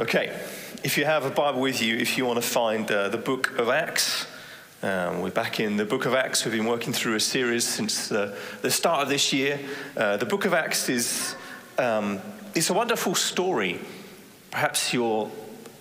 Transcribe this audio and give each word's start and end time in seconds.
Okay, 0.00 0.34
if 0.82 0.96
you 0.96 1.04
have 1.04 1.26
a 1.26 1.30
Bible 1.30 1.60
with 1.60 1.82
you, 1.82 1.94
if 1.98 2.16
you 2.16 2.24
want 2.24 2.42
to 2.42 2.48
find 2.48 2.90
uh, 2.90 3.10
the 3.10 3.18
book 3.18 3.58
of 3.58 3.68
Acts, 3.68 4.26
um, 4.82 5.20
we're 5.20 5.30
back 5.30 5.60
in 5.60 5.76
the 5.76 5.84
book 5.84 6.06
of 6.06 6.14
Acts. 6.14 6.42
We've 6.42 6.54
been 6.54 6.64
working 6.64 6.94
through 6.94 7.16
a 7.16 7.20
series 7.20 7.68
since 7.68 8.10
uh, 8.10 8.34
the 8.62 8.70
start 8.70 9.02
of 9.02 9.10
this 9.10 9.30
year. 9.30 9.60
Uh, 9.94 10.16
the 10.16 10.24
book 10.24 10.46
of 10.46 10.54
Acts 10.54 10.88
is 10.88 11.36
um, 11.76 12.18
it's 12.54 12.70
a 12.70 12.72
wonderful 12.72 13.14
story. 13.14 13.78
Perhaps 14.50 14.94
you're 14.94 15.30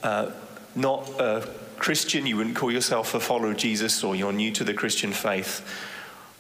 uh, 0.03 0.31
not 0.75 1.09
a 1.17 1.47
Christian, 1.77 2.25
you 2.25 2.35
wouldn't 2.35 2.57
call 2.57 2.73
yourself 2.73 3.13
a 3.13 3.21
follower 3.21 3.51
of 3.51 3.57
Jesus, 3.57 4.03
or 4.03 4.17
you're 4.17 4.33
new 4.33 4.51
to 4.51 4.65
the 4.65 4.73
Christian 4.73 5.13
faith. 5.13 5.65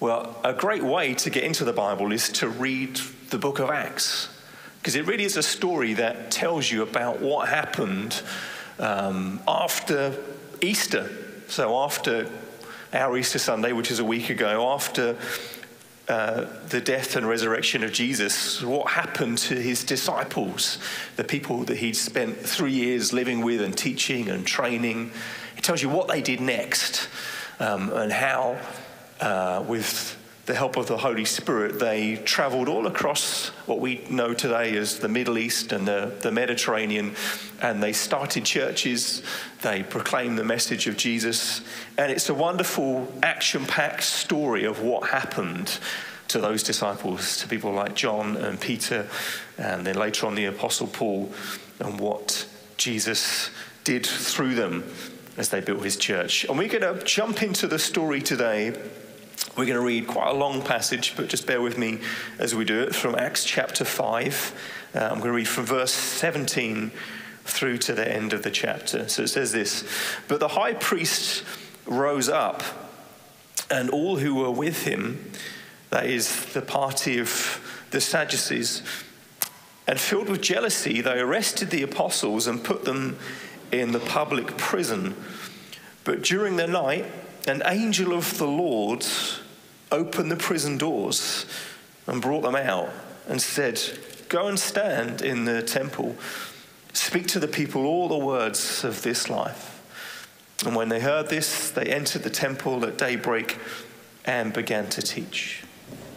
Well, 0.01 0.35
a 0.43 0.51
great 0.51 0.83
way 0.83 1.13
to 1.13 1.29
get 1.29 1.45
into 1.45 1.63
the 1.63 1.71
Bible 1.71 2.11
is 2.11 2.27
to 2.33 2.49
read 2.49 2.99
the 3.29 3.37
book 3.37 3.59
of 3.59 3.69
Acts 3.69 4.27
because 4.79 4.95
it 4.95 5.05
really 5.05 5.25
is 5.25 5.37
a 5.37 5.43
story 5.43 5.93
that 5.95 6.31
tells 6.31 6.71
you 6.71 6.83
about 6.83 7.19
what 7.21 7.49
happened 7.49 8.21
um, 8.79 9.39
after 9.47 10.15
Easter. 10.61 11.09
So, 11.47 11.77
after 11.77 12.29
our 12.93 13.17
Easter 13.17 13.39
Sunday, 13.39 13.73
which 13.73 13.91
is 13.91 13.99
a 13.99 14.05
week 14.05 14.29
ago, 14.29 14.71
after 14.71 15.17
uh, 16.07 16.45
the 16.69 16.81
death 16.81 17.15
and 17.15 17.27
resurrection 17.27 17.83
of 17.83 17.91
Jesus, 17.91 18.63
what 18.63 18.89
happened 18.91 19.37
to 19.37 19.55
his 19.55 19.83
disciples, 19.83 20.79
the 21.17 21.23
people 21.23 21.63
that 21.65 21.77
he'd 21.77 21.95
spent 21.95 22.37
three 22.37 22.71
years 22.71 23.13
living 23.13 23.41
with 23.41 23.61
and 23.61 23.77
teaching 23.77 24.29
and 24.29 24.47
training. 24.47 25.11
It 25.57 25.63
tells 25.63 25.81
you 25.83 25.89
what 25.89 26.07
they 26.07 26.21
did 26.21 26.41
next 26.41 27.09
um, 27.59 27.91
and 27.91 28.11
how, 28.11 28.57
uh, 29.19 29.63
with 29.67 30.17
the 30.49 30.55
help 30.55 30.77
of 30.77 30.87
the 30.87 30.97
Holy 30.97 31.25
Spirit, 31.25 31.77
they 31.77 32.15
traveled 32.15 32.67
all 32.67 32.87
across 32.87 33.49
what 33.67 33.79
we 33.79 34.03
know 34.09 34.33
today 34.33 34.75
as 34.75 34.97
the 34.97 35.07
Middle 35.07 35.37
East 35.37 35.71
and 35.71 35.87
the, 35.87 36.11
the 36.21 36.31
Mediterranean, 36.31 37.13
and 37.61 37.83
they 37.83 37.93
started 37.93 38.45
churches, 38.45 39.21
they 39.61 39.83
proclaimed 39.83 40.39
the 40.39 40.43
message 40.43 40.87
of 40.87 40.97
Jesus, 40.97 41.61
and 41.99 42.11
it's 42.11 42.29
a 42.29 42.33
wonderful, 42.33 43.07
action 43.21 43.63
packed 43.63 44.01
story 44.01 44.63
of 44.63 44.81
what 44.81 45.09
happened 45.09 45.77
to 46.29 46.39
those 46.39 46.63
disciples, 46.63 47.37
to 47.37 47.47
people 47.47 47.71
like 47.71 47.93
John 47.93 48.35
and 48.35 48.59
Peter, 48.59 49.07
and 49.59 49.85
then 49.85 49.97
later 49.97 50.25
on 50.25 50.33
the 50.33 50.45
Apostle 50.45 50.87
Paul, 50.87 51.31
and 51.79 51.99
what 51.99 52.47
Jesus 52.75 53.51
did 53.83 54.03
through 54.03 54.55
them 54.55 54.83
as 55.37 55.49
they 55.49 55.61
built 55.61 55.83
his 55.83 55.95
church. 55.95 56.43
And 56.45 56.57
we're 56.57 56.69
going 56.69 56.97
to 56.97 57.05
jump 57.05 57.43
into 57.43 57.67
the 57.67 57.77
story 57.77 58.19
today 58.19 58.73
we're 59.59 59.65
going 59.65 59.75
to 59.75 59.85
read 59.85 60.07
quite 60.07 60.29
a 60.29 60.33
long 60.33 60.61
passage, 60.61 61.15
but 61.17 61.27
just 61.27 61.45
bear 61.45 61.61
with 61.61 61.77
me 61.77 61.99
as 62.37 62.55
we 62.55 62.63
do 62.63 62.79
it 62.79 62.95
from 62.95 63.13
Acts 63.15 63.43
chapter 63.43 63.83
5. 63.83 64.89
Uh, 64.95 64.99
I'm 64.99 65.15
going 65.15 65.23
to 65.23 65.31
read 65.33 65.49
from 65.49 65.65
verse 65.65 65.91
17 65.91 66.91
through 67.43 67.77
to 67.79 67.93
the 67.93 68.09
end 68.09 68.31
of 68.31 68.43
the 68.43 68.51
chapter. 68.51 69.09
So 69.09 69.23
it 69.23 69.27
says 69.27 69.51
this 69.51 69.83
But 70.29 70.39
the 70.39 70.47
high 70.47 70.75
priest 70.75 71.43
rose 71.85 72.29
up, 72.29 72.63
and 73.69 73.89
all 73.89 74.15
who 74.15 74.33
were 74.35 74.49
with 74.49 74.83
him, 74.83 75.29
that 75.89 76.05
is, 76.05 76.45
the 76.53 76.61
party 76.61 77.19
of 77.19 77.85
the 77.91 77.99
Sadducees, 77.99 78.81
and 79.89 79.99
filled 79.99 80.29
with 80.29 80.41
jealousy, 80.41 81.01
they 81.01 81.19
arrested 81.19 81.69
the 81.69 81.83
apostles 81.83 82.47
and 82.47 82.63
put 82.63 82.85
them 82.85 83.19
in 83.73 83.91
the 83.91 83.99
public 83.99 84.55
prison. 84.55 85.17
But 86.05 86.21
during 86.21 86.55
the 86.55 86.67
night, 86.67 87.07
an 87.45 87.61
angel 87.65 88.13
of 88.13 88.37
the 88.37 88.47
Lord 88.47 89.05
opened 89.91 90.31
the 90.31 90.35
prison 90.35 90.77
doors 90.77 91.45
and 92.07 92.21
brought 92.21 92.41
them 92.41 92.55
out 92.55 92.89
and 93.27 93.41
said, 93.41 93.81
Go 94.29 94.47
and 94.47 94.59
stand 94.59 95.21
in 95.21 95.45
the 95.45 95.63
temple, 95.63 96.15
speak 96.93 97.27
to 97.27 97.39
the 97.39 97.47
people 97.47 97.85
all 97.85 98.07
the 98.07 98.17
words 98.17 98.83
of 98.83 99.01
this 99.01 99.29
life. 99.29 99.75
And 100.65 100.75
when 100.75 100.89
they 100.89 100.99
heard 100.99 101.29
this, 101.29 101.71
they 101.71 101.85
entered 101.85 102.23
the 102.23 102.29
temple 102.29 102.85
at 102.85 102.97
daybreak 102.97 103.57
and 104.25 104.53
began 104.53 104.87
to 104.89 105.01
teach. 105.01 105.63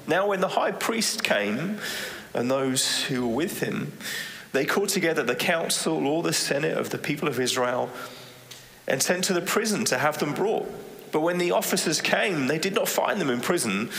Now, 0.06 0.26
when 0.26 0.40
the 0.40 0.48
high 0.48 0.72
priest 0.72 1.22
came 1.22 1.78
and 2.34 2.50
those 2.50 3.04
who 3.04 3.26
were 3.26 3.34
with 3.34 3.60
him, 3.60 3.92
they 4.52 4.66
called 4.66 4.88
together 4.90 5.22
the 5.22 5.36
council, 5.36 6.06
all 6.06 6.22
the 6.22 6.32
senate 6.32 6.76
of 6.76 6.90
the 6.90 6.98
people 6.98 7.28
of 7.28 7.40
Israel, 7.40 7.88
and 8.86 9.02
sent 9.02 9.24
to 9.24 9.32
the 9.32 9.40
prison 9.40 9.84
to 9.86 9.98
have 9.98 10.18
them 10.18 10.34
brought. 10.34 10.68
But 11.12 11.20
when 11.20 11.38
the 11.38 11.52
officers 11.52 12.00
came, 12.00 12.46
they 12.46 12.58
did 12.58 12.74
not 12.74 12.88
find 12.88 13.20
them 13.20 13.30
in 13.30 13.40
prison. 13.40 13.90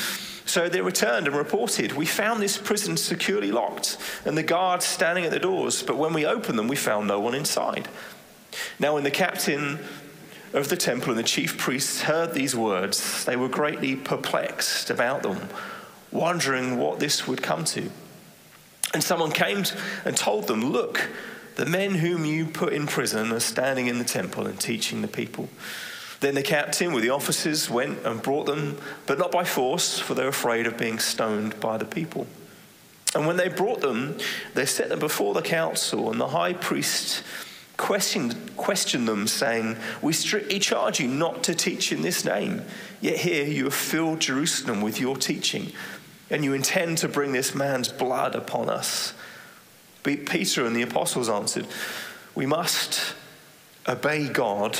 So 0.46 0.68
they 0.68 0.82
returned 0.82 1.28
and 1.28 1.36
reported, 1.36 1.94
We 1.94 2.06
found 2.06 2.42
this 2.42 2.58
prison 2.58 2.98
securely 2.98 3.52
locked 3.52 3.98
and 4.26 4.38
the 4.38 4.44
guards 4.44 4.86
standing 4.86 5.24
at 5.24 5.32
the 5.32 5.40
doors. 5.40 5.84
But 5.84 5.98
when 5.98 6.14
we 6.14 6.26
opened 6.26 6.60
them, 6.60 6.68
we 6.68 6.76
found 6.76 7.08
no 7.08 7.20
one 7.20 7.36
inside. 7.36 7.88
Now, 8.80 8.96
when 8.96 9.04
the 9.04 9.12
captain 9.12 9.80
of 10.54 10.70
the 10.70 10.78
temple 10.78 11.10
and 11.10 11.18
the 11.18 11.24
chief 11.24 11.58
priests 11.58 12.02
heard 12.02 12.34
these 12.34 12.56
words, 12.56 13.26
they 13.26 13.36
were 13.36 13.48
greatly 13.48 13.96
perplexed 13.96 14.90
about 14.90 15.24
them, 15.24 15.50
wondering 16.12 16.78
what 16.78 17.00
this 17.00 17.28
would 17.28 17.42
come 17.42 17.64
to. 17.66 17.90
And 18.94 19.04
someone 19.04 19.32
came 19.32 19.64
and 20.06 20.16
told 20.16 20.48
them, 20.48 20.72
Look, 20.72 21.10
the 21.56 21.66
men 21.66 21.96
whom 21.96 22.26
you 22.26 22.46
put 22.46 22.74
in 22.74 22.86
prison 22.86 23.32
are 23.32 23.40
standing 23.40 23.88
in 23.88 23.98
the 23.98 24.04
temple 24.04 24.46
and 24.46 24.60
teaching 24.60 25.02
the 25.02 25.08
people. 25.08 25.50
Then 26.24 26.36
the 26.36 26.42
captain 26.42 26.94
with 26.94 27.04
the 27.04 27.10
officers 27.10 27.70
went 27.70 28.06
and 28.06 28.22
brought 28.22 28.46
them, 28.46 28.78
but 29.08 29.20
not 29.20 29.30
by 29.30 29.44
force, 29.44 30.00
for 30.00 30.14
they 30.14 30.24
were 30.24 30.30
afraid 30.30 30.66
of 30.68 30.78
being 30.78 30.98
stoned 30.98 31.60
by 31.60 31.76
the 31.76 31.84
people. 31.84 32.28
And 33.14 33.28
when 33.28 33.36
they 33.36 33.50
brought 33.50 33.82
them, 33.82 34.18
they 34.54 34.66
set 34.66 34.88
them 34.88 35.00
before 35.00 35.34
the 35.34 35.42
council, 35.42 36.10
and 36.10 36.22
the 36.22 36.30
high 36.30 36.54
priest 36.54 37.24
questioned, 37.76 38.56
questioned 38.56 39.06
them, 39.06 39.28
saying, 39.28 39.76
We 40.02 40.14
strictly 40.14 40.60
charge 40.60 41.02
you 41.02 41.10
not 41.10 41.44
to 41.44 41.54
teach 41.54 41.92
in 41.92 42.04
this 42.04 42.24
name, 42.24 42.62
yet 43.02 43.18
here 43.18 43.44
you 43.44 43.66
have 43.66 43.76
filled 43.76 44.22
Jerusalem 44.22 44.80
with 44.80 45.02
your 45.02 45.18
teaching, 45.18 45.74
and 46.30 46.46
you 46.46 46.54
intend 46.54 47.00
to 47.00 47.10
bring 47.10 47.34
this 47.34 47.54
man's 47.54 47.90
blood 47.90 48.34
upon 48.34 48.70
us. 48.70 49.14
But 50.04 50.26
Peter 50.26 50.66
and 50.66 50.74
the 50.74 50.84
apostles 50.84 51.28
answered, 51.28 51.68
We 52.34 52.46
must 52.46 53.14
obey 53.90 54.30
God 54.30 54.80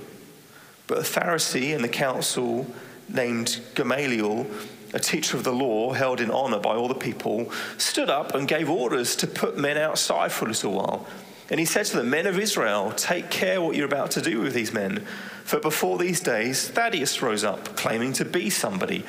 But 0.91 0.99
a 0.99 1.03
Pharisee 1.03 1.73
in 1.73 1.81
the 1.81 1.87
council 1.87 2.67
named 3.07 3.61
Gamaliel, 3.75 4.45
a 4.93 4.99
teacher 4.99 5.37
of 5.37 5.45
the 5.45 5.53
law 5.53 5.93
held 5.93 6.19
in 6.19 6.29
honor 6.29 6.59
by 6.59 6.75
all 6.75 6.89
the 6.89 6.95
people, 6.95 7.49
stood 7.77 8.09
up 8.09 8.35
and 8.35 8.45
gave 8.45 8.69
orders 8.69 9.15
to 9.15 9.27
put 9.27 9.57
men 9.57 9.77
outside 9.77 10.33
for 10.33 10.43
a 10.43 10.49
little 10.49 10.73
while. 10.73 11.07
And 11.49 11.61
he 11.61 11.65
said 11.65 11.85
to 11.85 11.95
the 11.95 12.03
men 12.03 12.27
of 12.27 12.37
Israel, 12.37 12.91
Take 12.91 13.29
care 13.29 13.61
what 13.61 13.77
you're 13.77 13.85
about 13.85 14.11
to 14.11 14.21
do 14.21 14.41
with 14.41 14.53
these 14.53 14.73
men. 14.73 15.05
For 15.45 15.61
before 15.61 15.97
these 15.97 16.19
days, 16.19 16.69
Theudas 16.69 17.21
rose 17.21 17.45
up, 17.45 17.77
claiming 17.77 18.11
to 18.11 18.25
be 18.25 18.49
somebody. 18.49 19.05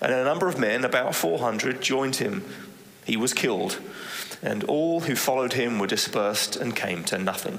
And 0.00 0.12
a 0.12 0.22
number 0.22 0.46
of 0.46 0.60
men, 0.60 0.84
about 0.84 1.16
400, 1.16 1.82
joined 1.82 2.14
him. 2.14 2.44
He 3.04 3.16
was 3.16 3.34
killed, 3.34 3.80
and 4.40 4.62
all 4.62 5.00
who 5.00 5.16
followed 5.16 5.54
him 5.54 5.80
were 5.80 5.88
dispersed 5.88 6.54
and 6.54 6.76
came 6.76 7.02
to 7.06 7.18
nothing. 7.18 7.58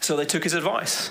So 0.00 0.16
they 0.16 0.24
took 0.24 0.44
his 0.44 0.54
advice. 0.54 1.10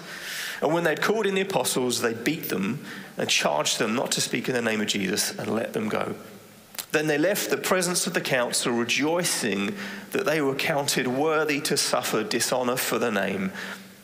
And 0.61 0.73
when 0.73 0.83
they'd 0.83 1.01
called 1.01 1.25
in 1.25 1.35
the 1.35 1.41
apostles, 1.41 2.01
they 2.01 2.13
beat 2.13 2.49
them 2.49 2.83
and 3.17 3.29
charged 3.29 3.79
them 3.79 3.95
not 3.95 4.11
to 4.11 4.21
speak 4.21 4.49
in 4.49 4.55
the 4.55 4.61
name 4.61 4.81
of 4.81 4.87
Jesus 4.87 5.31
and 5.37 5.53
let 5.53 5.73
them 5.73 5.87
go. 5.87 6.15
Then 6.91 7.07
they 7.07 7.17
left 7.17 7.49
the 7.49 7.57
presence 7.57 8.07
of 8.07 8.13
the 8.13 8.21
council, 8.21 8.73
rejoicing 8.73 9.75
that 10.11 10.25
they 10.25 10.41
were 10.41 10.55
counted 10.55 11.07
worthy 11.07 11.61
to 11.61 11.77
suffer 11.77 12.23
dishonor 12.23 12.75
for 12.75 12.97
the 12.97 13.11
name. 13.11 13.51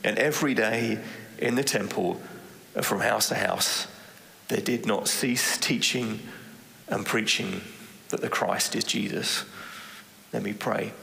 And 0.04 0.20
every 0.20 0.54
day 0.54 1.00
in 1.40 1.56
the 1.56 1.64
temple 1.64 2.22
from 2.82 3.00
house 3.00 3.30
to 3.30 3.36
house, 3.36 3.88
they 4.50 4.62
did 4.62 4.86
not 4.86 5.08
cease 5.08 5.58
teaching 5.58 6.20
and 6.88 7.06
preaching 7.06 7.62
that 8.10 8.22
the 8.22 8.30
Christ 8.30 8.76
is 8.76 8.84
Jesus. 8.84 9.46
Let 10.32 10.44
me 10.44 10.54
pray. 10.54 10.94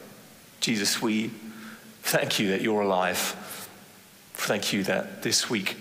Jesus, 0.60 1.02
we 1.02 1.32
thank 2.02 2.38
you 2.38 2.50
that 2.50 2.60
you're 2.60 2.82
alive. 2.82 3.36
Thank 4.42 4.72
you 4.72 4.82
that 4.84 5.22
this 5.22 5.48
week, 5.48 5.76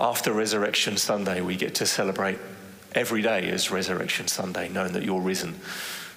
after 0.00 0.32
Resurrection 0.32 0.96
Sunday, 0.96 1.40
we 1.40 1.54
get 1.54 1.76
to 1.76 1.86
celebrate 1.86 2.36
every 2.92 3.22
day 3.22 3.48
as 3.50 3.70
Resurrection 3.70 4.26
Sunday, 4.26 4.68
knowing 4.68 4.94
that 4.94 5.04
you're 5.04 5.20
risen, 5.20 5.54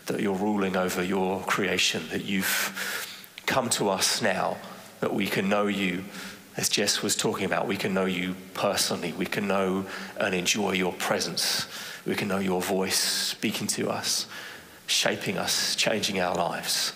that 0.08 0.22
you're 0.22 0.36
ruling 0.36 0.76
over 0.76 1.04
your 1.04 1.42
creation, 1.42 2.02
that 2.10 2.26
you've 2.26 3.38
come 3.46 3.70
to 3.70 3.90
us 3.90 4.24
now, 4.24 4.58
that 5.02 5.14
we 5.14 5.28
can 5.28 5.50
know 5.50 5.68
you 5.68 6.04
as 6.58 6.68
Jess 6.68 7.04
was 7.04 7.16
talking 7.16 7.46
about, 7.46 7.68
we 7.68 7.78
can 7.78 7.94
know 7.94 8.06
you 8.06 8.36
personally. 8.56 9.14
We 9.14 9.28
can 9.28 9.48
know 9.48 9.86
and 10.18 10.34
enjoy 10.34 10.72
your 10.72 10.94
presence. 10.94 11.68
We 12.06 12.16
can 12.16 12.28
know 12.28 12.40
your 12.40 12.62
voice 12.62 12.98
speaking 12.98 13.68
to 13.68 13.90
us, 13.90 14.26
shaping 14.88 15.38
us, 15.38 15.76
changing 15.76 16.20
our 16.20 16.36
lives. 16.36 16.94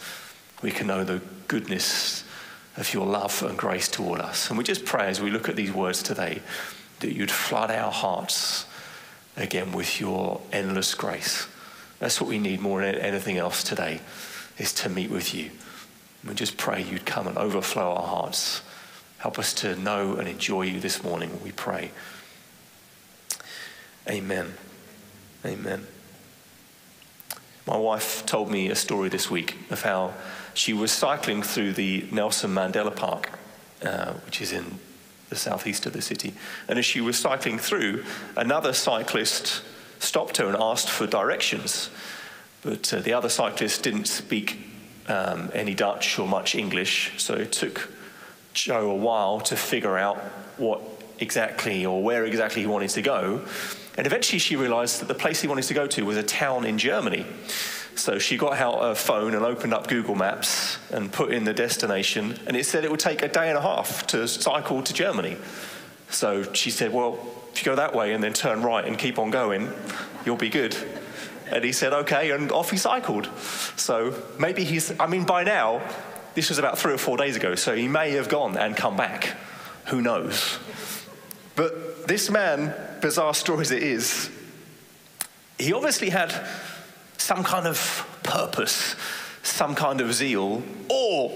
We 0.61 0.71
can 0.71 0.87
know 0.87 1.03
the 1.03 1.21
goodness 1.47 2.24
of 2.77 2.93
your 2.93 3.05
love 3.05 3.43
and 3.43 3.57
grace 3.57 3.87
toward 3.87 4.19
us. 4.19 4.49
And 4.49 4.57
we 4.57 4.63
just 4.63 4.85
pray 4.85 5.07
as 5.07 5.21
we 5.21 5.31
look 5.31 5.49
at 5.49 5.55
these 5.55 5.71
words 5.71 6.03
today 6.03 6.41
that 6.99 7.13
you'd 7.13 7.31
flood 7.31 7.71
our 7.71 7.91
hearts 7.91 8.65
again 9.37 9.71
with 9.71 9.99
your 9.99 10.41
endless 10.51 10.93
grace. 10.93 11.47
That's 11.99 12.19
what 12.19 12.29
we 12.29 12.39
need 12.39 12.59
more 12.59 12.81
than 12.81 12.95
anything 12.95 13.37
else 13.37 13.63
today, 13.63 14.01
is 14.57 14.73
to 14.73 14.89
meet 14.89 15.09
with 15.09 15.33
you. 15.33 15.51
We 16.27 16.33
just 16.33 16.57
pray 16.57 16.83
you'd 16.83 17.05
come 17.05 17.27
and 17.27 17.37
overflow 17.37 17.93
our 17.93 18.07
hearts 18.07 18.61
Help 19.25 19.39
us 19.39 19.55
to 19.55 19.75
know 19.75 20.17
and 20.17 20.27
enjoy 20.27 20.61
you 20.61 20.79
this 20.79 21.03
morning, 21.03 21.39
we 21.43 21.51
pray. 21.51 21.89
Amen. 24.07 24.53
Amen. 25.43 25.87
My 27.65 27.75
wife 27.75 28.23
told 28.27 28.51
me 28.51 28.69
a 28.69 28.75
story 28.75 29.09
this 29.09 29.31
week 29.31 29.57
of 29.71 29.81
how 29.81 30.13
she 30.55 30.73
was 30.73 30.91
cycling 30.91 31.43
through 31.43 31.73
the 31.73 32.05
Nelson 32.11 32.51
Mandela 32.51 32.95
Park, 32.95 33.37
uh, 33.83 34.13
which 34.25 34.41
is 34.41 34.51
in 34.51 34.79
the 35.29 35.35
southeast 35.35 35.85
of 35.85 35.93
the 35.93 36.01
city. 36.01 36.33
And 36.67 36.79
as 36.79 36.85
she 36.85 37.01
was 37.01 37.19
cycling 37.19 37.59
through, 37.59 38.03
another 38.35 38.73
cyclist 38.73 39.61
stopped 39.99 40.37
her 40.37 40.47
and 40.47 40.55
asked 40.55 40.89
for 40.89 41.05
directions. 41.05 41.89
But 42.61 42.91
uh, 42.93 43.01
the 43.01 43.13
other 43.13 43.29
cyclist 43.29 43.83
didn't 43.83 44.05
speak 44.05 44.59
um, 45.07 45.51
any 45.53 45.75
Dutch 45.75 46.17
or 46.17 46.27
much 46.27 46.55
English, 46.55 47.13
so 47.17 47.35
it 47.35 47.51
took 47.51 47.91
Joe 48.53 48.89
a 48.89 48.95
while 48.95 49.41
to 49.41 49.55
figure 49.55 49.97
out 49.97 50.17
what 50.57 50.81
exactly 51.19 51.85
or 51.85 52.01
where 52.01 52.25
exactly 52.25 52.61
he 52.61 52.67
wanted 52.67 52.89
to 52.91 53.01
go. 53.01 53.45
And 53.97 54.07
eventually 54.07 54.39
she 54.39 54.55
realized 54.55 55.01
that 55.01 55.07
the 55.07 55.15
place 55.15 55.41
he 55.41 55.47
wanted 55.47 55.65
to 55.65 55.73
go 55.73 55.87
to 55.87 56.05
was 56.05 56.17
a 56.17 56.23
town 56.23 56.65
in 56.65 56.77
Germany. 56.77 57.25
So 57.95 58.19
she 58.19 58.37
got 58.37 58.57
out 58.57 58.81
her 58.81 58.95
phone 58.95 59.33
and 59.33 59.45
opened 59.45 59.73
up 59.73 59.87
Google 59.87 60.15
Maps 60.15 60.77
and 60.91 61.11
put 61.11 61.31
in 61.31 61.45
the 61.45 61.53
destination, 61.53 62.37
and 62.45 62.57
it 62.57 62.65
said 62.65 62.83
it 62.83 62.91
would 62.91 62.99
take 62.99 63.21
a 63.21 63.27
day 63.29 63.49
and 63.49 63.57
a 63.57 63.61
half 63.61 64.05
to 64.07 64.27
cycle 64.27 64.83
to 64.83 64.93
Germany. 64.93 65.37
So 66.09 66.51
she 66.53 66.71
said, 66.71 66.93
Well, 66.93 67.17
if 67.53 67.59
you 67.59 67.65
go 67.65 67.75
that 67.75 67.95
way 67.95 68.13
and 68.13 68.23
then 68.23 68.33
turn 68.33 68.61
right 68.61 68.85
and 68.85 68.97
keep 68.97 69.17
on 69.17 69.31
going, 69.31 69.71
you'll 70.25 70.35
be 70.35 70.49
good. 70.49 70.75
And 71.49 71.63
he 71.63 71.71
said, 71.71 71.93
Okay, 71.93 72.31
and 72.31 72.51
off 72.51 72.69
he 72.69 72.77
cycled. 72.77 73.29
So 73.77 74.21
maybe 74.37 74.65
he's, 74.65 74.97
I 74.99 75.07
mean, 75.07 75.25
by 75.25 75.43
now, 75.43 75.81
this 76.33 76.49
was 76.49 76.57
about 76.57 76.77
three 76.77 76.93
or 76.93 76.97
four 76.97 77.15
days 77.15 77.37
ago, 77.37 77.55
so 77.55 77.75
he 77.75 77.87
may 77.87 78.11
have 78.11 78.27
gone 78.27 78.57
and 78.57 78.75
come 78.75 78.97
back. 78.97 79.37
Who 79.85 80.01
knows? 80.01 80.59
But 81.55 82.07
this 82.07 82.29
man, 82.29 82.75
bizarre 83.01 83.33
story 83.35 83.61
as 83.61 83.71
it 83.71 83.83
is, 83.83 84.29
he 85.57 85.71
obviously 85.71 86.09
had 86.09 86.33
some 87.25 87.43
kind 87.43 87.65
of 87.65 88.07
purpose, 88.21 88.95
some 89.41 89.73
kind 89.73 89.99
of 89.99 90.13
zeal, 90.13 90.61
or 90.89 91.35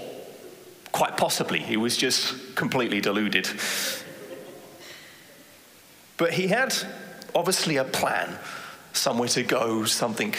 quite 0.92 1.18
possibly 1.18 1.58
he 1.58 1.78
was 1.78 1.98
just 1.98 2.56
completely 2.56 3.02
deluded. 3.02 3.50
But 6.18 6.34
he 6.34 6.46
had 6.50 6.76
obviously 7.34 7.78
a 7.78 7.84
plan, 7.84 8.38
somewhere 8.94 9.30
to 9.30 9.42
go, 9.42 9.84
something 9.86 10.36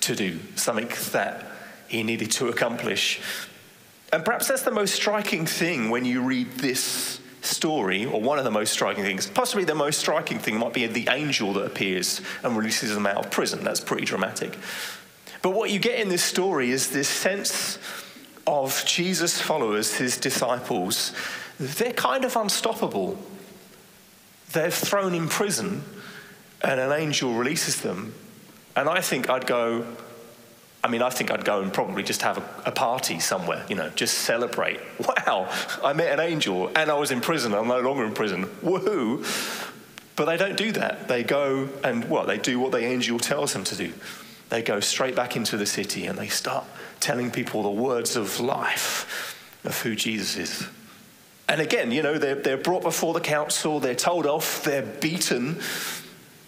to 0.00 0.16
do, 0.16 0.40
something 0.54 0.88
that 1.12 1.44
he 1.88 2.02
needed 2.02 2.30
to 2.30 2.48
accomplish. 2.48 3.20
And 4.14 4.24
perhaps 4.24 4.48
that's 4.48 4.62
the 4.62 4.70
most 4.70 4.94
striking 4.94 5.44
thing 5.44 5.90
when 5.90 6.06
you 6.06 6.22
read 6.22 6.52
this 6.52 7.20
story, 7.46 8.04
or 8.04 8.20
one 8.20 8.38
of 8.38 8.44
the 8.44 8.50
most 8.50 8.72
striking 8.72 9.04
things. 9.04 9.26
Possibly 9.26 9.64
the 9.64 9.74
most 9.74 9.98
striking 9.98 10.38
thing 10.38 10.58
might 10.58 10.72
be 10.72 10.86
the 10.86 11.08
angel 11.10 11.52
that 11.54 11.64
appears 11.64 12.20
and 12.42 12.56
releases 12.56 12.94
them 12.94 13.06
out 13.06 13.24
of 13.24 13.30
prison. 13.30 13.64
That's 13.64 13.80
pretty 13.80 14.04
dramatic. 14.04 14.56
But 15.42 15.50
what 15.50 15.70
you 15.70 15.78
get 15.78 16.00
in 16.00 16.08
this 16.08 16.24
story 16.24 16.70
is 16.70 16.90
this 16.90 17.08
sense 17.08 17.78
of 18.46 18.84
Jesus' 18.86 19.40
followers, 19.40 19.96
his 19.96 20.16
disciples. 20.16 21.12
They're 21.58 21.92
kind 21.92 22.24
of 22.24 22.36
unstoppable. 22.36 23.18
They're 24.52 24.70
thrown 24.70 25.14
in 25.14 25.28
prison, 25.28 25.82
and 26.62 26.80
an 26.80 26.92
angel 26.92 27.34
releases 27.34 27.80
them. 27.80 28.14
And 28.74 28.88
I 28.88 29.00
think 29.00 29.28
I'd 29.30 29.46
go, 29.46 29.86
I 30.86 30.88
mean, 30.88 31.02
I 31.02 31.10
think 31.10 31.32
I'd 31.32 31.44
go 31.44 31.62
and 31.62 31.72
probably 31.72 32.04
just 32.04 32.22
have 32.22 32.38
a, 32.38 32.68
a, 32.68 32.70
party 32.70 33.18
somewhere, 33.18 33.66
you 33.68 33.74
know, 33.74 33.88
just 33.96 34.18
celebrate. 34.18 34.78
Wow, 35.26 35.52
I 35.82 35.92
met 35.92 36.12
an 36.12 36.20
angel 36.20 36.70
and 36.76 36.88
I 36.88 36.94
was 36.94 37.10
in 37.10 37.20
prison. 37.20 37.54
I'm 37.54 37.66
no 37.66 37.80
longer 37.80 38.04
in 38.04 38.14
prison. 38.14 38.44
Woohoo! 38.62 39.24
But 40.14 40.26
they 40.26 40.36
don't 40.36 40.56
do 40.56 40.70
that. 40.72 41.08
They 41.08 41.24
go 41.24 41.68
and 41.82 42.04
what? 42.04 42.10
Well, 42.10 42.26
they 42.26 42.38
do 42.38 42.60
what 42.60 42.70
the 42.70 42.84
angel 42.84 43.18
tells 43.18 43.52
them 43.52 43.64
to 43.64 43.74
do. 43.74 43.92
They 44.48 44.62
go 44.62 44.78
straight 44.78 45.16
back 45.16 45.34
into 45.34 45.56
the 45.56 45.66
city 45.66 46.06
and 46.06 46.16
they 46.16 46.28
start 46.28 46.64
telling 47.00 47.32
people 47.32 47.64
the 47.64 47.70
words 47.70 48.14
of 48.14 48.38
life 48.38 49.34
of 49.64 49.82
who 49.82 49.96
Jesus 49.96 50.36
is. 50.36 50.68
And 51.48 51.60
again, 51.60 51.90
you 51.90 52.04
know, 52.04 52.16
they're, 52.16 52.36
they're 52.36 52.56
brought 52.56 52.84
before 52.84 53.12
the 53.12 53.20
council, 53.20 53.80
they're 53.80 53.96
told 53.96 54.24
off, 54.24 54.62
they're 54.62 54.82
beaten, 54.82 55.58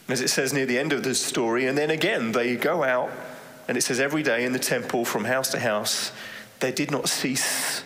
as 0.08 0.20
it 0.20 0.28
says 0.30 0.52
near 0.52 0.66
the 0.66 0.78
end 0.78 0.92
of 0.92 1.02
the 1.02 1.16
story. 1.16 1.66
And 1.66 1.76
then 1.76 1.90
again, 1.90 2.30
they 2.30 2.54
go 2.54 2.84
out 2.84 3.10
and 3.68 3.76
it 3.76 3.82
says, 3.82 4.00
every 4.00 4.22
day 4.22 4.44
in 4.44 4.52
the 4.52 4.58
temple, 4.58 5.04
from 5.04 5.26
house 5.26 5.50
to 5.50 5.60
house, 5.60 6.10
they 6.60 6.72
did 6.72 6.90
not 6.90 7.08
cease 7.08 7.84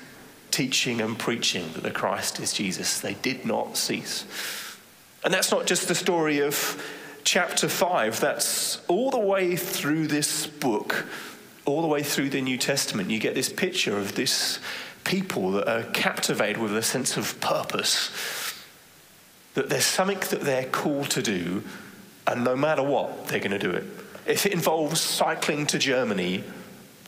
teaching 0.50 1.00
and 1.00 1.19
preaching 1.19 1.73
that 1.73 1.82
the 1.82 1.90
Christ 1.90 2.38
is 2.38 2.52
Jesus. 2.52 3.00
They 3.00 3.14
did 3.14 3.44
not 3.44 3.76
cease. 3.76 4.25
And 5.25 5.34
that's 5.34 5.50
not 5.50 5.67
just 5.67 5.89
the 5.89 5.94
story 5.94 6.41
of 6.41 6.82
chapter 7.24 7.69
5, 7.69 8.20
that's 8.20 8.81
all 8.89 9.10
the 9.10 9.19
way 9.19 9.56
through 9.56 10.06
this 10.06 10.46
book, 10.46 11.06
all 11.65 11.82
the 11.82 11.89
way 11.89 12.03
through 12.03 12.31
the 12.31 12.41
New 12.41 12.58
Testament. 12.58 13.10
You 13.10 13.19
get 13.19 13.34
this 13.34 13.53
picture 13.53 13.96
of 13.96 14.15
this 14.15 14.58
people 15.05 15.53
that 15.53 15.69
are 15.69 15.84
captivated 15.93 16.58
with 16.58 16.77
a 16.77 16.82
sense 16.82 17.17
of 17.17 17.41
purpose, 17.41 18.10
that 19.55 19.69
there's 19.69 19.84
something 19.84 20.19
that 20.31 20.41
they're 20.43 20.65
called 20.65 21.10
to 21.10 21.22
do, 21.22 21.62
and 22.27 22.44
no 22.44 22.56
matter 22.56 22.82
what, 22.82 23.27
they're 23.27 23.39
going 23.39 23.51
to 23.53 23.58
do 23.58 23.70
it. 23.70 23.84
If 24.26 24.46
it 24.46 24.52
involves 24.52 25.00
cycling 25.00 25.67
to 25.67 25.79
Germany, 25.79 26.44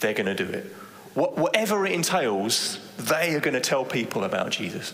they're 0.00 0.14
going 0.14 0.34
to 0.34 0.34
do 0.34 0.50
it. 0.50 0.66
Whatever 1.14 1.86
it 1.86 1.92
entails, 1.92 2.80
they 2.98 3.34
are 3.34 3.40
going 3.40 3.54
to 3.54 3.60
tell 3.60 3.84
people 3.84 4.24
about 4.24 4.50
Jesus. 4.50 4.92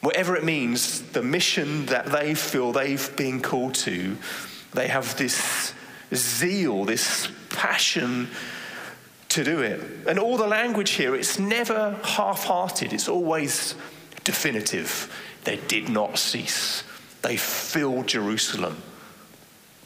Whatever 0.00 0.34
it 0.34 0.44
means, 0.44 1.02
the 1.12 1.22
mission 1.22 1.86
that 1.86 2.06
they 2.06 2.34
feel 2.34 2.72
they've 2.72 3.16
been 3.16 3.40
called 3.40 3.74
to, 3.76 4.16
they 4.72 4.88
have 4.88 5.16
this 5.16 5.72
zeal, 6.12 6.84
this 6.84 7.30
passion 7.50 8.28
to 9.28 9.44
do 9.44 9.60
it. 9.60 9.80
And 10.08 10.18
all 10.18 10.36
the 10.36 10.46
language 10.46 10.90
here, 10.90 11.14
it's 11.14 11.38
never 11.38 11.96
half 12.02 12.44
hearted, 12.44 12.92
it's 12.92 13.08
always 13.08 13.76
definitive. 14.24 15.14
They 15.44 15.58
did 15.68 15.88
not 15.88 16.18
cease, 16.18 16.82
they 17.22 17.36
filled 17.36 18.08
Jerusalem. 18.08 18.82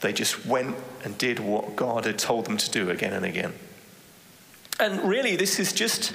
They 0.05 0.13
just 0.13 0.45
went 0.45 0.77
and 1.03 1.17
did 1.17 1.41
what 1.41 1.77
God 1.77 2.05
had 2.05 2.19
told 2.19 2.45
them 2.45 2.59
to 2.59 2.71
do 2.71 2.91
again 2.91 3.15
and 3.15 3.25
again. 3.25 3.55
And 4.79 5.01
really, 5.09 5.35
this 5.35 5.59
is 5.59 5.73
just 5.73 6.13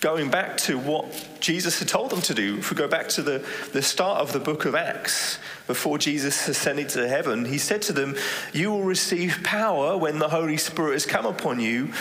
going 0.00 0.30
back 0.30 0.58
to 0.58 0.78
what 0.78 1.28
Jesus 1.40 1.80
had 1.80 1.88
told 1.88 2.10
them 2.10 2.20
to 2.22 2.34
do. 2.34 2.58
If 2.58 2.70
we 2.70 2.76
go 2.76 2.86
back 2.86 3.08
to 3.08 3.22
the, 3.22 3.44
the 3.72 3.82
start 3.82 4.20
of 4.20 4.32
the 4.32 4.38
book 4.38 4.64
of 4.64 4.76
Acts, 4.76 5.40
before 5.66 5.98
Jesus 5.98 6.46
ascended 6.46 6.88
to 6.90 7.08
heaven, 7.08 7.44
he 7.44 7.58
said 7.58 7.82
to 7.82 7.92
them, 7.92 8.14
You 8.52 8.70
will 8.70 8.84
receive 8.84 9.40
power 9.42 9.98
when 9.98 10.20
the 10.20 10.28
Holy 10.28 10.56
Spirit 10.56 10.92
has 10.92 11.04
come 11.04 11.26
upon 11.26 11.58
you, 11.58 11.92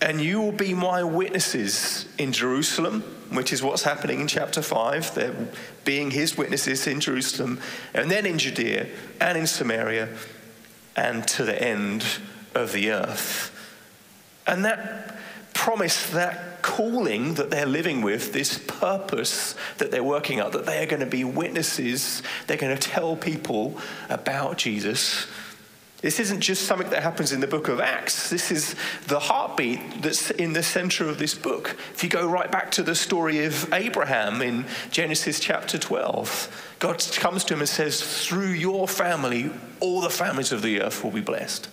and 0.00 0.20
you 0.20 0.40
will 0.40 0.50
be 0.50 0.74
my 0.74 1.04
witnesses 1.04 2.06
in 2.18 2.32
Jerusalem, 2.32 3.02
which 3.30 3.52
is 3.52 3.62
what's 3.62 3.84
happening 3.84 4.22
in 4.22 4.26
chapter 4.26 4.60
5. 4.60 5.14
They're 5.14 5.36
being 5.84 6.10
his 6.10 6.36
witnesses 6.36 6.84
in 6.88 6.98
Jerusalem, 6.98 7.60
and 7.94 8.10
then 8.10 8.26
in 8.26 8.38
Judea 8.38 8.88
and 9.20 9.38
in 9.38 9.46
Samaria 9.46 10.08
and 11.00 11.26
to 11.26 11.44
the 11.44 11.60
end 11.60 12.04
of 12.54 12.72
the 12.72 12.92
earth. 12.92 13.50
And 14.46 14.64
that 14.66 15.16
promise, 15.54 16.10
that 16.10 16.60
calling 16.60 17.34
that 17.34 17.50
they're 17.50 17.66
living 17.66 18.02
with, 18.02 18.34
this 18.34 18.58
purpose 18.58 19.54
that 19.78 19.90
they're 19.90 20.04
working 20.04 20.40
out, 20.40 20.52
that 20.52 20.66
they 20.66 20.82
are 20.82 20.86
going 20.86 21.00
to 21.00 21.06
be 21.06 21.24
witnesses, 21.24 22.22
they're 22.46 22.58
going 22.58 22.76
to 22.76 22.88
tell 22.88 23.16
people 23.16 23.78
about 24.10 24.58
Jesus. 24.58 25.26
This 26.02 26.18
isn't 26.18 26.40
just 26.40 26.62
something 26.62 26.88
that 26.90 27.02
happens 27.02 27.30
in 27.30 27.40
the 27.40 27.46
book 27.46 27.68
of 27.68 27.78
Acts. 27.78 28.30
This 28.30 28.50
is 28.50 28.74
the 29.06 29.18
heartbeat 29.18 30.00
that's 30.00 30.30
in 30.30 30.54
the 30.54 30.62
center 30.62 31.06
of 31.08 31.18
this 31.18 31.34
book. 31.34 31.76
If 31.92 32.02
you 32.02 32.08
go 32.08 32.26
right 32.26 32.50
back 32.50 32.70
to 32.72 32.82
the 32.82 32.94
story 32.94 33.44
of 33.44 33.70
Abraham 33.72 34.40
in 34.40 34.64
Genesis 34.90 35.38
chapter 35.40 35.78
12, 35.78 36.76
God 36.78 37.06
comes 37.16 37.44
to 37.44 37.54
him 37.54 37.60
and 37.60 37.68
says, 37.68 38.00
Through 38.26 38.52
your 38.52 38.88
family, 38.88 39.50
all 39.80 40.00
the 40.00 40.08
families 40.08 40.52
of 40.52 40.62
the 40.62 40.80
earth 40.80 41.04
will 41.04 41.10
be 41.10 41.20
blessed. 41.20 41.68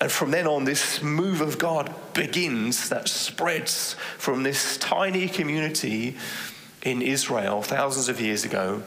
And 0.00 0.10
from 0.10 0.32
then 0.32 0.48
on, 0.48 0.64
this 0.64 1.00
move 1.00 1.42
of 1.42 1.58
God 1.58 1.94
begins 2.12 2.88
that 2.88 3.08
spreads 3.08 3.94
from 4.18 4.42
this 4.42 4.78
tiny 4.78 5.28
community 5.28 6.16
in 6.82 7.02
Israel 7.02 7.62
thousands 7.62 8.08
of 8.08 8.20
years 8.20 8.44
ago. 8.44 8.82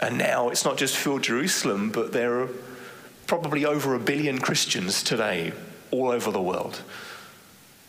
And 0.00 0.18
now 0.18 0.48
it's 0.48 0.64
not 0.64 0.76
just 0.76 0.96
filled 0.96 1.22
Jerusalem, 1.22 1.90
but 1.90 2.12
there 2.12 2.40
are 2.40 2.48
probably 3.26 3.64
over 3.64 3.94
a 3.94 3.98
billion 3.98 4.38
Christians 4.38 5.02
today 5.02 5.52
all 5.90 6.10
over 6.10 6.30
the 6.30 6.42
world. 6.42 6.82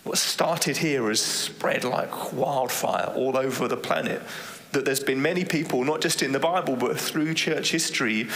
What 0.03 0.17
started 0.17 0.77
here 0.77 1.07
has 1.09 1.21
spread 1.21 1.83
like 1.83 2.31
wildfire 2.31 3.11
all 3.15 3.37
over 3.37 3.67
the 3.67 3.77
planet. 3.77 4.21
That 4.71 4.85
there's 4.85 5.03
been 5.03 5.21
many 5.21 5.45
people, 5.45 5.83
not 5.83 6.01
just 6.01 6.21
in 6.21 6.31
the 6.31 6.39
Bible, 6.39 6.75
but 6.75 6.99
through 6.99 7.33
church 7.33 7.71
history, 7.71 8.27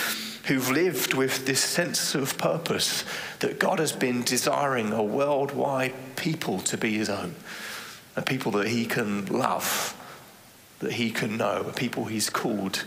who've 0.45 0.69
lived 0.69 1.13
with 1.13 1.45
this 1.45 1.61
sense 1.61 2.15
of 2.15 2.37
purpose 2.37 3.03
that 3.39 3.59
God 3.59 3.79
has 3.79 3.91
been 3.91 4.23
desiring 4.23 4.91
a 4.91 5.03
worldwide 5.03 5.93
people 6.15 6.59
to 6.59 6.77
be 6.77 6.97
his 6.97 7.09
own, 7.09 7.35
a 8.15 8.21
people 8.21 8.51
that 8.53 8.67
he 8.67 8.85
can 8.85 9.25
love, 9.27 9.95
that 10.79 10.93
he 10.93 11.11
can 11.11 11.37
know, 11.37 11.65
a 11.69 11.73
people 11.73 12.05
he's 12.05 12.29
called 12.29 12.85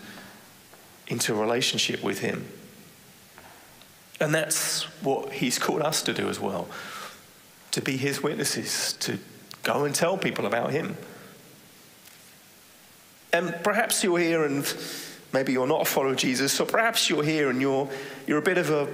into 1.06 1.34
relationship 1.34 2.02
with 2.02 2.20
him. 2.20 2.48
And 4.24 4.34
that's 4.34 4.84
what 5.02 5.34
he's 5.34 5.58
called 5.58 5.82
us 5.82 6.00
to 6.00 6.14
do 6.14 6.30
as 6.30 6.40
well 6.40 6.66
to 7.72 7.82
be 7.82 7.98
his 7.98 8.22
witnesses, 8.22 8.94
to 9.00 9.18
go 9.64 9.84
and 9.84 9.94
tell 9.94 10.16
people 10.16 10.46
about 10.46 10.70
him. 10.70 10.96
And 13.34 13.54
perhaps 13.62 14.02
you're 14.02 14.18
here 14.18 14.44
and 14.44 14.64
maybe 15.32 15.52
you're 15.52 15.66
not 15.66 15.82
a 15.82 15.84
follower 15.84 16.12
of 16.12 16.16
Jesus, 16.16 16.58
or 16.58 16.66
perhaps 16.66 17.10
you're 17.10 17.24
here 17.24 17.50
and 17.50 17.60
you're, 17.60 17.90
you're 18.26 18.38
a 18.38 18.42
bit 18.42 18.56
of 18.56 18.70
a 18.70 18.88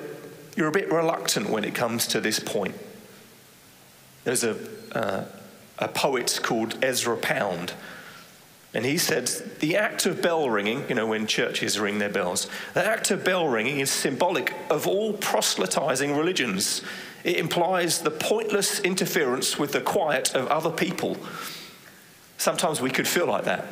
you're 0.56 0.66
a 0.66 0.72
bit 0.72 0.90
reluctant 0.90 1.48
when 1.48 1.62
it 1.62 1.76
comes 1.76 2.08
to 2.08 2.20
this 2.20 2.40
point. 2.40 2.74
There's 4.24 4.42
a, 4.42 4.56
uh, 4.92 5.24
a 5.78 5.88
poet 5.88 6.40
called 6.42 6.82
Ezra 6.82 7.16
Pound 7.18 7.74
and 8.72 8.84
he 8.84 8.98
said, 8.98 9.26
the 9.58 9.76
act 9.76 10.06
of 10.06 10.22
bell 10.22 10.48
ringing, 10.48 10.88
you 10.88 10.94
know, 10.94 11.06
when 11.06 11.26
churches 11.26 11.80
ring 11.80 11.98
their 11.98 12.08
bells, 12.08 12.48
the 12.74 12.86
act 12.86 13.10
of 13.10 13.24
bell 13.24 13.48
ringing 13.48 13.80
is 13.80 13.90
symbolic 13.90 14.54
of 14.70 14.86
all 14.86 15.12
proselytizing 15.12 16.16
religions. 16.16 16.82
It 17.24 17.36
implies 17.36 18.00
the 18.00 18.12
pointless 18.12 18.78
interference 18.80 19.58
with 19.58 19.72
the 19.72 19.80
quiet 19.80 20.34
of 20.36 20.46
other 20.46 20.70
people. 20.70 21.16
Sometimes 22.38 22.80
we 22.80 22.90
could 22.90 23.08
feel 23.08 23.26
like 23.26 23.44
that 23.44 23.66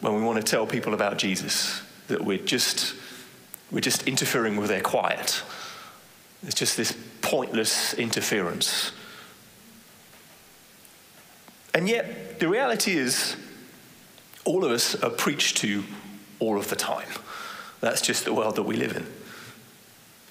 when 0.00 0.14
we 0.14 0.22
want 0.22 0.36
to 0.36 0.48
tell 0.48 0.66
people 0.66 0.94
about 0.94 1.18
Jesus, 1.18 1.82
that 2.06 2.24
we're 2.24 2.38
just, 2.38 2.94
we're 3.72 3.80
just 3.80 4.06
interfering 4.06 4.56
with 4.56 4.68
their 4.68 4.80
quiet. 4.80 5.42
It's 6.44 6.54
just 6.54 6.76
this 6.76 6.96
pointless 7.22 7.92
interference. 7.94 8.92
And 11.74 11.88
yet, 11.88 12.38
the 12.38 12.48
reality 12.48 12.96
is, 12.96 13.36
all 14.48 14.64
of 14.64 14.72
us 14.72 14.94
are 15.02 15.10
preached 15.10 15.58
to 15.58 15.84
all 16.38 16.56
of 16.56 16.70
the 16.70 16.76
time. 16.76 17.08
That's 17.80 18.00
just 18.00 18.24
the 18.24 18.32
world 18.32 18.56
that 18.56 18.62
we 18.62 18.76
live 18.76 18.96
in. 18.96 19.06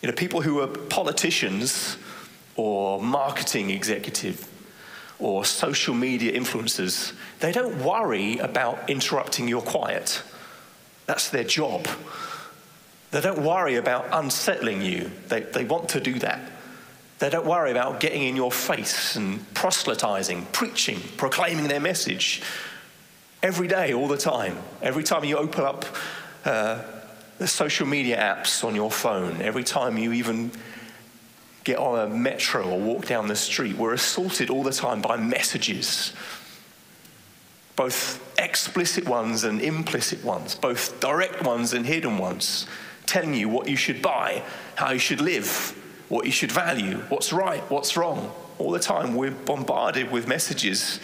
You 0.02 0.10
know, 0.10 0.16
people 0.16 0.42
who 0.42 0.60
are 0.60 0.68
politicians 0.68 1.98
or 2.56 3.00
marketing 3.00 3.70
executive 3.70 4.48
or 5.20 5.46
social 5.46 5.94
media 5.94 6.32
influencers, 6.34 7.14
they 7.42 7.52
don't 7.52 7.84
worry 7.84 8.40
about 8.40 8.90
interrupting 8.90 9.48
your 9.48 9.62
quiet. 9.62 10.24
That's 11.06 11.30
their 11.30 11.44
job. 11.44 11.88
They 13.12 13.22
don't 13.22 13.44
worry 13.44 13.76
about 13.76 14.08
unsettling 14.12 14.82
you. 14.82 15.12
They, 15.28 15.42
they 15.42 15.64
want 15.64 15.90
to 15.90 16.00
do 16.00 16.18
that. 16.20 16.42
They 17.20 17.30
don't 17.30 17.46
worry 17.46 17.70
about 17.70 18.00
getting 18.00 18.24
in 18.24 18.36
your 18.36 18.52
face 18.52 19.16
and 19.16 19.54
proselytizing, 19.54 20.48
preaching, 20.54 21.00
proclaiming 21.18 21.68
their 21.68 21.80
message 21.80 22.42
every 23.42 23.68
day, 23.68 23.94
all 23.94 24.08
the 24.08 24.18
time. 24.18 24.58
Every 24.82 25.04
time 25.04 25.24
you 25.24 25.38
open 25.38 25.64
up 25.64 25.86
uh, 26.46 26.84
the 27.38 27.48
social 27.48 27.86
media 27.86 28.18
apps 28.18 28.64
on 28.64 28.76
your 28.76 28.92
phone, 28.92 29.42
every 29.42 29.64
time 29.64 29.98
you 29.98 30.14
even 30.14 30.52
get 31.64 31.78
on 31.78 32.00
a 32.00 32.14
metro 32.14 32.68
or 32.68 32.80
walk 32.80 33.06
down 33.06 33.28
the 33.28 33.36
street, 33.36 33.76
we're 33.78 33.94
assaulted 33.94 34.50
all 34.50 34.64
the 34.64 34.72
time 34.72 35.02
by 35.02 35.18
messages, 35.18 36.14
both 37.76 38.24
explicit 38.40 39.08
ones 39.08 39.44
and 39.44 39.62
implicit 39.62 40.24
ones, 40.24 40.56
both 40.56 41.00
direct 41.00 41.44
ones 41.44 41.74
and 41.74 41.86
hidden 41.86 42.18
ones, 42.18 42.66
telling 43.06 43.34
you 43.34 43.50
what 43.50 43.68
you 43.68 43.76
should 43.76 44.02
buy, 44.02 44.42
how 44.76 44.92
you 44.92 45.00
should 45.00 45.22
live, 45.22 45.76
what 46.10 46.26
you 46.26 46.32
should 46.32 46.52
value, 46.52 46.98
what's 47.10 47.32
right, 47.34 47.62
what's 47.70 47.98
wrong. 47.98 48.34
All 48.58 48.72
the 48.72 48.80
time, 48.80 49.14
we're 49.14 49.32
bombarded 49.32 50.12
with 50.12 50.28
messages 50.28 51.00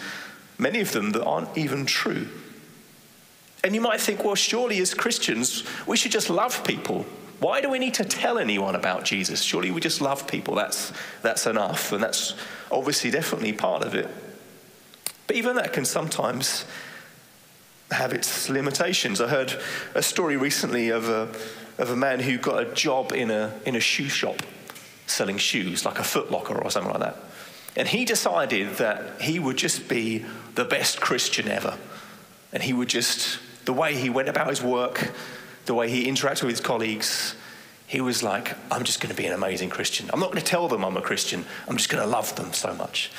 many 0.58 0.80
of 0.80 0.92
them 0.92 1.12
that 1.12 1.24
aren't 1.24 1.56
even 1.56 1.86
true. 1.86 2.28
And 3.62 3.74
you 3.74 3.80
might 3.80 4.00
think, 4.00 4.24
well, 4.24 4.34
surely 4.34 4.78
as 4.80 4.92
Christians, 4.92 5.64
we 5.86 5.96
should 5.96 6.12
just 6.12 6.28
love 6.28 6.64
people. 6.64 7.06
Why 7.40 7.60
do 7.60 7.70
we 7.70 7.78
need 7.78 7.94
to 7.94 8.04
tell 8.04 8.38
anyone 8.38 8.74
about 8.74 9.04
Jesus? 9.04 9.42
Surely 9.42 9.70
we 9.70 9.80
just 9.80 10.00
love 10.00 10.26
people. 10.26 10.54
That's, 10.54 10.92
that's 11.22 11.46
enough. 11.46 11.92
And 11.92 12.02
that's 12.02 12.34
obviously 12.70 13.10
definitely 13.10 13.52
part 13.52 13.82
of 13.82 13.94
it. 13.94 14.08
But 15.26 15.36
even 15.36 15.56
that 15.56 15.72
can 15.72 15.84
sometimes 15.84 16.66
have 17.90 18.12
its 18.12 18.48
limitations. 18.48 19.20
I 19.20 19.28
heard 19.28 19.54
a 19.94 20.02
story 20.02 20.36
recently 20.36 20.90
of 20.90 21.08
a, 21.08 21.28
of 21.78 21.90
a 21.90 21.96
man 21.96 22.20
who 22.20 22.38
got 22.38 22.62
a 22.62 22.74
job 22.74 23.12
in 23.12 23.30
a, 23.30 23.52
in 23.64 23.76
a 23.76 23.80
shoe 23.80 24.08
shop 24.08 24.36
selling 25.06 25.38
shoes, 25.38 25.84
like 25.84 25.98
a 25.98 26.02
Footlocker 26.02 26.62
or 26.62 26.70
something 26.70 26.92
like 26.92 27.00
that. 27.00 27.16
And 27.76 27.88
he 27.88 28.04
decided 28.04 28.76
that 28.76 29.20
he 29.20 29.38
would 29.38 29.56
just 29.56 29.88
be 29.88 30.24
the 30.54 30.64
best 30.64 31.00
Christian 31.00 31.48
ever. 31.48 31.76
And 32.52 32.62
he 32.62 32.72
would 32.72 32.88
just, 32.88 33.38
the 33.64 33.72
way 33.72 33.94
he 33.94 34.10
went 34.10 34.28
about 34.28 34.48
his 34.48 34.62
work, 34.62 35.12
the 35.66 35.74
way 35.74 35.90
he 35.90 36.06
interacted 36.06 36.42
with 36.42 36.52
his 36.52 36.60
colleagues, 36.60 37.34
he 37.86 38.00
was 38.00 38.22
like, 38.22 38.56
I'm 38.70 38.84
just 38.84 39.00
going 39.00 39.14
to 39.14 39.20
be 39.20 39.26
an 39.26 39.32
amazing 39.32 39.70
Christian. 39.70 40.08
I'm 40.12 40.20
not 40.20 40.30
going 40.30 40.42
to 40.42 40.46
tell 40.46 40.68
them 40.68 40.84
I'm 40.84 40.96
a 40.96 41.02
Christian, 41.02 41.44
I'm 41.68 41.76
just 41.76 41.88
going 41.88 42.02
to 42.02 42.08
love 42.08 42.34
them 42.36 42.52
so 42.52 42.74
much. 42.74 43.10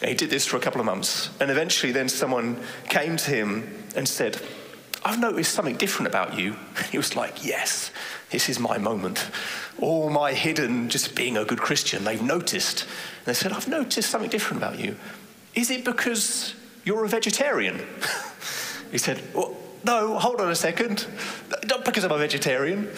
And 0.00 0.08
he 0.08 0.14
did 0.14 0.30
this 0.30 0.46
for 0.46 0.56
a 0.56 0.60
couple 0.60 0.80
of 0.80 0.86
months. 0.86 1.30
And 1.40 1.50
eventually, 1.50 1.92
then 1.92 2.08
someone 2.08 2.62
came 2.88 3.16
to 3.16 3.30
him 3.30 3.84
and 3.96 4.08
said, 4.08 4.40
I've 5.04 5.18
noticed 5.18 5.54
something 5.54 5.76
different 5.76 6.08
about 6.08 6.38
you. 6.38 6.56
And 6.76 6.86
he 6.86 6.96
was 6.96 7.16
like, 7.16 7.44
Yes, 7.44 7.90
this 8.30 8.48
is 8.48 8.58
my 8.58 8.78
moment. 8.78 9.30
All 9.80 10.10
my 10.10 10.32
hidden, 10.32 10.88
just 10.88 11.14
being 11.14 11.36
a 11.36 11.44
good 11.44 11.60
Christian, 11.60 12.04
they've 12.04 12.22
noticed. 12.22 12.86
And 13.28 13.36
they 13.36 13.40
said, 13.40 13.52
I've 13.52 13.68
noticed 13.68 14.08
something 14.08 14.30
different 14.30 14.62
about 14.62 14.78
you. 14.78 14.96
Is 15.54 15.70
it 15.70 15.84
because 15.84 16.54
you're 16.82 17.04
a 17.04 17.08
vegetarian? 17.08 17.78
he 18.90 18.96
said, 18.96 19.22
well, 19.34 19.54
No, 19.84 20.18
hold 20.18 20.40
on 20.40 20.50
a 20.50 20.54
second. 20.54 21.06
Not 21.66 21.84
because 21.84 22.04
I'm 22.04 22.10
a 22.10 22.16
vegetarian. 22.16 22.88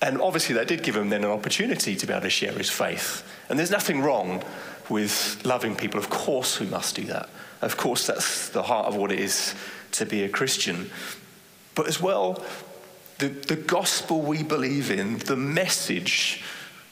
And 0.00 0.22
obviously, 0.22 0.54
that 0.54 0.68
did 0.68 0.82
give 0.82 0.96
him 0.96 1.10
then 1.10 1.22
an 1.22 1.30
opportunity 1.30 1.96
to 1.96 2.06
be 2.06 2.14
able 2.14 2.22
to 2.22 2.30
share 2.30 2.52
his 2.52 2.70
faith. 2.70 3.22
And 3.50 3.58
there's 3.58 3.70
nothing 3.70 4.00
wrong 4.00 4.42
with 4.88 5.42
loving 5.44 5.76
people. 5.76 6.00
Of 6.00 6.08
course, 6.08 6.58
we 6.58 6.64
must 6.64 6.96
do 6.96 7.04
that. 7.04 7.28
Of 7.60 7.76
course, 7.76 8.06
that's 8.06 8.48
the 8.48 8.62
heart 8.62 8.86
of 8.86 8.96
what 8.96 9.12
it 9.12 9.20
is 9.20 9.54
to 9.92 10.06
be 10.06 10.22
a 10.22 10.30
Christian. 10.30 10.90
But 11.74 11.88
as 11.88 12.00
well, 12.00 12.42
the, 13.18 13.28
the 13.28 13.56
gospel 13.56 14.22
we 14.22 14.42
believe 14.42 14.90
in, 14.90 15.18
the 15.18 15.36
message, 15.36 16.42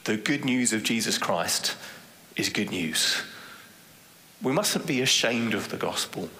the 0.05 0.19
good 0.19 0.45
news 0.45 0.75
of 0.75 0.83
Jesus 0.83 1.17
Christ, 1.17 1.75
is 2.39 2.49
good 2.49 2.71
news. 2.71 3.21
We 4.41 4.53
mustn't 4.53 4.87
be 4.87 5.03
ashamed 5.03 5.53
of 5.53 5.69
the 5.69 5.77
gospel, 5.77 6.31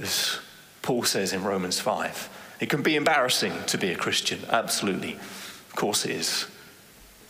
as 0.00 0.40
Paul 0.82 1.04
says 1.04 1.32
in 1.32 1.44
Romans 1.44 1.78
5. 1.78 2.56
It 2.58 2.70
can 2.70 2.82
be 2.82 2.96
embarrassing 2.96 3.52
to 3.66 3.78
be 3.78 3.92
a 3.92 3.96
Christian, 3.96 4.40
absolutely. 4.48 5.12
Of 5.12 5.72
course 5.76 6.06
it 6.06 6.12
is. 6.12 6.46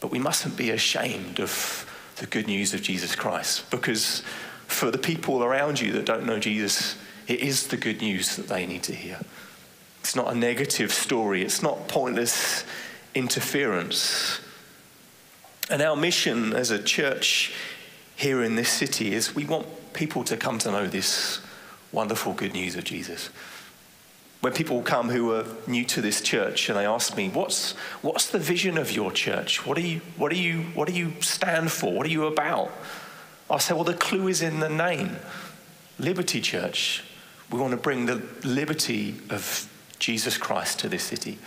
But 0.00 0.12
we 0.12 0.20
mustn't 0.20 0.56
be 0.56 0.70
ashamed 0.70 1.40
of 1.40 1.82
the 2.16 2.26
good 2.26 2.46
news 2.46 2.72
of 2.72 2.82
Jesus 2.82 3.16
Christ 3.16 3.68
because 3.70 4.22
for 4.68 4.90
the 4.90 4.98
people 4.98 5.42
around 5.42 5.80
you 5.80 5.92
that 5.92 6.06
don't 6.06 6.26
know 6.26 6.38
Jesus, 6.38 6.96
it 7.26 7.40
is 7.40 7.66
the 7.66 7.76
good 7.76 8.00
news 8.00 8.36
that 8.36 8.46
they 8.46 8.66
need 8.66 8.84
to 8.84 8.94
hear. 8.94 9.18
It's 10.00 10.14
not 10.14 10.32
a 10.32 10.38
negative 10.38 10.92
story, 10.92 11.42
it's 11.42 11.62
not 11.62 11.88
pointless 11.88 12.64
interference. 13.14 14.40
And 15.68 15.82
our 15.82 15.96
mission 15.96 16.52
as 16.52 16.70
a 16.70 16.80
church 16.80 17.52
here 18.16 18.42
in 18.42 18.56
this 18.56 18.70
city 18.70 19.14
is 19.14 19.34
we 19.34 19.44
want 19.44 19.66
people 19.92 20.24
to 20.24 20.36
come 20.36 20.58
to 20.58 20.70
know 20.70 20.86
this 20.86 21.40
wonderful 21.92 22.32
good 22.32 22.54
news 22.54 22.74
of 22.74 22.84
Jesus. 22.84 23.28
When 24.40 24.52
people 24.52 24.82
come 24.82 25.10
who 25.10 25.32
are 25.32 25.46
new 25.66 25.84
to 25.86 26.00
this 26.00 26.20
church 26.20 26.68
and 26.68 26.78
they 26.78 26.86
ask 26.86 27.16
me, 27.16 27.28
what's, 27.28 27.72
what's 28.02 28.28
the 28.28 28.38
vision 28.38 28.78
of 28.78 28.90
your 28.90 29.12
church? 29.12 29.66
What 29.66 29.76
do, 29.76 29.82
you, 29.82 30.00
what, 30.16 30.30
do 30.30 30.38
you, 30.38 30.62
what 30.74 30.88
do 30.88 30.94
you 30.94 31.12
stand 31.20 31.70
for? 31.70 31.92
What 31.92 32.06
are 32.06 32.10
you 32.10 32.26
about? 32.26 32.70
I'll 33.50 33.58
say, 33.58 33.74
well, 33.74 33.84
the 33.84 33.94
clue 33.94 34.28
is 34.28 34.42
in 34.42 34.60
the 34.60 34.68
name 34.68 35.16
Liberty 35.98 36.40
Church. 36.40 37.04
We 37.50 37.58
want 37.58 37.72
to 37.72 37.76
bring 37.76 38.06
the 38.06 38.22
liberty 38.44 39.16
of 39.30 39.70
Jesus 39.98 40.36
Christ 40.36 40.80
to 40.80 40.88
this 40.88 41.04
city 41.04 41.38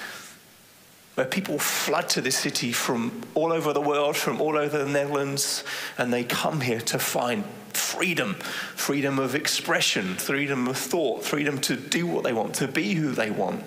where 1.20 1.28
people 1.28 1.60
flood 1.60 2.08
to 2.08 2.22
this 2.22 2.38
city 2.38 2.72
from 2.72 3.12
all 3.36 3.52
over 3.52 3.74
the 3.74 3.82
world, 3.82 4.16
from 4.16 4.40
all 4.40 4.58
over 4.58 4.78
the 4.78 4.90
Netherlands, 4.90 5.66
and 5.98 6.14
they 6.14 6.24
come 6.24 6.62
here 6.62 6.80
to 6.80 6.98
find 6.98 7.44
freedom 7.74 8.36
freedom 8.36 9.20
of 9.20 9.36
expression, 9.36 10.16
freedom 10.16 10.66
of 10.70 10.78
thought, 10.78 11.26
freedom 11.26 11.60
to 11.60 11.76
do 11.76 12.08
what 12.08 12.24
they 12.24 12.32
want, 12.32 12.56
to 12.56 12.70
be 12.70 12.94
who 12.94 13.12
they 13.12 13.30
want. 13.30 13.66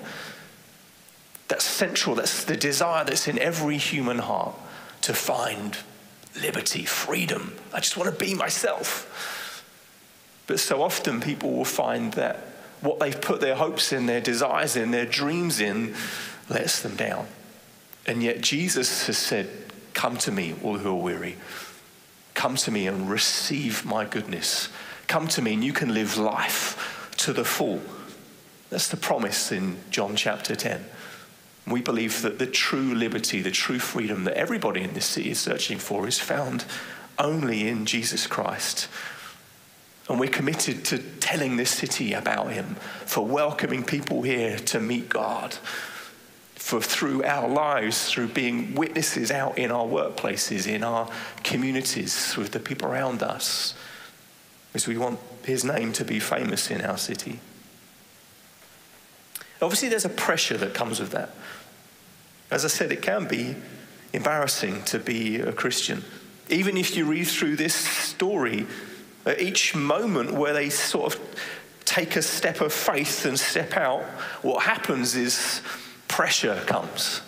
That's 1.49 1.67
central, 1.67 2.15
that's 2.15 2.45
the 2.45 2.57
desire 2.57 3.05
that's 3.05 3.29
in 3.29 3.39
every 3.39 3.77
human 3.77 4.21
heart 4.21 4.55
to 5.03 5.13
find 5.13 5.77
liberty, 6.41 6.87
freedom. 6.87 7.55
I 7.75 7.81
just 7.81 7.99
want 7.99 8.11
to 8.11 8.19
be 8.19 8.35
myself. 8.35 9.63
But 10.47 10.59
so 10.59 10.83
often 10.83 11.21
people 11.21 11.53
will 11.53 11.67
find 11.67 12.15
that 12.15 12.37
what 12.81 12.99
they've 12.99 13.21
put 13.21 13.43
their 13.43 13.57
hopes 13.57 13.93
in, 13.93 14.07
their 14.07 14.23
desires 14.23 14.75
in, 14.75 14.91
their 14.91 15.05
dreams 15.05 15.61
in, 15.61 15.95
lets 16.49 16.81
them 16.81 16.97
down. 16.97 17.27
And 18.07 18.23
yet 18.23 18.41
Jesus 18.41 19.07
has 19.07 19.19
said, 19.19 19.49
Come 19.95 20.17
to 20.19 20.33
me, 20.33 20.55
all 20.63 20.79
who 20.79 20.91
are 20.91 21.03
weary. 21.03 21.37
Come 22.35 22.57
to 22.57 22.71
me 22.71 22.87
and 22.87 23.11
receive 23.11 23.85
my 23.85 24.05
goodness. 24.05 24.69
Come 25.07 25.29
to 25.29 25.43
me 25.43 25.55
and 25.55 25.63
you 25.65 25.73
can 25.73 25.93
live 25.93 26.17
life 26.17 27.11
to 27.19 27.33
the 27.33 27.45
full. 27.45 27.81
That's 28.71 28.89
the 28.89 28.97
promise 28.97 29.53
in 29.53 29.77
John 29.91 30.17
chapter 30.17 30.57
10. 30.57 30.85
We 31.67 31.83
believe 31.83 32.23
that 32.23 32.39
the 32.39 32.47
true 32.47 32.95
liberty, 32.95 33.43
the 33.43 33.51
true 33.51 33.79
freedom 33.79 34.25
that 34.25 34.37
everybody 34.37 34.81
in 34.83 34.95
this 34.95 35.07
city 35.07 35.31
is 35.31 35.39
searching 35.39 35.79
for 35.79 36.09
is 36.09 36.19
found 36.19 36.65
only 37.19 37.69
in 37.69 37.87
Jesus 37.87 38.27
Christ. 38.27 38.89
And 40.09 40.19
we're 40.19 40.31
committed 40.31 40.85
to 40.87 40.99
telling 40.99 41.57
this 41.57 41.71
city 41.71 42.15
about 42.15 42.53
him, 42.53 42.75
for 43.07 43.25
welcoming 43.25 43.85
people 43.85 44.23
here 44.23 44.57
to 44.59 44.81
meet 44.81 45.09
God 45.09 45.57
for 46.63 46.81
through 46.81 47.25
our 47.25 47.49
lives, 47.49 48.09
through 48.09 48.29
being 48.29 48.73
witnesses 48.77 49.33
out 49.33 49.59
in 49.59 49.73
our 49.73 49.85
workplaces, 49.85 50.69
in 50.69 50.85
our 50.85 51.11
communities, 51.43 52.37
with 52.39 52.53
the 52.53 52.61
people 52.61 52.89
around 52.89 53.21
us, 53.21 53.75
because 54.73 54.87
we 54.87 54.97
want 54.97 55.19
his 55.45 55.65
name 55.65 55.93
to 55.93 56.05
be 56.05 56.21
famous 56.21 56.71
in 56.71 56.81
our 56.81 56.97
city. 56.97 57.41
Obviously, 59.61 59.89
there's 59.89 60.05
a 60.05 60.09
pressure 60.09 60.57
that 60.57 60.73
comes 60.73 61.01
with 61.01 61.11
that. 61.11 61.31
As 62.49 62.65
I 62.65 62.69
said, 62.69 62.93
it 62.93 63.03
can 63.03 63.27
be 63.27 63.57
embarrassing 64.13 64.85
to 64.85 65.01
be 65.01 65.41
a 65.41 65.53
Christian. 65.53 66.05
Even 66.49 66.77
if 66.77 66.97
you 66.97 67.07
read 67.07 67.27
through 67.27 67.57
this 67.57 67.75
story, 67.75 68.69
at 69.27 69.41
each 69.41 69.75
moment 69.75 70.33
where 70.33 70.53
they 70.53 70.71
sort 70.71 71.13
of 71.13 71.21
take 71.85 72.15
a 72.15 72.23
step 72.23 72.61
of 72.61 72.73
faith 72.73 73.27
and 73.27 73.39
step 73.39 73.77
out, 73.77 74.03
what 74.43 74.63
happens 74.63 75.17
is 75.17 75.61
pressure 76.13 76.63
comes. 76.67 77.23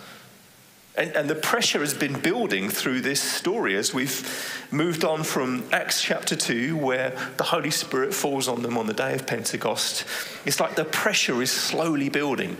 And, 0.95 1.11
and, 1.15 1.27
the 1.27 1.35
pressure 1.35 1.79
has 1.79 1.95
been 1.95 2.19
building 2.19 2.69
through 2.69 3.01
this 3.01 3.19
story 3.19 3.75
as 3.75 3.95
we've 3.95 4.67
moved 4.71 5.03
on 5.03 5.23
from 5.23 5.63
Acts 5.71 6.03
chapter 6.03 6.35
2, 6.35 6.77
where 6.77 7.17
the 7.37 7.43
Holy 7.45 7.71
Spirit 7.71 8.13
falls 8.13 8.47
on 8.47 8.61
them 8.61 8.77
on 8.77 8.85
the 8.85 8.93
day 8.93 9.15
of 9.15 9.25
Pentecost. 9.25 10.05
It's 10.45 10.59
like 10.59 10.75
the 10.75 10.85
pressure 10.85 11.41
is 11.41 11.49
slowly 11.49 12.09
building 12.09 12.57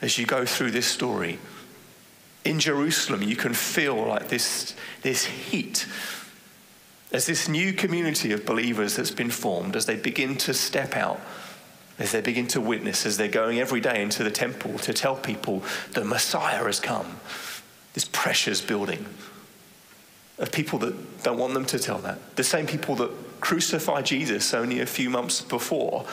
as 0.00 0.16
you 0.16 0.24
go 0.24 0.46
through 0.46 0.70
this 0.70 0.86
story. 0.86 1.38
In 2.46 2.58
Jerusalem, 2.58 3.22
you 3.22 3.36
can 3.36 3.52
feel 3.52 4.02
like 4.02 4.28
this, 4.28 4.74
this 5.02 5.26
heat 5.26 5.86
as 7.12 7.26
this 7.26 7.50
new 7.50 7.74
community 7.74 8.32
of 8.32 8.46
believers 8.46 8.96
that's 8.96 9.10
been 9.10 9.30
formed, 9.30 9.76
as 9.76 9.84
they 9.84 9.96
begin 9.96 10.36
to 10.38 10.54
step 10.54 10.96
out 10.96 11.20
as 11.98 12.12
they 12.12 12.20
begin 12.20 12.46
to 12.48 12.60
witness, 12.60 13.06
as 13.06 13.16
they're 13.16 13.28
going 13.28 13.60
every 13.60 13.80
day 13.80 14.02
into 14.02 14.24
the 14.24 14.30
temple 14.30 14.78
to 14.78 14.92
tell 14.92 15.16
people 15.16 15.62
the 15.92 16.04
Messiah 16.04 16.64
has 16.64 16.80
come. 16.80 17.18
This 17.94 18.08
pressure's 18.10 18.60
building 18.60 19.06
of 20.38 20.50
people 20.50 20.78
that 20.80 21.22
don't 21.22 21.38
want 21.38 21.54
them 21.54 21.64
to 21.66 21.78
tell 21.78 21.98
that. 21.98 22.36
The 22.36 22.44
same 22.44 22.66
people 22.66 22.96
that 22.96 23.10
crucified 23.40 24.06
Jesus 24.06 24.52
only 24.52 24.80
a 24.80 24.86
few 24.86 25.08
months 25.08 25.40
before, 25.40 26.04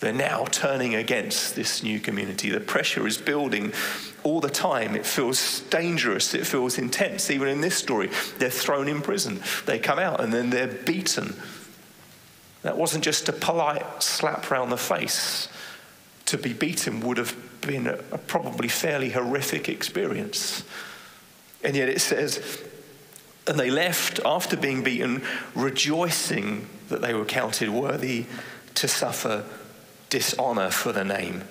they're 0.00 0.12
now 0.12 0.44
turning 0.50 0.94
against 0.94 1.56
this 1.56 1.82
new 1.82 1.98
community. 1.98 2.50
The 2.50 2.60
pressure 2.60 3.06
is 3.06 3.16
building 3.16 3.72
all 4.24 4.40
the 4.40 4.50
time. 4.50 4.94
It 4.94 5.06
feels 5.06 5.60
dangerous, 5.70 6.34
it 6.34 6.46
feels 6.46 6.76
intense. 6.76 7.30
Even 7.30 7.48
in 7.48 7.62
this 7.62 7.76
story, 7.76 8.10
they're 8.38 8.50
thrown 8.50 8.88
in 8.88 9.00
prison, 9.00 9.40
they 9.64 9.78
come 9.78 9.98
out 9.98 10.20
and 10.20 10.34
then 10.34 10.50
they're 10.50 10.66
beaten 10.66 11.34
that 12.66 12.76
wasn't 12.76 13.04
just 13.04 13.28
a 13.28 13.32
polite 13.32 14.02
slap 14.02 14.50
round 14.50 14.72
the 14.72 14.76
face. 14.76 15.48
To 16.26 16.38
be 16.38 16.52
beaten 16.52 17.00
would 17.00 17.16
have 17.16 17.36
been 17.60 17.86
a, 17.86 17.96
probably 18.18 18.68
fairly 18.68 19.10
horrific 19.10 19.68
experience. 19.68 20.64
And 21.62 21.76
yet 21.76 21.88
it 21.88 22.00
says, 22.00 22.62
and 23.46 23.58
they 23.58 23.70
left 23.70 24.18
after 24.24 24.56
being 24.56 24.82
beaten, 24.82 25.22
rejoicing 25.54 26.68
that 26.88 27.02
they 27.02 27.14
were 27.14 27.24
counted 27.24 27.68
worthy 27.68 28.26
to 28.74 28.88
suffer 28.88 29.44
dishonor 30.10 30.70
for 30.70 30.90
the 30.92 31.04
name. 31.04 31.44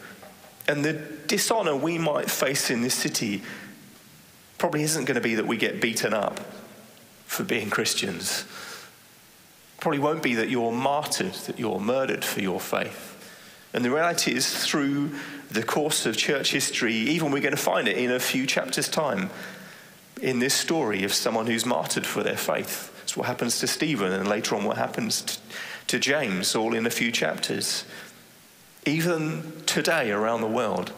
And 0.68 0.84
the 0.84 0.94
dishonor 0.94 1.76
we 1.76 1.98
might 1.98 2.30
face 2.30 2.70
in 2.70 2.82
this 2.82 2.96
city 2.96 3.42
probably 4.58 4.84
isn't 4.84 5.06
going 5.06 5.16
to 5.16 5.22
be 5.22 5.36
that 5.36 5.48
we 5.48 5.56
get 5.56 5.80
beaten 5.80 6.14
up 6.14 6.40
for 7.26 7.44
being 7.44 7.70
Christians 7.70 8.46
probably 9.80 10.00
won't 10.00 10.24
be 10.24 10.36
that 10.36 10.50
you're 10.50 10.72
martyred, 10.72 11.34
that 11.34 11.60
you're 11.60 11.80
murdered 11.80 12.24
for 12.24 12.42
your 12.42 12.60
faith. 12.60 13.12
And 13.74 13.84
the 13.84 13.92
reality 13.92 14.34
is, 14.34 14.66
through 14.66 15.12
the 15.52 15.64
course 15.64 16.06
of 16.06 16.16
church 16.16 16.52
history, 16.52 16.94
even 16.94 17.32
we're 17.32 17.42
going 17.42 17.56
to 17.56 17.62
find 17.62 17.88
it 17.88 17.98
in 17.98 18.12
a 18.12 18.20
few 18.20 18.48
chapters' 18.48 18.88
time 18.88 19.30
in 20.22 20.40
this 20.40 20.54
story 20.54 21.04
of 21.04 21.14
someone 21.14 21.46
who's 21.46 21.66
martyred 21.66 22.06
for 22.06 22.24
their 22.24 22.38
faith. 22.38 22.92
It's 23.04 23.18
what 23.18 23.28
happens 23.28 23.60
to 23.60 23.68
Stephen, 23.68 24.12
and 24.12 24.28
later 24.28 24.56
on, 24.56 24.64
what 24.64 24.78
happens 24.78 25.22
to, 25.22 25.40
to 25.88 26.00
James, 26.00 26.56
all 26.56 26.74
in 26.74 26.86
a 26.86 26.90
few 26.90 27.12
chapters. 27.12 27.84
Even 28.86 29.52
today, 29.66 30.12
around 30.12 30.42
the 30.42 30.48
world, 30.48 30.94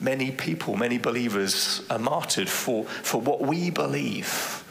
many 0.00 0.30
people, 0.30 0.76
many 0.76 0.98
believers 0.98 1.82
are 1.88 1.98
martyred 1.98 2.48
for, 2.48 2.84
for 2.84 3.20
what 3.20 3.40
we 3.40 3.70
believe. 3.70 4.64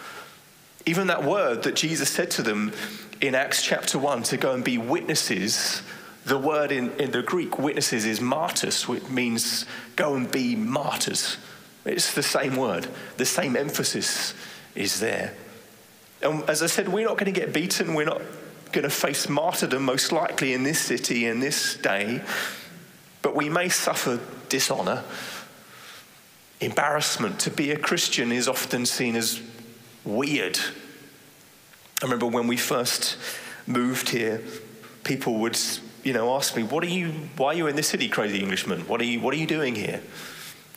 Even 0.86 1.08
that 1.08 1.24
word 1.24 1.64
that 1.64 1.76
Jesus 1.76 2.10
said 2.10 2.32
to 2.32 2.42
them 2.42 2.74
in 3.22 3.36
Acts 3.36 3.62
chapter 3.62 3.98
1 3.98 4.24
to 4.24 4.38
go 4.38 4.54
and 4.54 4.64
be 4.64 4.78
witnesses. 4.78 5.82
The 6.26 6.38
word 6.38 6.72
in, 6.72 6.92
in 6.94 7.12
the 7.12 7.24
Greek, 7.24 7.58
witnesses, 7.58 8.06
is 8.06 8.20
martyrs, 8.20 8.88
which 8.88 9.08
means 9.10 9.66
go 9.96 10.16
and 10.16 10.30
be 10.30 10.56
martyrs. 10.56 11.38
It's 11.86 12.14
the 12.14 12.24
same 12.24 12.58
word, 12.58 12.88
the 13.16 13.26
same 13.26 13.56
emphasis 13.56 14.34
is 14.76 15.00
there. 15.00 15.34
And 16.22 16.44
as 16.50 16.62
I 16.62 16.68
said, 16.68 16.90
we're 16.90 17.06
not 17.06 17.18
going 17.18 17.34
to 17.34 17.40
get 17.40 17.54
beaten. 17.54 17.94
We're 17.94 18.06
not 18.06 18.22
going 18.72 18.84
to 18.84 18.90
face 18.90 19.30
martyrdom, 19.30 19.84
most 19.84 20.12
likely, 20.12 20.54
in 20.54 20.64
this 20.64 20.80
city, 20.80 21.28
in 21.28 21.40
this 21.40 21.78
day. 21.78 22.22
But 23.22 23.36
we 23.36 23.50
may 23.50 23.70
suffer 23.70 24.20
dishonor. 24.50 25.04
Embarrassment. 26.60 27.40
To 27.42 27.52
be 27.52 27.72
a 27.72 27.78
Christian 27.78 28.32
is 28.32 28.48
often 28.48 28.86
seen 28.86 29.16
as 29.16 29.42
weird 30.04 30.60
I 32.02 32.06
remember 32.06 32.28
when 32.28 32.46
we 32.46 32.58
first 32.58 33.18
moved 33.66 34.10
here, 34.10 34.42
people 35.04 35.40
would, 35.40 35.58
you 36.04 36.14
know, 36.14 36.36
ask 36.36 36.56
me, 36.56 36.62
"What 36.62 36.84
are 36.84 36.90
you? 36.90 37.08
Why 37.38 37.48
are 37.48 37.54
you 37.56 37.66
in 37.66 37.76
this 37.76 37.88
city, 37.88 38.08
crazy 38.08 38.40
Englishman? 38.40 38.88
What 38.88 39.02
are 39.02 39.06
you? 39.06 39.20
What 39.20 39.34
are 39.34 39.38
you 39.38 39.48
doing 39.48 39.74
here?" 39.74 40.02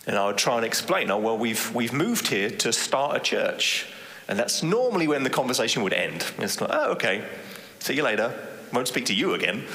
And 0.07 0.17
I 0.17 0.27
would 0.29 0.39
try 0.39 0.57
and 0.57 0.65
explain, 0.65 1.11
"Oh, 1.11 1.19
well, 1.19 1.37
we've 1.37 1.75
we've 1.75 1.93
moved 1.93 2.29
here 2.29 2.49
to 2.49 2.73
start 2.73 3.17
a 3.17 3.21
church," 3.21 3.87
and 4.29 4.39
that's 4.39 4.63
normally 4.63 5.07
when 5.09 5.23
the 5.23 5.31
conversation 5.31 5.83
would 5.83 5.93
end. 5.93 6.25
It's 6.39 6.59
like, 6.59 6.71
"Oh, 6.73 6.93
okay, 6.93 7.23
see 7.81 7.95
you 7.95 8.03
later. 8.03 8.33
Won't 8.73 8.89
speak 8.89 9.05
to 9.07 9.15
you 9.15 9.35
again." 9.35 9.67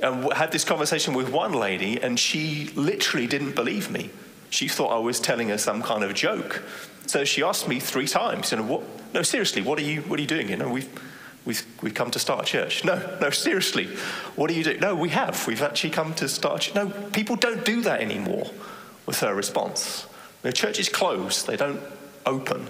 And 0.00 0.32
had 0.32 0.50
this 0.50 0.64
conversation 0.64 1.14
with 1.14 1.28
one 1.28 1.52
lady, 1.52 2.02
and 2.02 2.18
she 2.18 2.72
literally 2.74 3.28
didn't 3.28 3.54
believe 3.54 3.92
me. 3.92 4.10
She 4.52 4.68
thought 4.68 4.88
I 4.88 4.98
was 4.98 5.18
telling 5.18 5.48
her 5.48 5.56
some 5.56 5.82
kind 5.82 6.04
of 6.04 6.12
joke. 6.12 6.62
So 7.06 7.24
she 7.24 7.42
asked 7.42 7.68
me 7.68 7.80
three 7.80 8.06
times, 8.06 8.52
you 8.52 8.58
know, 8.58 8.64
what, 8.64 8.82
no, 9.14 9.22
seriously, 9.22 9.62
what 9.62 9.78
are 9.78 9.82
you, 9.82 10.02
what 10.02 10.18
are 10.18 10.22
you 10.22 10.28
doing? 10.28 10.50
You 10.50 10.58
know, 10.58 10.68
we've, 10.68 10.90
we've, 11.46 11.64
we've 11.80 11.94
come 11.94 12.10
to 12.10 12.18
start 12.18 12.42
a 12.42 12.44
church. 12.44 12.84
No, 12.84 13.16
no, 13.18 13.30
seriously, 13.30 13.86
what 14.36 14.50
are 14.50 14.52
you 14.52 14.62
doing? 14.62 14.78
No, 14.78 14.94
we 14.94 15.08
have. 15.08 15.46
We've 15.46 15.62
actually 15.62 15.88
come 15.88 16.12
to 16.14 16.28
start 16.28 16.56
a 16.56 16.64
church. 16.66 16.74
No, 16.74 16.90
people 17.12 17.36
don't 17.36 17.64
do 17.64 17.80
that 17.80 18.02
anymore 18.02 18.50
was 19.06 19.20
her 19.20 19.34
response. 19.34 20.06
The 20.42 20.52
church 20.52 20.78
is 20.78 20.90
closed, 20.90 21.46
they 21.46 21.56
don't 21.56 21.80
open. 22.26 22.68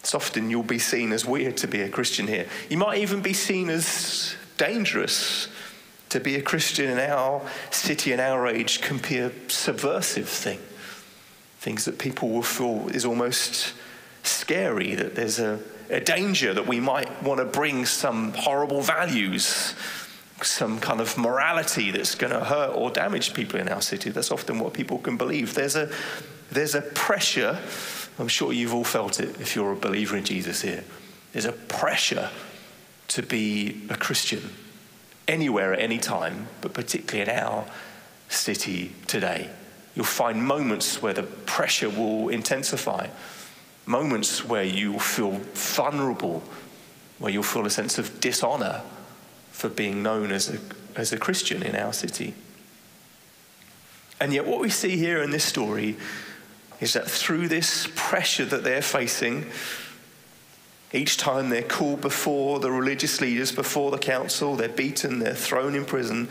It's 0.00 0.14
often 0.14 0.48
you'll 0.48 0.62
be 0.62 0.78
seen 0.78 1.12
as 1.12 1.26
weird 1.26 1.58
to 1.58 1.68
be 1.68 1.82
a 1.82 1.90
Christian 1.90 2.26
here. 2.26 2.46
You 2.70 2.78
might 2.78 2.98
even 2.98 3.20
be 3.20 3.34
seen 3.34 3.68
as 3.68 4.34
dangerous 4.56 5.48
to 6.10 6.20
be 6.20 6.36
a 6.36 6.42
Christian 6.42 6.90
in 6.90 6.98
our 6.98 7.42
city 7.70 8.12
and 8.12 8.20
our 8.20 8.46
age 8.46 8.80
can 8.80 8.98
be 8.98 9.18
a 9.18 9.30
subversive 9.48 10.28
thing. 10.28 10.58
Things 11.58 11.84
that 11.84 11.98
people 11.98 12.30
will 12.30 12.42
feel 12.42 12.88
is 12.88 13.04
almost 13.04 13.74
scary, 14.22 14.94
that 14.94 15.14
there's 15.14 15.38
a, 15.38 15.60
a 15.90 16.00
danger 16.00 16.54
that 16.54 16.66
we 16.66 16.80
might 16.80 17.22
want 17.22 17.40
to 17.40 17.44
bring 17.44 17.84
some 17.84 18.32
horrible 18.32 18.80
values, 18.80 19.74
some 20.42 20.78
kind 20.78 21.00
of 21.00 21.18
morality 21.18 21.90
that's 21.90 22.14
going 22.14 22.32
to 22.32 22.44
hurt 22.44 22.74
or 22.74 22.90
damage 22.90 23.34
people 23.34 23.58
in 23.60 23.68
our 23.68 23.82
city. 23.82 24.10
That's 24.10 24.30
often 24.30 24.60
what 24.60 24.72
people 24.72 24.98
can 24.98 25.16
believe. 25.16 25.54
There's 25.54 25.76
a, 25.76 25.90
there's 26.50 26.74
a 26.74 26.82
pressure, 26.82 27.58
I'm 28.18 28.28
sure 28.28 28.52
you've 28.52 28.74
all 28.74 28.84
felt 28.84 29.20
it 29.20 29.40
if 29.40 29.56
you're 29.56 29.72
a 29.72 29.76
believer 29.76 30.16
in 30.16 30.24
Jesus 30.24 30.62
here. 30.62 30.84
There's 31.32 31.44
a 31.44 31.52
pressure 31.52 32.30
to 33.08 33.22
be 33.22 33.82
a 33.90 33.96
Christian 33.96 34.42
anywhere 35.28 35.74
at 35.74 35.80
any 35.80 35.98
time, 35.98 36.48
but 36.60 36.72
particularly 36.72 37.30
in 37.30 37.36
our 37.36 37.66
city 38.28 38.92
today. 39.06 39.50
You'll 39.94 40.04
find 40.04 40.42
moments 40.42 41.00
where 41.02 41.12
the 41.12 41.22
pressure 41.22 41.90
will 41.90 42.28
intensify, 42.28 43.08
moments 43.86 44.44
where 44.44 44.64
you'll 44.64 44.98
feel 44.98 45.32
vulnerable, 45.54 46.42
where 47.18 47.32
you'll 47.32 47.42
feel 47.42 47.66
a 47.66 47.70
sense 47.70 47.98
of 47.98 48.20
dishonor 48.20 48.82
for 49.52 49.68
being 49.68 50.02
known 50.02 50.30
as 50.30 50.54
a, 50.54 50.58
as 50.96 51.12
a 51.12 51.18
Christian 51.18 51.62
in 51.62 51.74
our 51.74 51.92
city. 51.92 52.34
And 54.20 54.32
yet, 54.32 54.46
what 54.46 54.60
we 54.60 54.70
see 54.70 54.96
here 54.96 55.22
in 55.22 55.30
this 55.30 55.44
story 55.44 55.96
is 56.80 56.92
that 56.92 57.08
through 57.08 57.48
this 57.48 57.88
pressure 57.94 58.44
that 58.44 58.64
they're 58.64 58.82
facing, 58.82 59.46
each 60.92 61.16
time 61.16 61.50
they're 61.50 61.62
called 61.62 62.00
before 62.00 62.60
the 62.60 62.70
religious 62.70 63.20
leaders, 63.20 63.52
before 63.52 63.90
the 63.90 63.98
council, 63.98 64.56
they're 64.56 64.68
beaten, 64.68 65.18
they're 65.18 65.34
thrown 65.34 65.74
in 65.74 65.84
prison. 65.84 66.28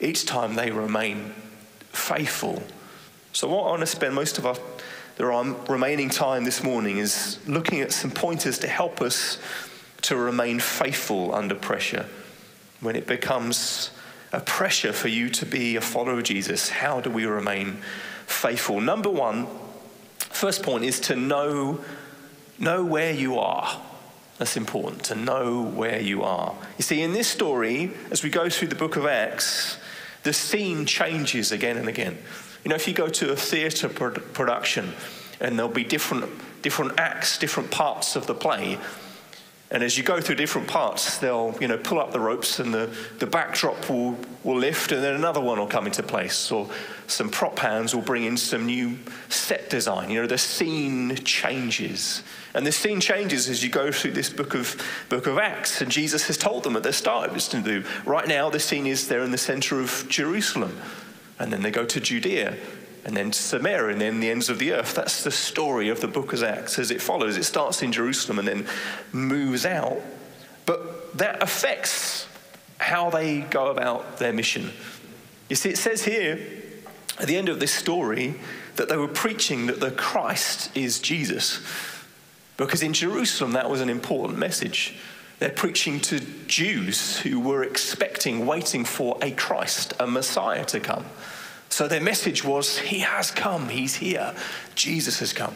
Each 0.00 0.24
time 0.24 0.54
they 0.54 0.70
remain 0.70 1.32
faithful. 1.90 2.62
So, 3.32 3.48
what 3.48 3.64
I 3.64 3.70
want 3.70 3.80
to 3.80 3.86
spend 3.86 4.14
most 4.14 4.38
of 4.38 4.46
our 4.46 4.56
the 5.20 5.26
remaining 5.68 6.08
time 6.08 6.44
this 6.44 6.62
morning 6.62 6.96
is 6.96 7.38
looking 7.46 7.82
at 7.82 7.92
some 7.92 8.10
pointers 8.10 8.58
to 8.60 8.66
help 8.66 9.02
us 9.02 9.36
to 10.00 10.16
remain 10.16 10.58
faithful 10.58 11.34
under 11.34 11.54
pressure. 11.54 12.06
When 12.80 12.96
it 12.96 13.06
becomes 13.06 13.90
a 14.32 14.40
pressure 14.40 14.94
for 14.94 15.08
you 15.08 15.28
to 15.28 15.44
be 15.44 15.76
a 15.76 15.82
follower 15.82 16.16
of 16.16 16.24
Jesus, 16.24 16.70
how 16.70 17.02
do 17.02 17.10
we 17.10 17.26
remain 17.26 17.82
faithful? 18.26 18.80
Number 18.80 19.10
one, 19.10 19.46
first 20.18 20.62
point 20.62 20.84
is 20.84 20.98
to 21.00 21.16
know 21.16 21.84
Know 22.60 22.84
where 22.84 23.12
you 23.12 23.38
are. 23.38 23.80
That's 24.36 24.56
important 24.56 25.02
to 25.04 25.14
know 25.14 25.62
where 25.62 25.98
you 25.98 26.22
are. 26.22 26.54
You 26.76 26.82
see, 26.82 27.00
in 27.00 27.14
this 27.14 27.26
story, 27.26 27.92
as 28.10 28.22
we 28.22 28.28
go 28.28 28.50
through 28.50 28.68
the 28.68 28.74
book 28.74 28.96
of 28.96 29.06
Acts, 29.06 29.78
the 30.24 30.32
scene 30.34 30.84
changes 30.84 31.52
again 31.52 31.78
and 31.78 31.88
again. 31.88 32.18
You 32.62 32.68
know, 32.68 32.74
if 32.74 32.86
you 32.86 32.92
go 32.92 33.08
to 33.08 33.32
a 33.32 33.36
theatre 33.36 33.88
production 33.88 34.92
and 35.40 35.58
there'll 35.58 35.72
be 35.72 35.84
different, 35.84 36.26
different 36.60 37.00
acts, 37.00 37.38
different 37.38 37.70
parts 37.70 38.14
of 38.14 38.26
the 38.26 38.34
play, 38.34 38.78
and 39.72 39.84
as 39.84 39.96
you 39.96 40.02
go 40.02 40.20
through 40.20 40.34
different 40.34 40.66
parts, 40.66 41.18
they'll 41.18 41.56
you 41.60 41.68
know, 41.68 41.78
pull 41.78 42.00
up 42.00 42.10
the 42.10 42.18
ropes 42.18 42.58
and 42.58 42.74
the, 42.74 42.92
the 43.20 43.26
backdrop 43.26 43.88
will, 43.88 44.16
will 44.42 44.56
lift 44.56 44.90
and 44.90 45.00
then 45.00 45.14
another 45.14 45.40
one 45.40 45.60
will 45.60 45.68
come 45.68 45.86
into 45.86 46.02
place. 46.02 46.50
Or 46.50 46.68
some 47.06 47.30
prop 47.30 47.56
hands 47.60 47.94
will 47.94 48.02
bring 48.02 48.24
in 48.24 48.36
some 48.36 48.66
new 48.66 48.98
set 49.28 49.70
design. 49.70 50.10
You 50.10 50.22
know, 50.22 50.26
the 50.26 50.38
scene 50.38 51.14
changes. 51.24 52.24
And 52.52 52.66
the 52.66 52.72
scene 52.72 53.00
changes 53.00 53.48
as 53.48 53.62
you 53.62 53.70
go 53.70 53.92
through 53.92 54.12
this 54.12 54.28
book 54.28 54.54
of, 54.54 54.76
book 55.08 55.28
of 55.28 55.38
Acts. 55.38 55.80
And 55.80 55.88
Jesus 55.88 56.26
has 56.26 56.36
told 56.36 56.64
them 56.64 56.74
at 56.74 56.82
the 56.82 56.92
start 56.92 57.32
was 57.32 57.46
to 57.48 57.60
do. 57.60 57.84
Right 58.04 58.26
now, 58.26 58.50
the 58.50 58.58
scene 58.58 58.88
is 58.88 59.06
they're 59.06 59.22
in 59.22 59.30
the 59.30 59.38
center 59.38 59.78
of 59.78 60.04
Jerusalem. 60.08 60.76
And 61.38 61.52
then 61.52 61.62
they 61.62 61.70
go 61.70 61.84
to 61.84 62.00
Judea 62.00 62.56
and 63.04 63.16
then 63.16 63.32
Samaria, 63.32 63.92
and 63.92 64.00
then 64.00 64.20
the 64.20 64.30
ends 64.30 64.48
of 64.48 64.58
the 64.58 64.72
earth. 64.72 64.94
That's 64.94 65.24
the 65.24 65.30
story 65.30 65.88
of 65.88 66.00
the 66.00 66.08
book 66.08 66.32
of 66.32 66.42
Acts 66.42 66.78
as 66.78 66.90
it 66.90 67.00
follows. 67.00 67.36
It 67.36 67.44
starts 67.44 67.82
in 67.82 67.92
Jerusalem 67.92 68.38
and 68.38 68.48
then 68.48 68.66
moves 69.12 69.64
out, 69.64 70.00
but 70.66 71.16
that 71.18 71.42
affects 71.42 72.26
how 72.78 73.10
they 73.10 73.40
go 73.40 73.70
about 73.70 74.18
their 74.18 74.32
mission. 74.32 74.70
You 75.48 75.56
see, 75.56 75.70
it 75.70 75.78
says 75.78 76.04
here 76.04 76.38
at 77.18 77.26
the 77.26 77.36
end 77.36 77.48
of 77.48 77.60
this 77.60 77.72
story 77.72 78.34
that 78.76 78.88
they 78.88 78.96
were 78.96 79.08
preaching 79.08 79.66
that 79.66 79.80
the 79.80 79.90
Christ 79.90 80.74
is 80.76 81.00
Jesus. 81.00 81.60
Because 82.56 82.82
in 82.82 82.92
Jerusalem, 82.92 83.52
that 83.52 83.68
was 83.68 83.80
an 83.80 83.90
important 83.90 84.38
message. 84.38 84.96
They're 85.38 85.48
preaching 85.48 86.00
to 86.00 86.20
Jews 86.46 87.18
who 87.18 87.40
were 87.40 87.62
expecting, 87.62 88.46
waiting 88.46 88.84
for 88.84 89.18
a 89.22 89.30
Christ, 89.30 89.94
a 89.98 90.06
Messiah 90.06 90.64
to 90.66 90.80
come. 90.80 91.06
So 91.70 91.88
their 91.88 92.00
message 92.00 92.44
was, 92.44 92.78
He 92.78 92.98
has 92.98 93.30
come, 93.30 93.68
He's 93.68 93.96
here, 93.96 94.34
Jesus 94.74 95.20
has 95.20 95.32
come. 95.32 95.54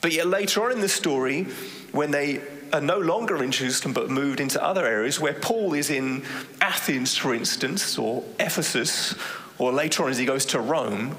But 0.00 0.12
yet 0.12 0.26
later 0.26 0.64
on 0.64 0.72
in 0.72 0.80
the 0.80 0.88
story, 0.88 1.44
when 1.92 2.10
they 2.12 2.40
are 2.72 2.80
no 2.80 2.98
longer 2.98 3.42
in 3.42 3.50
Jerusalem 3.50 3.92
but 3.92 4.10
moved 4.10 4.40
into 4.40 4.62
other 4.62 4.86
areas, 4.86 5.20
where 5.20 5.34
Paul 5.34 5.74
is 5.74 5.90
in 5.90 6.22
Athens, 6.60 7.16
for 7.16 7.34
instance, 7.34 7.98
or 7.98 8.24
Ephesus, 8.38 9.14
or 9.58 9.72
later 9.72 10.04
on 10.04 10.10
as 10.10 10.18
he 10.18 10.24
goes 10.24 10.46
to 10.46 10.60
Rome, 10.60 11.16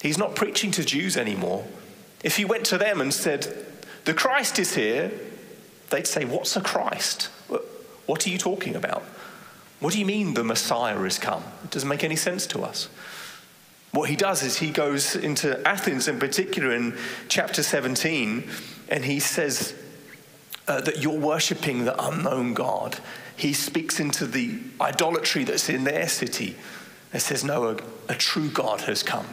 he's 0.00 0.18
not 0.18 0.34
preaching 0.34 0.70
to 0.72 0.84
Jews 0.84 1.16
anymore. 1.16 1.64
If 2.22 2.36
he 2.36 2.44
went 2.44 2.64
to 2.66 2.78
them 2.78 3.00
and 3.00 3.12
said, 3.12 3.66
The 4.04 4.14
Christ 4.14 4.58
is 4.58 4.74
here, 4.74 5.10
they'd 5.90 6.06
say, 6.06 6.24
What's 6.24 6.56
a 6.56 6.60
Christ? 6.60 7.30
What 8.06 8.26
are 8.26 8.30
you 8.30 8.38
talking 8.38 8.76
about? 8.76 9.02
What 9.80 9.92
do 9.92 9.98
you 9.98 10.06
mean 10.06 10.34
the 10.34 10.44
Messiah 10.44 10.96
has 10.98 11.18
come? 11.18 11.42
It 11.64 11.70
doesn't 11.70 11.88
make 11.88 12.04
any 12.04 12.16
sense 12.16 12.46
to 12.48 12.62
us. 12.62 12.88
What 13.94 14.10
he 14.10 14.16
does 14.16 14.42
is 14.42 14.56
he 14.56 14.72
goes 14.72 15.14
into 15.14 15.66
Athens 15.66 16.08
in 16.08 16.18
particular 16.18 16.74
in 16.74 16.96
chapter 17.28 17.62
17, 17.62 18.42
and 18.88 19.04
he 19.04 19.20
says 19.20 19.72
uh, 20.66 20.80
that 20.80 21.00
you're 21.00 21.16
worshipping 21.16 21.84
the 21.84 22.04
unknown 22.04 22.54
God. 22.54 22.98
He 23.36 23.52
speaks 23.52 24.00
into 24.00 24.26
the 24.26 24.58
idolatry 24.80 25.44
that's 25.44 25.68
in 25.68 25.84
their 25.84 26.08
city 26.08 26.56
and 27.12 27.22
says, 27.22 27.44
No, 27.44 27.68
a, 27.68 27.76
a 28.08 28.16
true 28.16 28.48
God 28.48 28.80
has 28.80 29.04
come, 29.04 29.28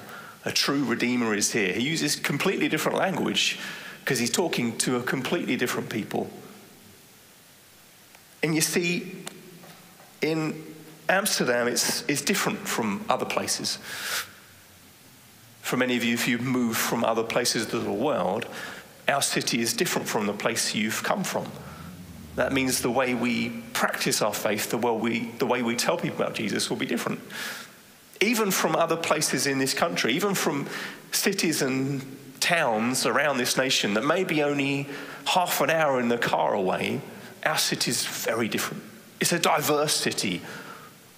a 0.45 0.51
true 0.51 0.83
Redeemer 0.83 1.33
is 1.33 1.51
here. 1.51 1.73
He 1.73 1.81
uses 1.81 2.15
completely 2.15 2.69
different 2.69 2.99
language 2.99 3.59
because 4.01 4.19
he's 4.19 4.29
talking 4.29 4.77
to 4.77 4.97
a 4.97 5.01
completely 5.01 5.55
different 5.55 5.89
people. 5.89 6.29
And 8.43 8.53
you 8.53 8.61
see, 8.61 9.23
in 10.21 10.63
Amsterdam, 11.09 11.67
it's, 11.67 12.03
it's 12.07 12.21
different 12.21 12.59
from 12.59 13.03
other 13.09 13.25
places 13.25 13.79
for 15.61 15.77
many 15.77 15.95
of 15.95 16.03
you, 16.03 16.13
if 16.13 16.27
you've 16.27 16.41
moved 16.41 16.77
from 16.77 17.03
other 17.03 17.23
places 17.23 17.73
of 17.73 17.83
the 17.83 17.91
world, 17.91 18.47
our 19.07 19.21
city 19.21 19.61
is 19.61 19.73
different 19.73 20.07
from 20.07 20.25
the 20.25 20.33
place 20.33 20.75
you've 20.75 21.03
come 21.03 21.23
from. 21.23 21.45
That 22.35 22.53
means 22.53 22.81
the 22.81 22.91
way 22.91 23.13
we 23.13 23.49
practice 23.73 24.21
our 24.21 24.33
faith, 24.33 24.71
the 24.71 24.77
way 24.77 24.91
we, 24.91 25.31
the 25.37 25.45
way 25.45 25.61
we 25.61 25.75
tell 25.75 25.97
people 25.97 26.21
about 26.21 26.33
Jesus 26.33 26.69
will 26.69 26.77
be 26.77 26.85
different. 26.85 27.19
Even 28.21 28.51
from 28.51 28.75
other 28.75 28.95
places 28.95 29.47
in 29.47 29.59
this 29.59 29.73
country, 29.73 30.13
even 30.13 30.33
from 30.33 30.67
cities 31.11 31.61
and 31.61 32.01
towns 32.39 33.05
around 33.05 33.37
this 33.37 33.57
nation 33.57 33.93
that 33.95 34.05
may 34.05 34.23
be 34.23 34.43
only 34.43 34.87
half 35.25 35.61
an 35.61 35.69
hour 35.69 35.99
in 35.99 36.07
the 36.07 36.17
car 36.17 36.53
away, 36.53 37.01
our 37.45 37.57
city 37.57 37.91
is 37.91 38.05
very 38.05 38.47
different. 38.47 38.83
It's 39.19 39.31
a 39.31 39.39
diverse 39.39 39.93
city 39.93 40.41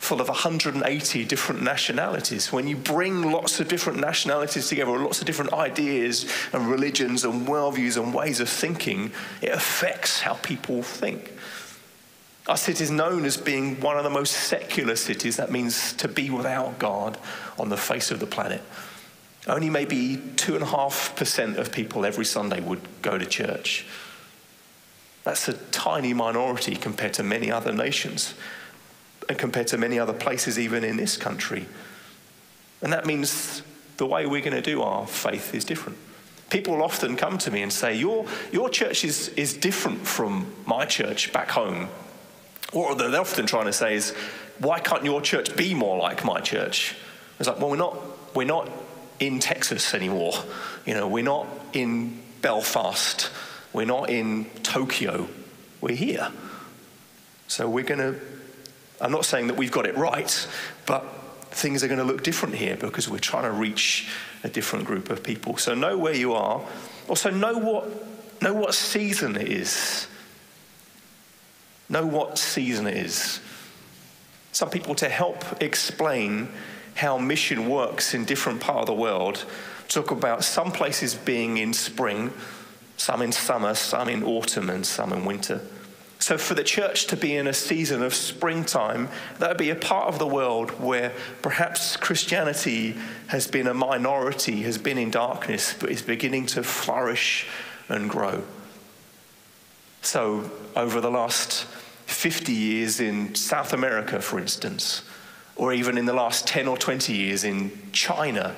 full 0.04 0.20
of 0.20 0.28
180 0.28 1.24
different 1.26 1.64
nationalities. 1.64 2.52
When 2.52 2.68
you 2.68 2.76
bring 2.76 3.32
lots 3.32 3.62
of 3.62 3.70
different 3.70 4.02
nationalities 4.02 4.68
together, 4.68 4.92
lots 4.92 5.22
of 5.22 5.26
different 5.26 5.54
ideas 5.54 6.26
and 6.52 6.70
religions 6.70 7.24
and 7.24 7.48
worldviews 7.48 8.02
and 8.02 8.14
ways 8.14 8.42
of 8.42 8.50
thinking, 8.50 9.14
it 9.42 9.52
affects 9.52 10.20
how 10.20 10.34
people 10.36 10.84
think. 10.84 11.32
Our 12.48 12.58
city 12.58 12.84
is 12.84 12.92
known 12.92 13.24
as 13.24 13.38
being 13.38 13.80
one 13.80 13.98
of 13.98 14.04
the 14.04 14.10
most 14.10 14.32
secular 14.32 14.98
cities. 14.98 15.38
That 15.38 15.52
means 15.52 15.94
to 15.94 16.10
be 16.10 16.30
without 16.30 16.80
God 16.80 17.18
on 17.58 17.70
the 17.70 17.78
face 17.78 18.12
of 18.12 18.20
the 18.20 18.28
planet. 18.28 18.62
Only 19.48 19.70
maybe 19.70 20.18
2.5% 20.18 21.56
of 21.56 21.72
people 21.72 22.06
every 22.06 22.26
Sunday 22.26 22.60
would 22.60 22.82
go 23.02 23.18
to 23.18 23.26
church. 23.26 23.86
That's 25.24 25.48
a 25.48 25.54
tiny 25.54 26.14
minority 26.14 26.76
compared 26.76 27.14
to 27.14 27.24
many 27.24 27.50
other 27.50 27.72
nations 27.72 28.34
compared 29.38 29.68
to 29.68 29.78
many 29.78 30.00
other 30.00 30.14
places, 30.14 30.60
even 30.60 30.84
in 30.84 30.98
this 30.98 31.18
country. 31.18 31.66
And 32.82 32.92
that 32.94 33.06
means 33.06 33.62
the 33.98 34.06
way 34.06 34.26
we're 34.26 34.42
going 34.42 34.56
to 34.56 34.62
do 34.62 34.82
our 34.82 35.08
faith 35.08 35.54
is 35.54 35.66
different. 35.66 35.98
People 36.50 36.84
often 36.84 37.16
come 37.16 37.38
to 37.40 37.52
me 37.52 37.62
and 37.62 37.72
say, 37.72 37.96
Your, 37.96 38.26
your 38.52 38.70
church 38.70 39.04
is, 39.04 39.30
is 39.30 39.54
different 39.54 40.06
from 40.06 40.54
my 40.66 40.86
church 40.86 41.34
back 41.34 41.50
home. 41.50 41.88
What 42.72 42.98
they're 42.98 43.20
often 43.20 43.46
trying 43.46 43.66
to 43.66 43.74
say 43.74 43.96
is, 43.96 44.12
Why 44.60 44.80
can't 44.80 45.04
your 45.04 45.22
church 45.22 45.56
be 45.56 45.74
more 45.74 45.98
like 45.98 46.24
my 46.24 46.42
church? 46.42 46.96
It's 47.40 47.48
like, 47.48 47.60
Well, 47.60 47.70
we're 47.70 47.78
not, 47.78 47.98
we're 48.36 48.46
not 48.46 48.70
in 49.20 49.40
Texas 49.40 49.94
anymore. 49.94 50.34
You 50.86 50.94
know, 50.94 51.08
we're 51.08 51.24
not 51.24 51.48
in 51.74 52.22
Belfast. 52.42 53.30
We're 53.74 53.88
not 53.88 54.12
in 54.12 54.46
Tokyo, 54.62 55.28
we're 55.82 55.96
here. 55.96 56.32
So 57.48 57.68
we're 57.68 57.84
going 57.84 58.00
to, 58.00 58.20
I'm 59.04 59.12
not 59.12 59.26
saying 59.26 59.48
that 59.48 59.58
we've 59.58 59.72
got 59.72 59.86
it 59.86 59.98
right, 59.98 60.48
but 60.86 61.04
things 61.52 61.84
are 61.84 61.88
going 61.88 62.00
to 62.00 62.06
look 62.06 62.24
different 62.24 62.56
here 62.56 62.78
because 62.78 63.10
we're 63.10 63.20
trying 63.20 63.44
to 63.44 63.52
reach 63.52 64.08
a 64.46 64.50
different 64.50 64.86
group 64.86 65.10
of 65.10 65.22
people. 65.22 65.58
So 65.58 65.76
know 65.76 65.98
where 65.98 66.16
you 66.16 66.34
are. 66.34 66.62
Also, 67.10 67.30
know 67.30 67.58
what, 67.58 68.42
know 68.42 68.54
what 68.54 68.74
season 68.74 69.36
it 69.36 69.50
is. 69.50 70.08
Know 71.90 72.06
what 72.06 72.38
season 72.38 72.88
it 72.88 72.96
is. 72.96 73.42
Some 74.54 74.70
people, 74.70 74.96
to 74.96 75.10
help 75.10 75.62
explain 75.62 76.48
how 76.96 77.18
mission 77.18 77.70
works 77.70 78.14
in 78.14 78.24
different 78.24 78.62
part 78.62 78.80
of 78.80 78.86
the 78.86 78.94
world, 78.94 79.44
talk 79.90 80.12
about 80.12 80.46
some 80.46 80.72
places 80.72 81.14
being 81.14 81.58
in 81.58 81.74
spring, 81.74 82.32
some 82.96 83.22
in 83.22 83.34
summer, 83.34 83.74
some 83.74 84.08
in 84.08 84.24
autumn, 84.24 84.70
and 84.70 84.86
some 84.86 85.12
in 85.12 85.26
winter. 85.26 85.60
So, 86.24 86.38
for 86.38 86.54
the 86.54 86.64
church 86.64 87.08
to 87.08 87.18
be 87.18 87.36
in 87.36 87.48
a 87.48 87.54
season 87.54 88.02
of 88.02 88.14
springtime, 88.14 89.10
that 89.40 89.50
would 89.50 89.58
be 89.58 89.72
a 89.72 89.76
part 89.76 90.08
of 90.08 90.20
the 90.20 90.26
world 90.26 90.72
where 90.80 91.12
perhaps 91.42 91.98
Christianity 91.98 92.96
has 93.28 93.46
been 93.46 93.68
a 93.68 93.74
minority, 93.74 94.62
has 94.62 94.78
been 94.78 94.98
in 94.98 95.12
darkness, 95.12 95.76
but 95.78 95.90
is 95.90 96.02
beginning 96.02 96.46
to 96.46 96.64
flourish 96.64 97.46
and 97.90 98.10
grow. 98.10 98.42
So, 100.02 100.50
over 100.78 101.02
the 101.02 101.12
last 101.12 101.66
50 102.06 102.54
years 102.54 103.02
in 103.02 103.36
South 103.36 103.74
America, 103.74 104.22
for 104.22 104.40
instance, 104.40 105.02
or 105.58 105.74
even 105.74 105.98
in 105.98 106.06
the 106.06 106.14
last 106.14 106.48
10 106.48 106.70
or 106.70 106.78
20 106.78 107.12
years 107.12 107.44
in 107.44 107.70
China, 107.92 108.56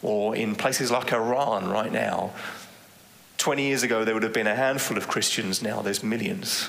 or 0.00 0.34
in 0.34 0.54
places 0.54 0.90
like 0.90 1.12
Iran 1.12 1.68
right 1.68 1.92
now, 1.92 2.32
20 3.46 3.62
years 3.62 3.84
ago, 3.84 4.04
there 4.04 4.12
would 4.12 4.24
have 4.24 4.32
been 4.32 4.48
a 4.48 4.56
handful 4.56 4.96
of 4.96 5.06
Christians. 5.06 5.62
Now 5.62 5.80
there's 5.80 6.02
millions. 6.02 6.68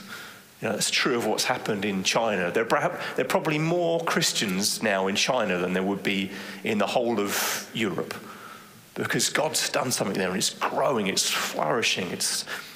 You 0.61 0.67
know, 0.67 0.75
that's 0.75 0.91
true 0.91 1.17
of 1.17 1.25
what's 1.25 1.45
happened 1.45 1.83
in 1.83 2.03
China. 2.03 2.51
There, 2.51 2.65
perhaps, 2.65 3.03
there 3.15 3.25
are 3.25 3.27
probably 3.27 3.57
more 3.57 3.99
Christians 4.03 4.83
now 4.83 5.07
in 5.07 5.15
China 5.15 5.57
than 5.57 5.73
there 5.73 5.81
would 5.81 6.03
be 6.03 6.29
in 6.63 6.77
the 6.77 6.85
whole 6.85 7.19
of 7.19 7.67
Europe 7.73 8.13
because 8.93 9.29
God's 9.29 9.67
done 9.71 9.89
something 9.89 10.19
there 10.19 10.27
and 10.27 10.37
it's 10.37 10.51
growing, 10.51 11.07
it's 11.07 11.27
flourishing, 11.27 12.11
it 12.11 12.21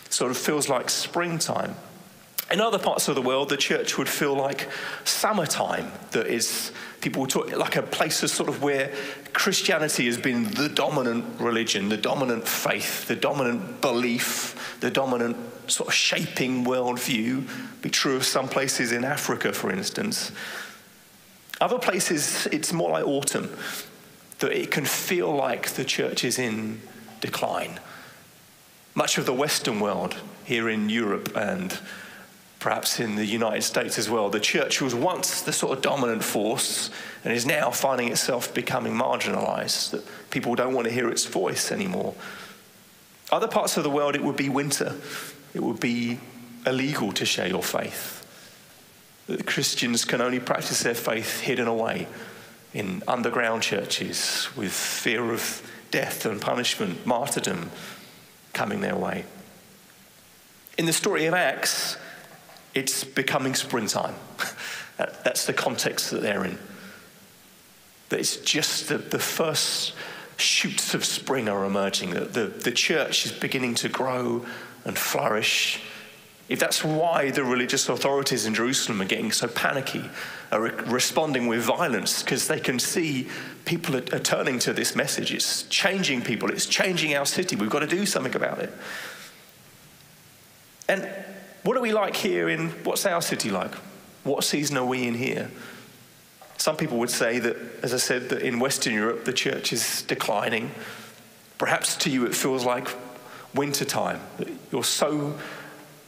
sort 0.09 0.31
of 0.31 0.37
feels 0.37 0.67
like 0.67 0.89
springtime. 0.89 1.75
In 2.51 2.59
other 2.59 2.79
parts 2.79 3.07
of 3.07 3.13
the 3.13 3.21
world, 3.21 3.49
the 3.49 3.57
church 3.57 3.99
would 3.99 4.09
feel 4.09 4.33
like 4.33 4.67
summertime, 5.03 5.91
that 6.09 6.25
is, 6.25 6.71
people 7.01 7.25
talk 7.25 7.51
like 7.55 7.75
a 7.75 7.81
place 7.81 8.21
of 8.23 8.29
sort 8.29 8.47
of 8.47 8.61
where 8.61 8.93
Christianity 9.33 10.05
has 10.05 10.17
been 10.17 10.43
the 10.51 10.69
dominant 10.69 11.25
religion, 11.39 11.89
the 11.89 11.97
dominant 11.97 12.47
faith, 12.47 13.07
the 13.07 13.15
dominant 13.15 13.81
belief, 13.81 14.77
the 14.79 14.91
dominant 14.91 15.35
sort 15.67 15.89
of 15.89 15.93
shaping 15.93 16.63
worldview. 16.63 17.47
Be 17.81 17.89
true 17.89 18.15
of 18.15 18.23
some 18.23 18.47
places 18.47 18.91
in 18.91 19.03
Africa, 19.03 19.51
for 19.51 19.71
instance. 19.71 20.31
Other 21.59 21.79
places, 21.79 22.47
it's 22.47 22.71
more 22.71 22.91
like 22.91 23.05
autumn, 23.05 23.49
that 24.39 24.51
it 24.51 24.71
can 24.71 24.85
feel 24.85 25.33
like 25.33 25.69
the 25.69 25.85
church 25.85 26.23
is 26.23 26.39
in 26.39 26.81
decline. 27.19 27.79
Much 28.93 29.17
of 29.17 29.25
the 29.25 29.33
Western 29.33 29.79
world, 29.79 30.15
here 30.43 30.69
in 30.69 30.89
Europe 30.89 31.35
and 31.35 31.79
perhaps 32.61 32.99
in 32.99 33.15
the 33.15 33.25
United 33.25 33.63
States 33.63 33.97
as 33.97 34.07
well. 34.07 34.29
The 34.29 34.39
church 34.39 34.81
was 34.81 34.93
once 34.93 35.41
the 35.41 35.51
sort 35.51 35.75
of 35.75 35.83
dominant 35.83 36.23
force 36.23 36.91
and 37.23 37.33
is 37.33 37.43
now 37.45 37.71
finding 37.71 38.09
itself 38.09 38.53
becoming 38.53 38.93
marginalized, 38.93 39.89
that 39.91 40.03
people 40.29 40.53
don't 40.53 40.73
want 40.73 40.87
to 40.87 40.93
hear 40.93 41.09
its 41.09 41.25
voice 41.25 41.71
anymore. 41.71 42.13
Other 43.31 43.47
parts 43.47 43.77
of 43.77 43.83
the 43.83 43.89
world, 43.89 44.15
it 44.15 44.23
would 44.23 44.37
be 44.37 44.47
winter. 44.47 44.95
It 45.55 45.63
would 45.63 45.79
be 45.79 46.19
illegal 46.65 47.11
to 47.13 47.25
share 47.25 47.47
your 47.47 47.63
faith. 47.63 48.19
That 49.25 49.47
Christians 49.47 50.05
can 50.05 50.21
only 50.21 50.39
practice 50.39 50.83
their 50.83 50.93
faith 50.93 51.41
hidden 51.41 51.67
away 51.67 52.07
in 52.75 53.01
underground 53.07 53.63
churches 53.63 54.49
with 54.55 54.71
fear 54.71 55.33
of 55.33 55.67
death 55.89 56.27
and 56.27 56.39
punishment, 56.39 57.07
martyrdom 57.07 57.71
coming 58.53 58.81
their 58.81 58.95
way. 58.95 59.25
In 60.77 60.85
the 60.85 60.93
story 60.93 61.25
of 61.25 61.33
Acts, 61.33 61.97
it's 62.73 63.03
becoming 63.03 63.55
springtime. 63.55 64.15
That's 64.97 65.45
the 65.45 65.53
context 65.53 66.11
that 66.11 66.21
they're 66.21 66.45
in. 66.45 66.57
That 68.09 68.19
it's 68.19 68.37
just 68.37 68.89
the, 68.89 68.97
the 68.97 69.19
first 69.19 69.93
shoots 70.37 70.93
of 70.93 71.05
spring 71.05 71.47
are 71.47 71.65
emerging, 71.65 72.11
that 72.11 72.33
the, 72.33 72.45
the 72.45 72.71
church 72.71 73.25
is 73.25 73.31
beginning 73.31 73.75
to 73.75 73.89
grow 73.89 74.45
and 74.85 74.97
flourish. 74.97 75.81
If 76.49 76.59
that's 76.59 76.83
why 76.83 77.31
the 77.31 77.43
religious 77.43 77.87
authorities 77.87 78.45
in 78.45 78.53
Jerusalem 78.53 79.01
are 79.01 79.05
getting 79.05 79.31
so 79.31 79.47
panicky, 79.47 80.03
are 80.51 80.61
re- 80.61 80.71
responding 80.87 81.47
with 81.47 81.61
violence, 81.61 82.23
because 82.23 82.47
they 82.47 82.59
can 82.59 82.77
see 82.79 83.29
people 83.63 83.95
are, 83.95 84.03
are 84.13 84.19
turning 84.19 84.59
to 84.59 84.73
this 84.73 84.95
message. 84.95 85.33
It's 85.33 85.63
changing 85.63 86.23
people, 86.23 86.51
it's 86.51 86.65
changing 86.65 87.15
our 87.15 87.25
city. 87.25 87.55
We've 87.55 87.69
got 87.69 87.79
to 87.79 87.87
do 87.87 88.05
something 88.05 88.35
about 88.35 88.59
it. 88.59 88.73
And 90.89 91.07
what 91.63 91.77
are 91.77 91.81
we 91.81 91.91
like 91.91 92.15
here 92.15 92.49
in 92.49 92.69
what's 92.83 93.05
our 93.05 93.21
city 93.21 93.49
like? 93.49 93.73
What 94.23 94.43
season 94.43 94.77
are 94.77 94.85
we 94.85 95.07
in 95.07 95.15
here? 95.15 95.49
Some 96.57 96.77
people 96.77 96.99
would 96.99 97.09
say 97.09 97.39
that, 97.39 97.57
as 97.81 97.93
I 97.93 97.97
said, 97.97 98.29
that 98.29 98.41
in 98.41 98.59
Western 98.59 98.93
Europe 98.93 99.25
the 99.25 99.33
church 99.33 99.73
is 99.73 100.03
declining. 100.03 100.71
Perhaps 101.57 101.95
to 101.97 102.09
you 102.09 102.25
it 102.25 102.35
feels 102.35 102.65
like 102.65 102.87
wintertime. 103.53 104.19
You're 104.71 104.83
so 104.83 105.37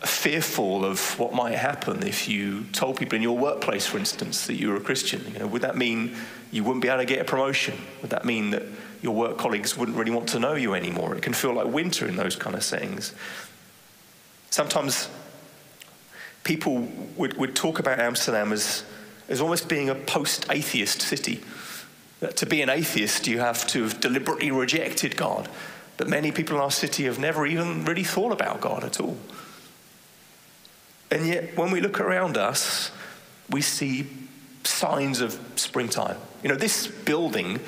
fearful 0.02 0.84
of 0.84 1.18
what 1.18 1.34
might 1.34 1.56
happen 1.56 2.06
if 2.06 2.28
you 2.28 2.66
told 2.74 2.98
people 2.98 3.16
in 3.16 3.22
your 3.22 3.38
workplace, 3.38 3.86
for 3.86 3.98
instance, 3.98 4.48
that 4.48 4.56
you 4.56 4.70
were 4.70 4.76
a 4.76 4.82
Christian. 4.82 5.24
You 5.32 5.39
know, 5.39 5.48
would 5.48 5.62
that 5.62 5.78
mean 5.78 6.16
you 6.52 6.63
wouldn't 6.63 6.82
be 6.82 6.89
able 6.89 7.00
to 7.00 7.06
get 7.06 7.22
a 7.22 7.24
promotion? 7.24 7.76
Would 8.02 8.12
that 8.12 8.26
mean 8.26 8.52
that 8.52 8.63
your 9.02 9.16
work 9.16 9.38
colleagues 9.38 9.78
wouldn't 9.78 9.98
really 9.98 10.12
want 10.12 10.30
to 10.30 10.39
know 10.39 10.56
you 10.56 10.74
anymore? 10.74 11.16
It 11.16 11.24
can 11.24 11.34
feel 11.34 11.54
like 11.54 11.68
winter 11.68 12.08
in 12.08 12.16
those 12.16 12.36
kind 12.36 12.56
of 12.56 12.63
settings. 12.63 13.13
Sometimes 14.50 15.10
people 16.43 16.88
would, 17.15 17.38
would 17.38 17.56
talk 17.56 17.79
about 17.79 17.99
Amsterdam 17.99 18.51
as, 18.51 18.84
as 19.29 19.41
almost 19.41 19.69
being 19.69 19.89
a 19.89 19.95
post 19.95 20.45
atheist 20.49 21.01
city. 21.01 21.41
That 22.19 22.38
to 22.38 22.45
be 22.45 22.62
an 22.62 22.69
atheist, 22.69 23.27
you 23.27 23.39
have 23.39 23.65
to 23.67 23.84
have 23.84 23.99
deliberately 23.99 24.51
rejected 24.51 25.17
God. 25.17 25.49
But 25.97 26.08
many 26.08 26.32
people 26.32 26.56
in 26.56 26.62
our 26.62 26.71
city 26.71 27.06
have 27.06 27.19
never 27.19 27.45
even 27.45 27.86
really 27.86 28.03
thought 28.03 28.32
about 28.32 28.62
God 28.62 28.84
at 28.84 28.99
all. 28.99 29.17
And 31.12 31.27
yet, 31.27 31.56
when 31.56 31.69
we 31.69 31.79
look 31.79 31.99
around 31.99 32.38
us, 32.38 32.91
we 33.49 33.62
see 33.62 34.08
signs 34.63 35.21
of 35.21 35.39
springtime. 35.56 36.17
You 36.41 36.49
know, 36.49 36.56
this 36.56 36.88
building, 36.88 37.60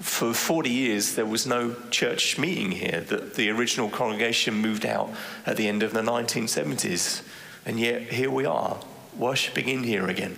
for 0.00 0.32
40 0.32 0.70
years, 0.70 1.14
there 1.14 1.26
was 1.26 1.46
no 1.46 1.74
church 1.90 2.38
meeting 2.38 2.70
here. 2.70 3.00
That 3.00 3.34
the 3.34 3.50
original 3.50 3.88
congregation 3.88 4.54
moved 4.54 4.86
out 4.86 5.10
at 5.46 5.56
the 5.56 5.66
end 5.66 5.82
of 5.82 5.92
the 5.92 6.02
1970s. 6.02 7.22
And 7.66 7.80
yet, 7.80 8.02
here 8.02 8.30
we 8.30 8.44
are, 8.44 8.78
worshipping 9.16 9.68
in 9.68 9.84
here 9.84 10.08
again, 10.08 10.36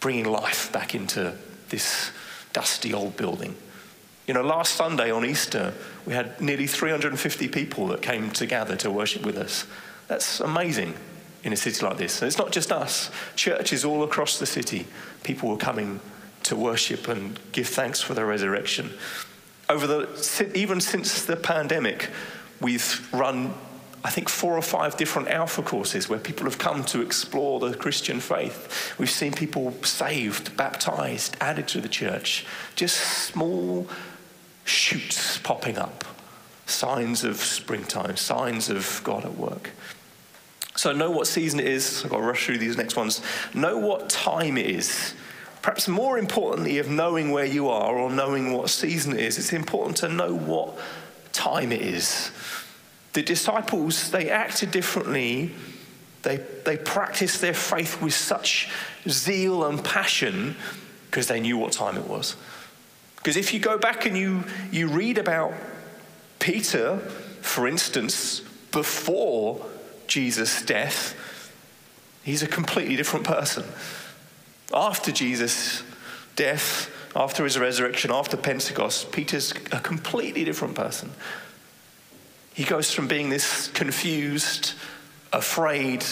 bringing 0.00 0.24
life 0.24 0.72
back 0.72 0.94
into 0.94 1.34
this 1.68 2.10
dusty 2.52 2.92
old 2.92 3.16
building. 3.16 3.54
You 4.26 4.34
know, 4.34 4.42
last 4.42 4.74
Sunday 4.76 5.10
on 5.10 5.24
Easter, 5.24 5.74
we 6.06 6.14
had 6.14 6.40
nearly 6.40 6.66
350 6.66 7.48
people 7.48 7.88
that 7.88 8.00
came 8.00 8.30
to 8.32 8.46
gather 8.46 8.76
to 8.76 8.90
worship 8.90 9.24
with 9.24 9.36
us. 9.36 9.66
That's 10.08 10.40
amazing 10.40 10.94
in 11.42 11.52
a 11.52 11.56
city 11.56 11.84
like 11.84 11.98
this. 11.98 12.22
And 12.22 12.26
it's 12.26 12.38
not 12.38 12.50
just 12.50 12.72
us, 12.72 13.10
churches 13.36 13.84
all 13.84 14.02
across 14.02 14.38
the 14.38 14.46
city, 14.46 14.86
people 15.22 15.50
were 15.50 15.58
coming 15.58 16.00
to 16.44 16.56
worship 16.56 17.08
and 17.08 17.38
give 17.52 17.68
thanks 17.68 18.00
for 18.00 18.14
the 18.14 18.24
resurrection. 18.24 18.90
Over 19.68 19.86
the, 19.86 20.52
even 20.54 20.80
since 20.80 21.24
the 21.24 21.36
pandemic, 21.36 22.10
we've 22.60 23.08
run 23.12 23.54
I 24.04 24.10
think, 24.10 24.28
four 24.28 24.54
or 24.54 24.62
five 24.62 24.98
different 24.98 25.28
Alpha 25.28 25.62
courses 25.62 26.10
where 26.10 26.18
people 26.18 26.44
have 26.44 26.58
come 26.58 26.84
to 26.84 27.00
explore 27.00 27.58
the 27.58 27.74
Christian 27.74 28.20
faith. 28.20 28.94
We've 28.98 29.08
seen 29.08 29.32
people 29.32 29.72
saved, 29.82 30.54
baptized, 30.58 31.38
added 31.40 31.66
to 31.68 31.80
the 31.80 31.88
church. 31.88 32.44
Just 32.76 32.98
small 32.98 33.88
shoots 34.64 35.38
popping 35.38 35.78
up, 35.78 36.04
signs 36.66 37.24
of 37.24 37.36
springtime, 37.36 38.16
signs 38.16 38.68
of 38.68 39.00
God 39.04 39.24
at 39.24 39.38
work. 39.38 39.70
So, 40.76 40.92
know 40.92 41.10
what 41.10 41.26
season 41.26 41.58
it 41.58 41.66
is. 41.66 42.04
I've 42.04 42.10
got 42.10 42.18
to 42.18 42.24
rush 42.24 42.44
through 42.44 42.58
these 42.58 42.76
next 42.76 42.96
ones. 42.96 43.22
Know 43.54 43.78
what 43.78 44.10
time 44.10 44.58
it 44.58 44.66
is. 44.66 45.14
Perhaps 45.62 45.88
more 45.88 46.18
importantly, 46.18 46.76
of 46.76 46.90
knowing 46.90 47.30
where 47.30 47.46
you 47.46 47.70
are 47.70 47.96
or 47.96 48.10
knowing 48.10 48.52
what 48.52 48.68
season 48.68 49.14
it 49.14 49.20
is, 49.20 49.38
it's 49.38 49.54
important 49.54 49.96
to 49.98 50.10
know 50.10 50.34
what 50.34 50.78
time 51.32 51.72
it 51.72 51.80
is 51.80 52.30
the 53.14 53.22
disciples, 53.22 54.10
they 54.10 54.28
acted 54.28 54.70
differently. 54.70 55.52
They, 56.22 56.36
they 56.64 56.76
practiced 56.76 57.40
their 57.40 57.54
faith 57.54 58.02
with 58.02 58.14
such 58.14 58.68
zeal 59.08 59.64
and 59.64 59.82
passion 59.82 60.56
because 61.10 61.28
they 61.28 61.40
knew 61.40 61.56
what 61.56 61.72
time 61.72 61.96
it 61.96 62.06
was. 62.06 62.36
Because 63.16 63.36
if 63.36 63.54
you 63.54 63.60
go 63.60 63.78
back 63.78 64.04
and 64.04 64.18
you, 64.18 64.44
you 64.70 64.88
read 64.88 65.16
about 65.16 65.54
Peter, 66.40 66.98
for 67.40 67.66
instance, 67.68 68.40
before 68.72 69.64
Jesus' 70.06 70.62
death, 70.62 71.52
he's 72.24 72.42
a 72.42 72.48
completely 72.48 72.96
different 72.96 73.24
person. 73.24 73.64
After 74.74 75.12
Jesus' 75.12 75.84
death, 76.36 76.90
after 77.14 77.44
his 77.44 77.58
resurrection, 77.58 78.10
after 78.10 78.36
Pentecost, 78.36 79.12
Peter's 79.12 79.52
a 79.70 79.78
completely 79.78 80.42
different 80.44 80.74
person. 80.74 81.12
He 82.54 82.64
goes 82.64 82.92
from 82.92 83.08
being 83.08 83.28
this 83.28 83.68
confused, 83.68 84.74
afraid, 85.32 86.04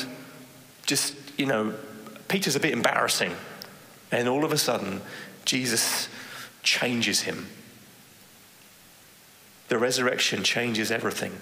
just, 0.85 1.14
you 1.38 1.46
know, 1.46 1.74
Peter's 2.28 2.57
a 2.57 2.61
bit 2.61 2.72
embarrassing. 2.72 3.35
And 4.11 4.28
all 4.28 4.44
of 4.44 4.52
a 4.52 4.59
sudden, 4.59 5.00
Jesus 5.44 6.09
changes 6.62 7.22
him. 7.22 7.46
The 9.68 9.78
resurrection 9.78 10.42
changes 10.42 10.90
everything. 10.90 11.33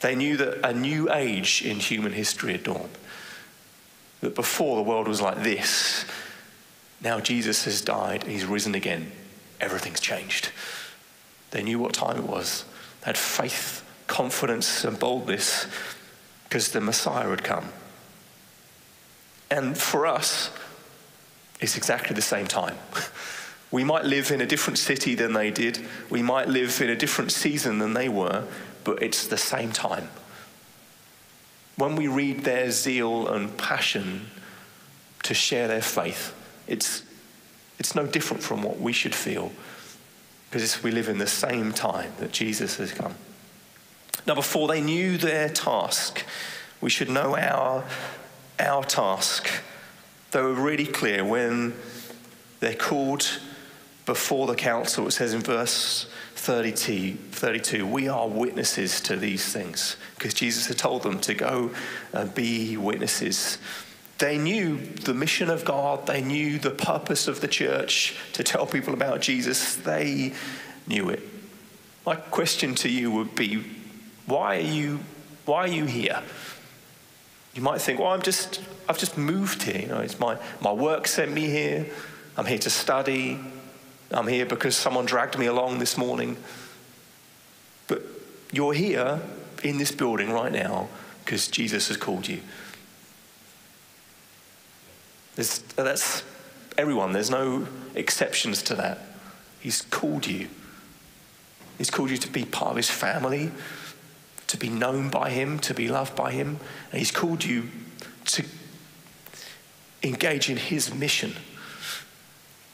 They 0.00 0.14
knew 0.14 0.36
that 0.38 0.66
a 0.66 0.72
new 0.72 1.12
age 1.12 1.62
in 1.62 1.78
human 1.78 2.12
history 2.12 2.52
had 2.52 2.64
dawned. 2.64 2.98
That 4.20 4.34
before 4.34 4.76
the 4.76 4.82
world 4.82 5.06
was 5.06 5.20
like 5.20 5.42
this, 5.42 6.06
now 7.02 7.20
Jesus 7.20 7.64
has 7.66 7.82
died, 7.82 8.24
he's 8.24 8.46
risen 8.46 8.74
again, 8.74 9.12
everything's 9.60 10.00
changed. 10.00 10.50
They 11.50 11.62
knew 11.62 11.78
what 11.78 11.92
time 11.92 12.16
it 12.16 12.24
was, 12.24 12.64
had 13.04 13.18
faith, 13.18 13.84
confidence, 14.06 14.84
and 14.84 14.98
boldness 14.98 15.66
because 16.44 16.72
the 16.72 16.80
Messiah 16.80 17.28
had 17.28 17.44
come. 17.44 17.68
And 19.50 19.76
for 19.76 20.06
us, 20.06 20.50
it's 21.60 21.76
exactly 21.76 22.14
the 22.14 22.22
same 22.22 22.46
time. 22.46 22.76
We 23.70 23.82
might 23.82 24.04
live 24.04 24.30
in 24.30 24.40
a 24.40 24.46
different 24.46 24.78
city 24.78 25.16
than 25.16 25.32
they 25.32 25.50
did. 25.50 25.80
We 26.08 26.22
might 26.22 26.48
live 26.48 26.80
in 26.80 26.90
a 26.90 26.94
different 26.94 27.32
season 27.32 27.78
than 27.78 27.92
they 27.92 28.08
were, 28.08 28.44
but 28.84 29.02
it's 29.02 29.26
the 29.26 29.36
same 29.36 29.72
time. 29.72 30.10
When 31.74 31.96
we 31.96 32.06
read 32.06 32.44
their 32.44 32.70
zeal 32.70 33.26
and 33.26 33.58
passion 33.58 34.26
to 35.24 35.34
share 35.34 35.66
their 35.66 35.82
faith, 35.82 36.32
it's, 36.68 37.02
it's 37.80 37.96
no 37.96 38.06
different 38.06 38.44
from 38.44 38.62
what 38.62 38.78
we 38.78 38.92
should 38.92 39.12
feel 39.12 39.50
because 40.54 40.84
we 40.84 40.92
live 40.92 41.08
in 41.08 41.18
the 41.18 41.26
same 41.26 41.72
time 41.72 42.12
that 42.20 42.30
Jesus 42.30 42.76
has 42.76 42.92
come. 42.92 43.16
Now, 44.24 44.36
before 44.36 44.68
they 44.68 44.80
knew 44.80 45.18
their 45.18 45.48
task, 45.48 46.24
we 46.80 46.90
should 46.90 47.10
know 47.10 47.36
our, 47.36 47.82
our 48.60 48.84
task. 48.84 49.50
They 50.30 50.40
were 50.40 50.54
really 50.54 50.86
clear 50.86 51.24
when 51.24 51.74
they're 52.60 52.76
called 52.76 53.40
before 54.06 54.46
the 54.46 54.54
council. 54.54 55.08
It 55.08 55.10
says 55.10 55.34
in 55.34 55.40
verse 55.40 56.08
32, 56.36 57.14
32 57.32 57.84
we 57.84 58.06
are 58.06 58.28
witnesses 58.28 59.00
to 59.00 59.16
these 59.16 59.52
things 59.52 59.96
because 60.14 60.34
Jesus 60.34 60.68
had 60.68 60.78
told 60.78 61.02
them 61.02 61.18
to 61.22 61.34
go 61.34 61.72
and 62.12 62.32
be 62.32 62.76
witnesses. 62.76 63.58
They 64.18 64.38
knew 64.38 64.78
the 64.78 65.14
mission 65.14 65.50
of 65.50 65.64
God, 65.64 66.06
they 66.06 66.22
knew 66.22 66.58
the 66.58 66.70
purpose 66.70 67.26
of 67.26 67.40
the 67.40 67.48
church 67.48 68.16
to 68.34 68.42
tell 68.44 68.66
people 68.66 68.94
about 68.94 69.20
Jesus. 69.20 69.76
They 69.76 70.32
knew 70.86 71.10
it. 71.10 71.20
My 72.06 72.16
question 72.16 72.74
to 72.76 72.88
you 72.88 73.10
would 73.10 73.34
be 73.34 73.64
why 74.26 74.56
are 74.56 74.60
you, 74.60 75.00
why 75.44 75.60
are 75.60 75.68
you 75.68 75.84
here? 75.84 76.22
You 77.54 77.62
might 77.62 77.80
think, 77.80 78.00
well, 78.00 78.10
I'm 78.10 78.22
just, 78.22 78.60
I've 78.88 78.98
just 78.98 79.16
moved 79.16 79.62
here. 79.62 79.82
You 79.82 79.86
know, 79.88 80.00
it's 80.00 80.18
my, 80.18 80.38
my 80.60 80.72
work 80.72 81.06
sent 81.06 81.32
me 81.32 81.46
here. 81.46 81.86
I'm 82.36 82.46
here 82.46 82.58
to 82.58 82.70
study. 82.70 83.38
I'm 84.10 84.26
here 84.26 84.46
because 84.46 84.76
someone 84.76 85.06
dragged 85.06 85.38
me 85.38 85.46
along 85.46 85.78
this 85.78 85.96
morning. 85.96 86.36
But 87.86 88.02
you're 88.52 88.72
here 88.72 89.20
in 89.62 89.78
this 89.78 89.92
building 89.92 90.30
right 90.32 90.52
now 90.52 90.88
because 91.24 91.48
Jesus 91.48 91.88
has 91.88 91.96
called 91.96 92.28
you. 92.28 92.40
There's, 95.36 95.58
that's 95.58 96.22
everyone, 96.78 97.12
there's 97.12 97.30
no 97.30 97.66
exceptions 97.94 98.62
to 98.64 98.74
that. 98.76 98.98
He's 99.60 99.82
called 99.82 100.26
you. 100.26 100.48
He's 101.78 101.90
called 101.90 102.10
you 102.10 102.18
to 102.18 102.30
be 102.30 102.44
part 102.44 102.70
of 102.70 102.76
his 102.76 102.90
family, 102.90 103.50
to 104.46 104.56
be 104.56 104.68
known 104.68 105.08
by 105.08 105.30
him, 105.30 105.58
to 105.60 105.74
be 105.74 105.88
loved 105.88 106.14
by 106.14 106.32
him. 106.32 106.58
And 106.92 106.98
he's 106.98 107.10
called 107.10 107.44
you 107.44 107.68
to 108.26 108.44
engage 110.02 110.50
in 110.50 110.56
his 110.56 110.94
mission. 110.94 111.34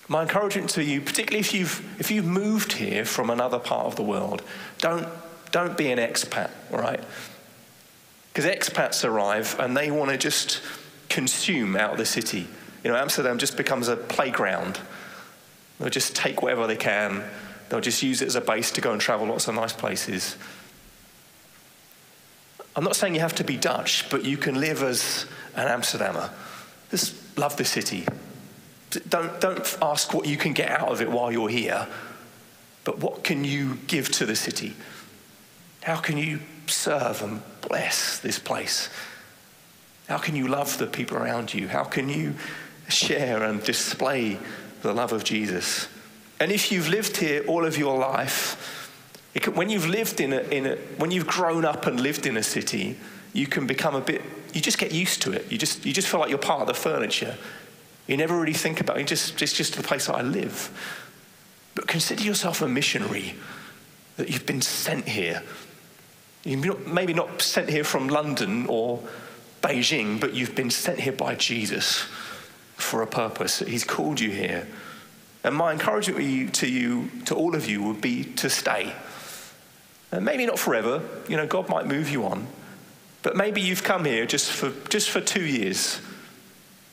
My 0.09 0.23
encouragement 0.23 0.70
to 0.70 0.83
you, 0.83 1.01
particularly 1.01 1.38
if 1.38 1.55
you've, 1.55 2.01
if 2.01 2.11
you've 2.11 2.27
moved 2.27 2.73
here 2.73 3.05
from 3.05 3.31
another 3.31 3.61
part 3.61 3.87
of 3.87 3.96
the 3.96 4.03
world, 4.03 4.42
don't, 4.79 5.07
don't 5.53 5.77
be 5.77 5.92
an 5.92 5.99
expat, 5.99 6.51
all 6.73 6.81
right? 6.81 7.03
Because 8.33 8.44
expats 8.44 9.09
arrive 9.09 9.57
and 9.61 9.77
they 9.77 9.90
want 9.90 10.11
to 10.11 10.18
just 10.18 10.61
consume 11.11 11.77
out 11.77 11.92
of 11.92 11.99
the 11.99 12.07
city. 12.07 12.49
You 12.83 12.90
know, 12.90 12.96
Amsterdam 12.96 13.37
just 13.37 13.57
becomes 13.59 13.88
a 13.88 13.96
playground. 13.96 14.81
They'll 15.79 15.90
just 15.90 16.16
take 16.16 16.42
whatever 16.42 16.66
they 16.66 16.77
can, 16.77 17.23
they'll 17.68 17.81
just 17.81 18.03
use 18.03 18.23
it 18.23 18.27
as 18.27 18.37
a 18.37 18.40
base 18.40 18.70
to 18.73 18.81
go 18.81 18.92
and 18.92 19.01
travel 19.01 19.27
lots 19.27 19.49
of 19.49 19.55
nice 19.55 19.75
places. 19.75 20.37
I'm 22.75 22.85
not 22.85 22.96
saying 22.96 23.14
you 23.14 23.20
have 23.20 23.35
to 23.35 23.44
be 23.44 23.57
Dutch, 23.57 24.09
but 24.09 24.25
you 24.25 24.38
can 24.38 24.59
live 24.59 24.83
as 24.83 25.27
an 25.57 25.66
Amsterdammer. 25.66 26.31
Just 26.90 27.14
love 27.37 27.57
the 27.57 27.64
city, 27.64 28.07
don't, 29.09 29.40
don't 29.40 29.79
ask 29.81 30.12
what 30.14 30.27
you 30.27 30.37
can 30.37 30.53
get 30.53 30.70
out 30.70 30.88
of 30.88 31.01
it 31.01 31.11
while 31.11 31.31
you're 31.31 31.49
here, 31.49 31.87
but 32.85 32.99
what 32.99 33.23
can 33.23 33.44
you 33.44 33.79
give 33.87 34.11
to 34.12 34.27
the 34.27 34.35
city? 34.35 34.75
How 35.83 35.96
can 35.96 36.18
you 36.18 36.40
serve 36.66 37.23
and 37.23 37.42
bless 37.61 38.18
this 38.18 38.38
place? 38.38 38.88
How 40.11 40.18
can 40.18 40.35
you 40.35 40.49
love 40.49 40.77
the 40.77 40.88
people 40.88 41.16
around 41.16 41.55
you? 41.55 41.68
How 41.68 41.85
can 41.85 42.09
you 42.09 42.35
share 42.88 43.44
and 43.44 43.62
display 43.62 44.38
the 44.83 44.92
love 44.92 45.12
of 45.12 45.23
Jesus? 45.23 45.87
And 46.40 46.51
if 46.51 46.73
you've 46.73 46.88
lived 46.88 47.18
here 47.18 47.44
all 47.46 47.64
of 47.64 47.79
your 47.79 47.96
life, 47.96 48.90
can, 49.35 49.55
when 49.55 49.70
you've 49.70 49.87
lived 49.87 50.20
in 50.20 50.33
a, 50.33 50.40
in 50.40 50.66
a, 50.66 50.75
when 50.99 51.12
you've 51.12 51.29
grown 51.29 51.64
up 51.64 51.87
and 51.87 52.01
lived 52.01 52.27
in 52.27 52.37
a 52.37 52.42
city, 52.42 52.96
you 53.35 53.46
can 53.46 53.68
become 53.68 53.94
a 53.94 54.01
bit, 54.01 54.20
you 54.53 54.61
just 54.61 54.79
get 54.79 54.90
used 54.90 55.23
to 55.23 55.33
it. 55.33 55.46
You 55.49 55.57
just, 55.57 55.87
you 55.87 55.92
just 55.92 56.09
feel 56.09 56.18
like 56.18 56.29
you're 56.29 56.40
part 56.40 56.62
of 56.62 56.66
the 56.66 56.75
furniture. 56.75 57.37
You 58.09 58.16
never 58.16 58.37
really 58.37 58.53
think 58.53 58.81
about 58.81 58.99
it. 58.99 59.07
Just, 59.07 59.40
it's 59.40 59.53
just 59.53 59.77
the 59.77 59.83
place 59.85 60.07
that 60.07 60.16
I 60.16 60.23
live. 60.23 60.77
But 61.77 61.87
consider 61.87 62.25
yourself 62.25 62.62
a 62.62 62.68
missionary, 62.68 63.37
that 64.16 64.29
you've 64.29 64.44
been 64.44 64.61
sent 64.61 65.07
here. 65.07 65.44
You've 66.42 66.85
maybe 66.88 67.14
not 67.14 67.40
sent 67.40 67.70
here 67.70 67.85
from 67.85 68.09
London 68.09 68.66
or 68.68 69.01
Beijing, 69.62 70.20
but 70.20 70.35
you've 70.35 70.55
been 70.55 70.70
sent 70.70 71.01
here 71.01 71.12
by 71.12 71.35
Jesus 71.35 72.07
for 72.77 73.03
a 73.03 73.07
purpose. 73.07 73.61
He's 73.61 73.85
called 73.85 74.20
you 74.20 74.31
here. 74.31 74.66
And 75.44 75.55
my 75.55 75.73
encouragement 75.73 76.55
to 76.57 76.68
you, 76.68 77.11
to 77.27 77.35
all 77.35 77.55
of 77.55 77.68
you, 77.68 77.83
would 77.83 78.01
be 78.01 78.25
to 78.25 78.51
stay. 78.51 78.92
And 80.12 80.25
maybe 80.25 80.46
not 80.46 80.59
forever. 80.59 81.03
You 81.29 81.37
know, 81.37 81.46
God 81.46 81.68
might 81.68 81.87
move 81.87 82.11
you 82.11 82.25
on. 82.25 82.46
But 83.23 83.37
maybe 83.37 83.61
you've 83.61 83.85
come 83.85 84.05
here 84.05 84.27
just 84.27 84.51
for, 84.51 84.73
just 84.88 85.11
for 85.11 85.20
two 85.20 85.44
years 85.44 86.01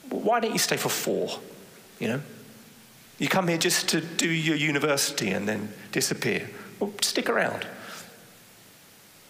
why 0.09 0.39
don't 0.39 0.53
you 0.53 0.59
stay 0.59 0.77
for 0.77 0.89
four? 0.89 1.39
You 1.99 2.07
know? 2.09 2.21
You 3.17 3.27
come 3.27 3.47
here 3.47 3.57
just 3.57 3.89
to 3.89 4.01
do 4.01 4.29
your 4.29 4.55
university 4.55 5.29
and 5.31 5.47
then 5.47 5.73
disappear. 5.91 6.49
Well, 6.79 6.93
stick 7.01 7.29
around. 7.29 7.65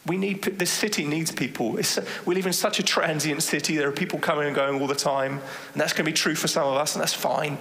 We 0.07 0.17
need, 0.17 0.41
this 0.43 0.71
city 0.71 1.05
needs 1.05 1.31
people. 1.31 1.77
It's, 1.77 1.99
we 2.25 2.33
live 2.33 2.47
in 2.47 2.53
such 2.53 2.79
a 2.79 2.83
transient 2.83 3.43
city. 3.43 3.77
There 3.77 3.89
are 3.89 3.93
people 3.93 4.19
coming 4.19 4.47
and 4.47 4.55
going 4.55 4.81
all 4.81 4.87
the 4.87 4.95
time. 4.95 5.33
And 5.73 5.81
that's 5.81 5.93
going 5.93 6.05
to 6.05 6.11
be 6.11 6.15
true 6.15 6.35
for 6.35 6.47
some 6.47 6.67
of 6.67 6.75
us, 6.75 6.95
and 6.95 7.01
that's 7.01 7.13
fine. 7.13 7.57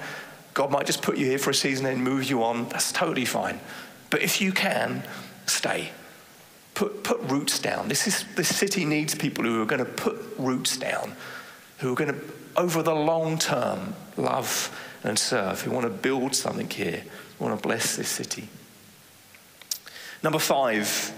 God 0.55 0.71
might 0.71 0.87
just 0.87 1.03
put 1.03 1.19
you 1.19 1.27
here 1.27 1.39
for 1.39 1.51
a 1.51 1.55
season 1.55 1.87
and 1.87 2.03
move 2.03 2.31
you 2.31 2.43
on. 2.43 2.69
That's 2.69 2.93
totally 2.93 3.27
fine. 3.27 3.61
But 4.11 4.23
if 4.23 4.41
you 4.41 4.53
can, 4.53 5.03
stay. 5.47 5.91
Put, 6.75 7.05
put 7.05 7.21
roots 7.23 7.59
down. 7.59 7.89
This, 7.89 8.07
is, 8.07 8.25
this 8.37 8.55
city 8.55 8.85
needs 8.85 9.15
people 9.15 9.45
who 9.45 9.61
are 9.63 9.67
going 9.67 9.85
to 9.85 9.91
put 9.91 10.17
roots 10.39 10.77
down, 10.77 11.15
who 11.79 11.93
are 11.93 11.97
going 11.97 12.15
to 12.15 12.21
over 12.57 12.83
the 12.83 12.95
long 12.95 13.39
term, 13.39 13.95
love 14.17 14.75
and 15.05 15.19
serve, 15.19 15.61
who 15.63 15.71
want 15.71 15.85
to 15.85 15.91
build 15.91 16.35
something 16.35 16.69
here, 16.69 17.03
who 17.39 17.45
want 17.45 17.57
to 17.57 17.63
bless 17.63 17.97
this 17.97 18.09
city. 18.09 18.49
Number 20.23 20.39
five, 20.39 21.13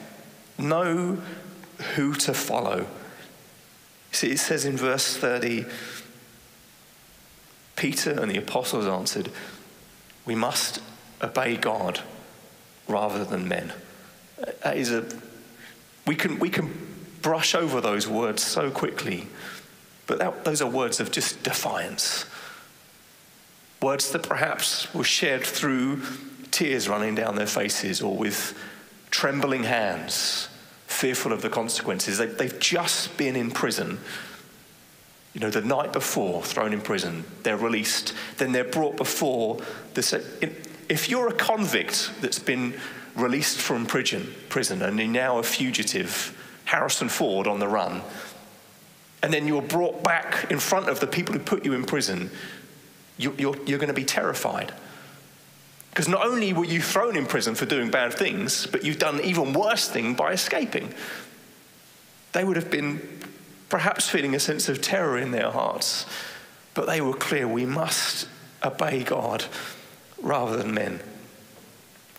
know 0.58 1.18
who 1.94 2.14
to 2.14 2.34
follow. 2.34 2.86
See, 4.12 4.30
it 4.32 4.38
says 4.38 4.64
in 4.64 4.76
verse 4.76 5.16
30 5.16 5.64
Peter 7.76 8.10
and 8.10 8.28
the 8.28 8.38
apostles 8.38 8.86
answered, 8.86 9.30
We 10.26 10.34
must 10.34 10.80
obey 11.22 11.56
God 11.56 12.00
rather 12.88 13.24
than 13.24 13.46
men. 13.46 13.72
That 14.64 14.76
is 14.76 14.90
a, 14.90 15.04
we 16.06 16.16
can, 16.16 16.40
we 16.40 16.50
can 16.50 16.74
brush 17.22 17.54
over 17.54 17.80
those 17.80 18.08
words 18.08 18.42
so 18.42 18.70
quickly 18.70 19.28
but 20.08 20.18
that, 20.18 20.44
those 20.44 20.60
are 20.60 20.68
words 20.68 20.98
of 20.98 21.12
just 21.12 21.44
defiance. 21.44 22.24
Words 23.80 24.10
that 24.10 24.24
perhaps 24.24 24.92
were 24.92 25.04
shared 25.04 25.44
through 25.44 26.02
tears 26.50 26.88
running 26.88 27.14
down 27.14 27.36
their 27.36 27.46
faces 27.46 28.00
or 28.00 28.16
with 28.16 28.58
trembling 29.10 29.64
hands, 29.64 30.48
fearful 30.86 31.32
of 31.32 31.42
the 31.42 31.48
consequences. 31.48 32.18
They, 32.18 32.26
they've 32.26 32.58
just 32.58 33.16
been 33.16 33.36
in 33.36 33.50
prison. 33.50 33.98
You 35.34 35.40
know, 35.40 35.50
the 35.50 35.60
night 35.60 35.92
before, 35.92 36.42
thrown 36.42 36.72
in 36.72 36.80
prison, 36.80 37.24
they're 37.42 37.56
released. 37.56 38.14
Then 38.38 38.52
they're 38.52 38.64
brought 38.64 38.96
before 38.96 39.58
the. 39.94 40.24
If 40.88 41.08
you're 41.08 41.28
a 41.28 41.34
convict 41.34 42.10
that's 42.20 42.38
been 42.38 42.74
released 43.14 43.58
from 43.58 43.86
prison, 43.86 44.32
prison 44.48 44.80
and 44.82 44.98
you're 44.98 45.08
now 45.08 45.38
a 45.38 45.42
fugitive, 45.42 46.36
Harrison 46.64 47.08
Ford 47.08 47.46
on 47.46 47.58
the 47.58 47.68
run, 47.68 48.02
and 49.22 49.32
then 49.32 49.46
you're 49.46 49.62
brought 49.62 50.02
back 50.02 50.50
in 50.50 50.58
front 50.58 50.88
of 50.88 51.00
the 51.00 51.06
people 51.06 51.34
who 51.34 51.40
put 51.40 51.64
you 51.64 51.74
in 51.74 51.84
prison, 51.84 52.30
you, 53.16 53.34
you're, 53.36 53.56
you're 53.66 53.78
going 53.78 53.88
to 53.88 53.94
be 53.94 54.04
terrified. 54.04 54.72
Because 55.98 56.08
not 56.08 56.24
only 56.24 56.52
were 56.52 56.64
you 56.64 56.80
thrown 56.80 57.16
in 57.16 57.26
prison 57.26 57.56
for 57.56 57.66
doing 57.66 57.90
bad 57.90 58.14
things, 58.14 58.68
but 58.68 58.84
you've 58.84 59.00
done 59.00 59.20
even 59.20 59.52
worse 59.52 59.88
thing 59.88 60.14
by 60.14 60.30
escaping. 60.30 60.94
They 62.30 62.44
would 62.44 62.54
have 62.54 62.70
been 62.70 63.00
perhaps 63.68 64.08
feeling 64.08 64.32
a 64.36 64.38
sense 64.38 64.68
of 64.68 64.80
terror 64.80 65.18
in 65.18 65.32
their 65.32 65.50
hearts, 65.50 66.06
but 66.74 66.86
they 66.86 67.00
were 67.00 67.14
clear 67.14 67.48
we 67.48 67.66
must 67.66 68.28
obey 68.62 69.02
God 69.02 69.44
rather 70.22 70.56
than 70.56 70.72
men. 70.72 71.00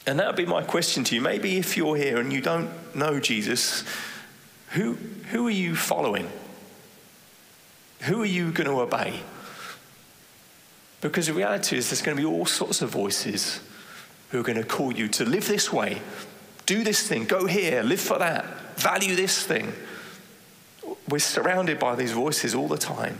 And 0.06 0.20
that 0.20 0.28
would 0.28 0.36
be 0.36 0.46
my 0.46 0.62
question 0.62 1.06
to 1.06 1.16
you. 1.16 1.22
Maybe 1.22 1.56
if 1.56 1.78
you're 1.78 1.96
here 1.96 2.18
and 2.18 2.34
you 2.34 2.42
don't 2.42 2.70
know 2.94 3.22
Jesus, 3.22 3.86
who, 4.72 4.96
who 5.32 5.48
are 5.48 5.52
you 5.52 5.74
following? 5.74 6.30
Who 8.02 8.22
are 8.24 8.26
you 8.26 8.52
going 8.52 8.68
to 8.70 8.82
obey? 8.82 9.22
Because 11.00 11.28
the 11.28 11.34
reality 11.34 11.78
is, 11.78 11.90
there's 11.90 12.02
going 12.02 12.18
to 12.18 12.22
be 12.22 12.28
all 12.28 12.46
sorts 12.46 12.82
of 12.82 12.90
voices 12.90 13.62
who 14.30 14.40
are 14.40 14.44
going 14.44 14.58
to 14.58 14.64
call 14.64 14.94
you 14.94 15.08
to 15.08 15.26
live 15.26 15.48
this 15.48 15.72
way, 15.74 16.02
do 16.66 16.84
this 16.84 17.08
thing, 17.08 17.26
go 17.26 17.46
here, 17.46 17.82
live 17.82 18.00
for 18.00 18.20
that, 18.20 18.78
value 18.78 19.16
this 19.16 19.44
thing. 19.44 19.74
We're 21.08 21.20
surrounded 21.20 21.80
by 21.80 21.96
these 21.96 22.12
voices 22.12 22.54
all 22.54 22.68
the 22.68 22.78
time. 22.78 23.20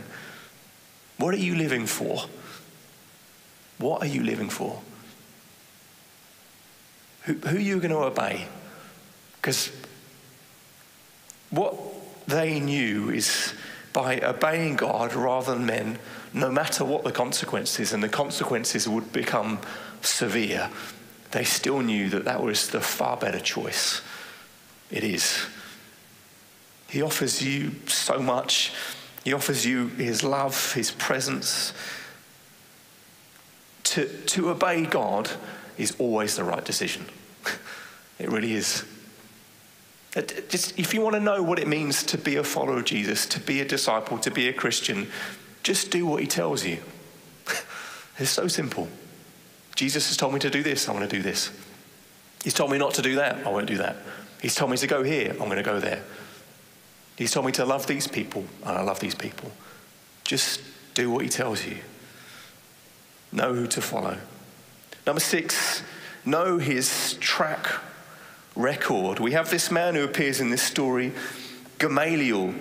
What 1.18 1.34
are 1.34 1.38
you 1.38 1.54
living 1.56 1.86
for? 1.86 2.26
What 3.78 4.02
are 4.02 4.06
you 4.06 4.22
living 4.22 4.48
for? 4.48 4.80
Who, 7.22 7.34
who 7.34 7.56
are 7.56 7.60
you 7.60 7.78
going 7.78 7.90
to 7.90 7.98
obey? 7.98 8.46
Because 9.36 9.72
what 11.50 11.74
they 12.26 12.60
knew 12.60 13.10
is 13.10 13.54
by 13.92 14.20
obeying 14.20 14.76
God 14.76 15.14
rather 15.14 15.54
than 15.54 15.66
men, 15.66 15.98
no 16.32 16.50
matter 16.50 16.84
what 16.84 17.02
the 17.02 17.12
consequences, 17.12 17.92
and 17.92 18.02
the 18.02 18.08
consequences 18.08 18.88
would 18.88 19.12
become 19.12 19.58
severe, 20.00 20.70
they 21.30 21.44
still 21.44 21.80
knew 21.80 22.08
that 22.10 22.24
that 22.24 22.42
was 22.42 22.68
the 22.68 22.80
far 22.80 23.16
better 23.16 23.40
choice. 23.40 24.02
It 24.90 25.04
is. 25.04 25.46
He 26.88 27.02
offers 27.02 27.42
you 27.42 27.72
so 27.86 28.18
much. 28.18 28.72
He 29.24 29.32
offers 29.32 29.64
you 29.64 29.88
his 29.88 30.24
love, 30.24 30.72
his 30.74 30.90
presence. 30.90 31.72
To, 33.84 34.06
to 34.06 34.50
obey 34.50 34.86
God 34.86 35.30
is 35.78 35.94
always 35.98 36.36
the 36.36 36.44
right 36.44 36.64
decision. 36.64 37.06
it 38.18 38.28
really 38.28 38.54
is. 38.54 38.84
Just, 40.48 40.76
if 40.76 40.92
you 40.92 41.00
want 41.00 41.14
to 41.14 41.20
know 41.20 41.42
what 41.42 41.60
it 41.60 41.68
means 41.68 42.02
to 42.04 42.18
be 42.18 42.36
a 42.36 42.44
follower 42.44 42.78
of 42.78 42.84
Jesus, 42.84 43.26
to 43.26 43.40
be 43.40 43.60
a 43.60 43.64
disciple, 43.64 44.18
to 44.18 44.30
be 44.30 44.48
a 44.48 44.52
Christian, 44.52 45.08
just 45.62 45.92
do 45.92 46.04
what 46.04 46.20
he 46.20 46.26
tells 46.26 46.64
you. 46.64 46.78
it's 48.18 48.30
so 48.30 48.48
simple. 48.48 48.88
Jesus 49.80 50.08
has 50.08 50.18
told 50.18 50.34
me 50.34 50.40
to 50.40 50.50
do 50.50 50.62
this, 50.62 50.90
I'm 50.90 50.94
going 50.94 51.08
to 51.08 51.16
do 51.16 51.22
this. 51.22 51.50
He's 52.44 52.52
told 52.52 52.70
me 52.70 52.76
not 52.76 52.92
to 52.94 53.02
do 53.02 53.14
that, 53.14 53.46
I 53.46 53.48
won't 53.48 53.66
do 53.66 53.78
that. 53.78 53.96
He's 54.42 54.54
told 54.54 54.70
me 54.70 54.76
to 54.76 54.86
go 54.86 55.02
here, 55.02 55.30
I'm 55.30 55.46
going 55.46 55.56
to 55.56 55.62
go 55.62 55.80
there. 55.80 56.02
He's 57.16 57.30
told 57.30 57.46
me 57.46 57.52
to 57.52 57.64
love 57.64 57.86
these 57.86 58.06
people, 58.06 58.44
and 58.62 58.76
I 58.76 58.82
love 58.82 59.00
these 59.00 59.14
people. 59.14 59.50
Just 60.22 60.60
do 60.92 61.10
what 61.10 61.22
he 61.22 61.30
tells 61.30 61.64
you. 61.64 61.78
Know 63.32 63.54
who 63.54 63.66
to 63.68 63.80
follow. 63.80 64.18
Number 65.06 65.20
six, 65.20 65.82
know 66.26 66.58
his 66.58 67.14
track 67.14 67.66
record. 68.54 69.18
We 69.18 69.32
have 69.32 69.48
this 69.48 69.70
man 69.70 69.94
who 69.94 70.04
appears 70.04 70.42
in 70.42 70.50
this 70.50 70.62
story, 70.62 71.12
Gamaliel, 71.78 72.52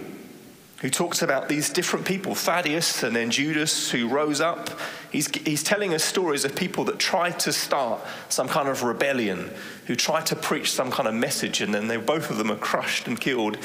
who 0.81 0.89
talks 0.89 1.21
about 1.21 1.49
these 1.49 1.69
different 1.69 2.05
people, 2.05 2.33
Theudas 2.33 3.03
and 3.03 3.15
then 3.15 3.31
Judas, 3.31 3.91
who 3.91 4.07
rose 4.07 4.39
up. 4.39 4.69
He's, 5.11 5.27
he's 5.35 5.61
telling 5.61 5.93
us 5.93 6.03
stories 6.03 6.45
of 6.45 6.55
people 6.55 6.85
that 6.85 6.99
tried 6.99 7.39
to 7.41 7.51
start 7.51 7.99
some 8.29 8.47
kind 8.47 8.69
of 8.69 8.83
rebellion, 8.83 9.51
who 9.87 9.95
tried 9.95 10.25
to 10.27 10.37
preach 10.37 10.71
some 10.71 10.89
kind 10.89 11.07
of 11.07 11.13
message, 11.13 11.61
and 11.61 11.73
then 11.73 11.87
they, 11.87 11.97
both 11.97 12.29
of 12.29 12.37
them 12.37 12.49
are 12.49 12.55
crushed 12.57 13.07
and 13.07 13.19
killed, 13.19 13.57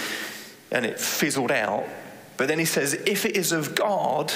and 0.72 0.84
it 0.84 0.98
fizzled 0.98 1.52
out. 1.52 1.84
But 2.36 2.48
then 2.48 2.58
he 2.58 2.64
says, 2.64 2.94
if 2.94 3.24
it 3.24 3.36
is 3.36 3.52
of 3.52 3.76
God, 3.76 4.32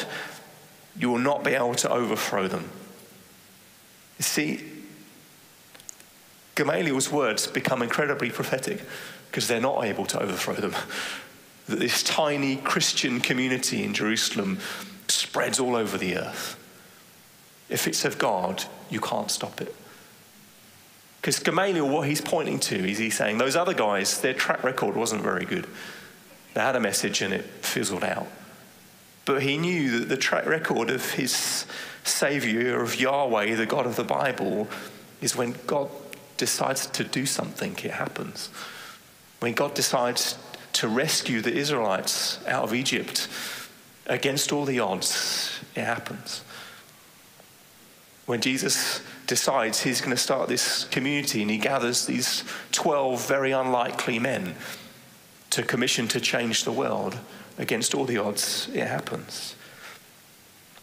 you 0.96 1.10
will 1.10 1.18
not 1.18 1.42
be 1.42 1.54
able 1.54 1.74
to 1.76 1.90
overthrow 1.90 2.46
them. 2.46 2.70
You 4.18 4.22
see, 4.22 4.64
Gamaliel's 6.54 7.10
words 7.10 7.48
become 7.48 7.82
incredibly 7.82 8.30
prophetic 8.30 8.82
because 9.30 9.48
they're 9.48 9.60
not 9.60 9.84
able 9.84 10.06
to 10.06 10.22
overthrow 10.22 10.54
them. 10.54 10.74
That 11.68 11.78
this 11.78 12.02
tiny 12.02 12.56
Christian 12.56 13.20
community 13.20 13.84
in 13.84 13.94
Jerusalem 13.94 14.58
spreads 15.08 15.60
all 15.60 15.76
over 15.76 15.98
the 15.98 16.16
earth. 16.16 16.56
If 17.68 17.86
it's 17.86 18.04
of 18.04 18.18
God, 18.18 18.64
you 18.90 19.00
can't 19.00 19.30
stop 19.30 19.60
it. 19.60 19.74
Because 21.20 21.40
Gamaliel, 21.40 21.88
what 21.88 22.08
he's 22.08 22.20
pointing 22.20 22.58
to 22.60 22.88
is 22.88 22.98
he's 22.98 23.16
saying 23.16 23.38
those 23.38 23.56
other 23.56 23.74
guys, 23.74 24.20
their 24.20 24.34
track 24.34 24.64
record 24.64 24.96
wasn't 24.96 25.22
very 25.22 25.44
good. 25.44 25.66
They 26.54 26.60
had 26.60 26.76
a 26.76 26.80
message 26.80 27.20
and 27.22 27.34
it 27.34 27.44
fizzled 27.44 28.04
out. 28.04 28.28
But 29.24 29.42
he 29.42 29.58
knew 29.58 29.98
that 29.98 30.08
the 30.08 30.16
track 30.16 30.46
record 30.46 30.88
of 30.88 31.12
his 31.12 31.66
Savior, 32.04 32.80
of 32.80 32.98
Yahweh, 32.98 33.56
the 33.56 33.66
God 33.66 33.84
of 33.84 33.96
the 33.96 34.04
Bible, 34.04 34.68
is 35.20 35.36
when 35.36 35.54
God 35.66 35.90
decides 36.38 36.86
to 36.86 37.04
do 37.04 37.26
something, 37.26 37.72
it 37.72 37.90
happens. 37.90 38.48
When 39.40 39.52
God 39.52 39.74
decides 39.74 40.38
to 40.78 40.86
rescue 40.86 41.40
the 41.40 41.52
Israelites 41.52 42.38
out 42.46 42.62
of 42.62 42.72
Egypt 42.72 43.26
against 44.06 44.52
all 44.52 44.64
the 44.64 44.78
odds, 44.78 45.58
it 45.74 45.82
happens. 45.82 46.44
When 48.26 48.40
Jesus 48.40 49.02
decides 49.26 49.82
he's 49.82 50.00
going 50.00 50.12
to 50.12 50.16
start 50.16 50.48
this 50.48 50.84
community 50.84 51.42
and 51.42 51.50
he 51.50 51.58
gathers 51.58 52.06
these 52.06 52.44
12 52.70 53.26
very 53.26 53.50
unlikely 53.50 54.20
men 54.20 54.54
to 55.50 55.64
commission 55.64 56.06
to 56.08 56.20
change 56.20 56.62
the 56.62 56.70
world 56.70 57.18
against 57.58 57.92
all 57.92 58.04
the 58.04 58.18
odds, 58.18 58.68
it 58.72 58.86
happens. 58.86 59.56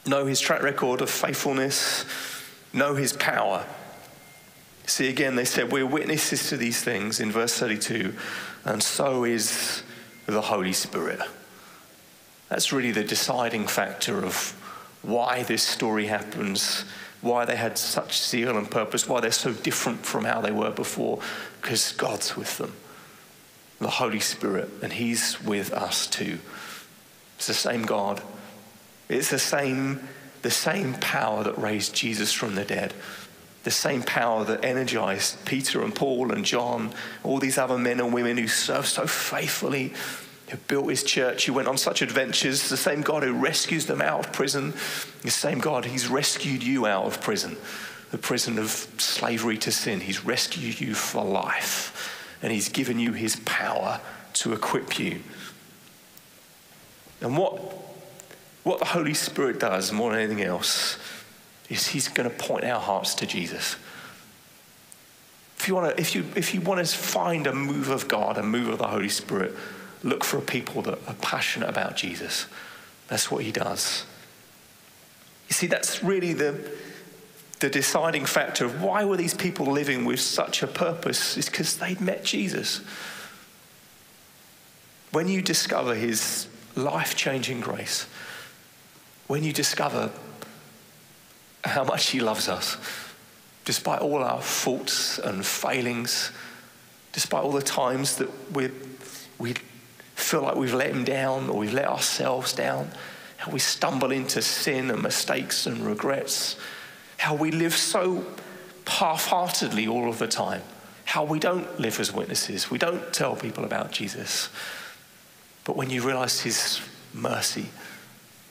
Know 0.06 0.26
his 0.26 0.42
track 0.42 0.62
record 0.62 1.00
of 1.00 1.10
faithfulness, 1.10 2.04
know 2.74 2.96
his 2.96 3.14
power 3.14 3.66
See, 4.88 5.10
again, 5.10 5.36
they 5.36 5.46
said, 5.46 5.72
We're 5.72 5.86
witnesses 5.86 6.50
to 6.50 6.58
these 6.58 6.82
things 6.82 7.20
in 7.20 7.32
verse 7.32 7.58
32, 7.58 8.14
and 8.66 8.82
so 8.82 9.24
is 9.24 9.84
the 10.28 10.42
Holy 10.42 10.74
Spirit. 10.74 11.20
That's 12.50 12.72
really 12.72 12.92
the 12.92 13.04
deciding 13.04 13.68
factor 13.68 14.24
of 14.24 14.52
why 15.02 15.44
this 15.44 15.64
story 15.64 16.06
happens, 16.06 16.86
why 17.22 17.46
they 17.46 17.56
had 17.56 17.78
such 17.78 18.22
zeal 18.22 18.58
and 18.58 18.70
purpose, 18.70 19.10
why 19.10 19.22
they're 19.22 19.32
so 19.32 19.54
different 19.54 20.06
from 20.06 20.26
how 20.26 20.42
they 20.42 20.52
were 20.52 20.72
before, 20.72 21.20
because 21.62 21.92
God's 21.94 22.36
with 22.36 22.58
them. 22.60 22.74
The 23.80 23.90
Holy 23.90 24.20
Spirit, 24.20 24.70
and 24.84 24.94
He's 24.94 25.42
with 25.42 25.74
us 25.74 26.06
too. 26.06 26.38
It's 27.38 27.48
the 27.48 27.54
same 27.54 27.84
God. 27.84 28.22
It's 29.10 29.32
the 29.32 29.40
same, 29.40 30.08
the 30.44 30.52
same 30.52 30.94
power 30.96 31.44
that 31.44 31.58
raised 31.58 31.96
Jesus 31.96 32.32
from 32.32 32.56
the 32.56 32.64
dead 32.64 32.94
the 33.66 33.72
same 33.72 34.04
power 34.04 34.46
that 34.46 34.64
energized 34.64 35.44
Peter 35.44 35.84
and 35.84 35.94
Paul 35.94 36.32
and 36.32 36.46
John, 36.46 36.94
all 37.24 37.40
these 37.40 37.58
other 37.58 37.80
men 37.80 38.00
and 38.00 38.14
women 38.14 38.38
who 38.38 38.48
served 38.48 38.88
so 38.88 39.08
faithfully, 39.08 39.92
who 40.50 40.58
built 40.58 40.88
his 40.88 41.04
church, 41.04 41.48
who 41.48 41.54
went 41.54 41.68
on 41.68 41.76
such 41.76 42.04
adventures, 42.04 42.70
the 42.70 42.78
same 42.78 43.02
God 43.02 43.24
who 43.24 43.34
rescues 43.34 43.88
them 43.88 44.04
out 44.04 44.20
of 44.20 44.32
prison, 44.32 44.72
the 45.24 45.32
same 45.32 45.58
God, 45.58 45.84
he's 45.84 46.08
rescued 46.08 46.62
you 46.62 46.86
out 46.86 47.06
of 47.06 47.22
prison, 47.22 47.58
the 48.12 48.20
prison 48.20 48.60
of 48.60 48.70
slavery 49.00 49.58
to 49.58 49.72
sin. 49.72 50.00
He's 50.00 50.24
rescued 50.24 50.80
you 50.80 50.94
for 50.94 51.26
life, 51.26 52.38
and 52.44 52.54
he's 52.54 52.70
given 52.70 53.00
you 53.00 53.14
his 53.14 53.38
power 53.46 54.00
to 54.34 54.54
equip 54.54 55.00
you. 55.00 55.22
And 57.20 57.36
what, 57.36 57.58
what 58.62 58.78
the 58.78 58.86
Holy 58.86 59.16
Spirit 59.16 59.60
does 59.60 59.92
more 59.92 60.12
than 60.12 60.20
anything 60.20 60.44
else 60.44 61.00
is 61.70 61.88
he's 61.88 62.08
going 62.08 62.30
to 62.30 62.36
point 62.36 62.64
our 62.64 62.80
hearts 62.80 63.16
to 63.16 63.26
Jesus. 63.26 63.76
If 65.58 65.68
you, 65.68 65.76
want 65.76 65.96
to, 65.96 66.02
if, 66.02 66.14
you, 66.14 66.26
if 66.36 66.54
you 66.54 66.62
want 66.62 66.86
to 66.86 66.96
find 66.96 67.48
a 67.48 67.54
move 67.54 67.90
of 67.90 68.08
God, 68.08 68.38
a 68.38 68.44
move 68.44 68.68
of 68.68 68.78
the 68.78 68.88
Holy 68.88 69.10
Spirit, 69.10 69.54
look 70.04 70.24
for 70.24 70.40
people 70.42 70.82
that 70.84 71.00
are 71.08 71.16
passionate 71.16 71.70
about 71.70 71.96
Jesus. 71.96 72.46
That's 73.08 73.32
what 73.32 73.44
he 73.44 73.52
does. 73.52 74.06
You 75.48 75.54
see, 75.54 75.68
that's 75.68 76.04
really 76.04 76.34
the, 76.34 76.72
the 77.60 77.70
deciding 77.70 78.26
factor 78.26 78.66
of 78.66 78.82
why 78.82 79.06
were 79.06 79.18
these 79.18 79.34
people 79.34 79.66
living 79.66 80.06
with 80.06 80.20
such 80.20 80.62
a 80.62 80.68
purpose 80.68 81.38
is 81.38 81.50
because 81.50 81.78
they'd 81.78 82.02
met 82.02 82.24
Jesus. 82.24 82.82
when 85.16 85.30
you 85.30 85.42
discover 85.42 85.96
his 85.96 86.46
life 86.76 87.16
changing 87.16 87.62
grace, 87.62 88.06
when 89.28 89.46
you 89.46 89.54
discover 89.54 90.12
how 91.66 91.84
much 91.84 92.10
he 92.10 92.20
loves 92.20 92.48
us, 92.48 92.78
despite 93.66 94.02
all 94.02 94.24
our 94.24 94.42
faults 94.42 95.20
and 95.20 95.46
failings, 95.46 96.32
despite 97.14 97.44
all 97.44 97.52
the 97.52 97.62
times 97.62 98.18
that 98.18 98.30
we 98.54 98.70
we 99.38 99.54
feel 100.16 100.42
like 100.42 100.56
we've 100.56 100.74
let 100.74 100.90
him 100.92 101.04
down 101.04 101.50
or 101.50 101.60
we've 101.60 101.74
let 101.74 101.88
ourselves 101.88 102.54
down, 102.54 102.90
how 103.38 103.52
we 103.52 103.60
stumble 103.60 104.12
into 104.12 104.42
sin 104.42 104.90
and 104.90 105.02
mistakes 105.02 105.66
and 105.66 105.86
regrets, 105.86 106.58
how 107.18 107.36
we 107.36 107.52
live 107.52 107.76
so 107.76 108.26
half 108.88 109.28
heartedly 109.28 109.88
all 109.88 110.10
of 110.10 110.20
the 110.20 110.28
time, 110.28 110.62
how 111.04 111.24
we 111.24 111.40
don't 111.40 111.80
live 111.80 112.00
as 112.00 112.14
witnesses, 112.14 112.72
we 112.72 112.78
don't 112.78 113.14
tell 113.14 113.36
people 113.36 113.66
about 113.66 113.92
Jesus. 113.92 114.50
But 115.66 115.76
when 115.76 115.90
you 115.90 116.02
realize 116.02 116.40
his 116.42 116.80
mercy, 117.14 117.66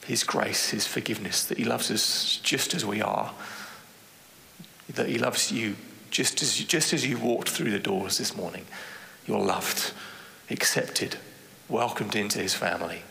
his 0.07 0.25
grace, 0.25 0.71
his 0.71 0.87
forgiveness, 0.87 1.45
that 1.45 1.59
he 1.59 1.65
loves 1.65 1.91
us 1.91 2.39
just 2.43 2.75
as 2.75 2.85
we 2.85 3.01
are, 3.01 3.33
that 4.89 5.09
he 5.09 5.19
loves 5.19 5.51
you 5.51 5.77
just 6.11 6.43
as, 6.43 6.57
just 6.57 6.93
as 6.93 7.07
you 7.07 7.19
walked 7.19 7.49
through 7.49 7.73
the 7.73 7.79
doors 7.79 8.19
this 8.19 8.37
morning, 8.37 8.65
you're 9.27 9.41
loved, 9.41 9.93
accepted, 10.49 11.17
welcomed 11.69 12.15
into 12.15 12.39
his 12.39 12.55
family. 12.55 13.03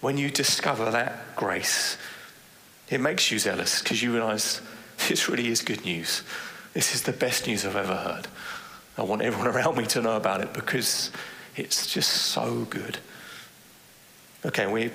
When 0.00 0.18
you 0.18 0.30
discover 0.30 0.90
that 0.90 1.36
grace, 1.36 1.96
it 2.88 3.00
makes 3.00 3.30
you 3.30 3.38
zealous 3.38 3.80
because 3.82 4.02
you 4.02 4.12
realize 4.12 4.60
this 5.08 5.28
really 5.28 5.48
is 5.48 5.62
good 5.62 5.84
news. 5.84 6.22
This 6.74 6.94
is 6.94 7.02
the 7.02 7.12
best 7.12 7.46
news 7.46 7.64
I've 7.64 7.76
ever 7.76 7.94
heard. 7.94 8.26
I 8.96 9.02
want 9.02 9.22
everyone 9.22 9.54
around 9.54 9.76
me 9.76 9.86
to 9.86 10.02
know 10.02 10.16
about 10.16 10.40
it 10.40 10.52
because 10.52 11.12
it's 11.54 11.92
just 11.92 12.10
so 12.10 12.66
good. 12.70 12.98
Okay, 14.44 14.66
we, 14.66 14.90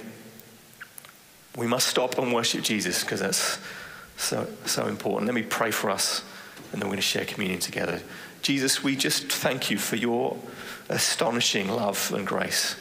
we 1.56 1.68
must 1.68 1.88
stop 1.88 2.18
and 2.18 2.34
worship 2.34 2.64
Jesus 2.64 3.04
because 3.04 3.20
that's 3.20 3.60
so, 4.18 4.48
so 4.66 4.88
important. 4.88 5.28
Let 5.28 5.36
me 5.36 5.44
pray 5.44 5.72
for 5.72 5.90
us 5.90 6.24
and 6.72 6.82
then 6.82 6.88
we're 6.88 6.96
going 6.96 6.98
to 6.98 7.02
share 7.04 7.26
communion 7.26 7.60
together. 7.60 8.02
Jesus, 8.42 8.84
we 8.84 8.96
just 8.96 9.32
thank 9.32 9.70
you 9.70 9.78
for 9.78 9.96
your 9.96 10.38
astonishing 10.90 11.70
love 11.70 12.12
and 12.14 12.26
grace. 12.26 12.76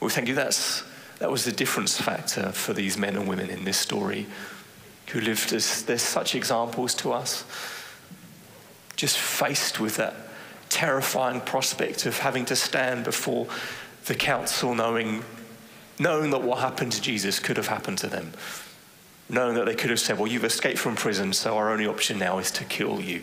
We 0.00 0.10
thank 0.10 0.28
you 0.28 0.34
that's, 0.34 0.82
that 1.18 1.30
was 1.30 1.44
the 1.44 1.52
difference 1.52 2.00
factor 2.00 2.50
for 2.52 2.72
these 2.72 2.96
men 2.96 3.16
and 3.16 3.28
women 3.28 3.50
in 3.50 3.64
this 3.64 3.76
story 3.76 4.26
who 5.08 5.20
lived 5.20 5.52
as 5.52 5.82
they're 5.82 5.98
such 5.98 6.34
examples 6.34 6.94
to 6.94 7.12
us, 7.12 7.44
just 8.96 9.18
faced 9.18 9.78
with 9.78 9.96
that 9.96 10.14
terrifying 10.70 11.40
prospect 11.40 12.06
of 12.06 12.18
having 12.18 12.46
to 12.46 12.56
stand 12.56 13.04
before 13.04 13.46
the 14.06 14.14
council 14.14 14.74
knowing, 14.74 15.22
knowing 15.98 16.30
that 16.30 16.42
what 16.42 16.58
happened 16.58 16.92
to 16.92 17.02
Jesus 17.02 17.38
could 17.38 17.56
have 17.56 17.68
happened 17.68 17.98
to 17.98 18.08
them. 18.08 18.32
Knowing 19.28 19.54
that 19.54 19.66
they 19.66 19.74
could 19.74 19.90
have 19.90 20.00
said, 20.00 20.18
Well, 20.18 20.30
you've 20.30 20.44
escaped 20.44 20.78
from 20.78 20.96
prison, 20.96 21.32
so 21.32 21.56
our 21.56 21.70
only 21.70 21.86
option 21.86 22.18
now 22.18 22.38
is 22.38 22.50
to 22.52 22.64
kill 22.64 23.00
you. 23.00 23.22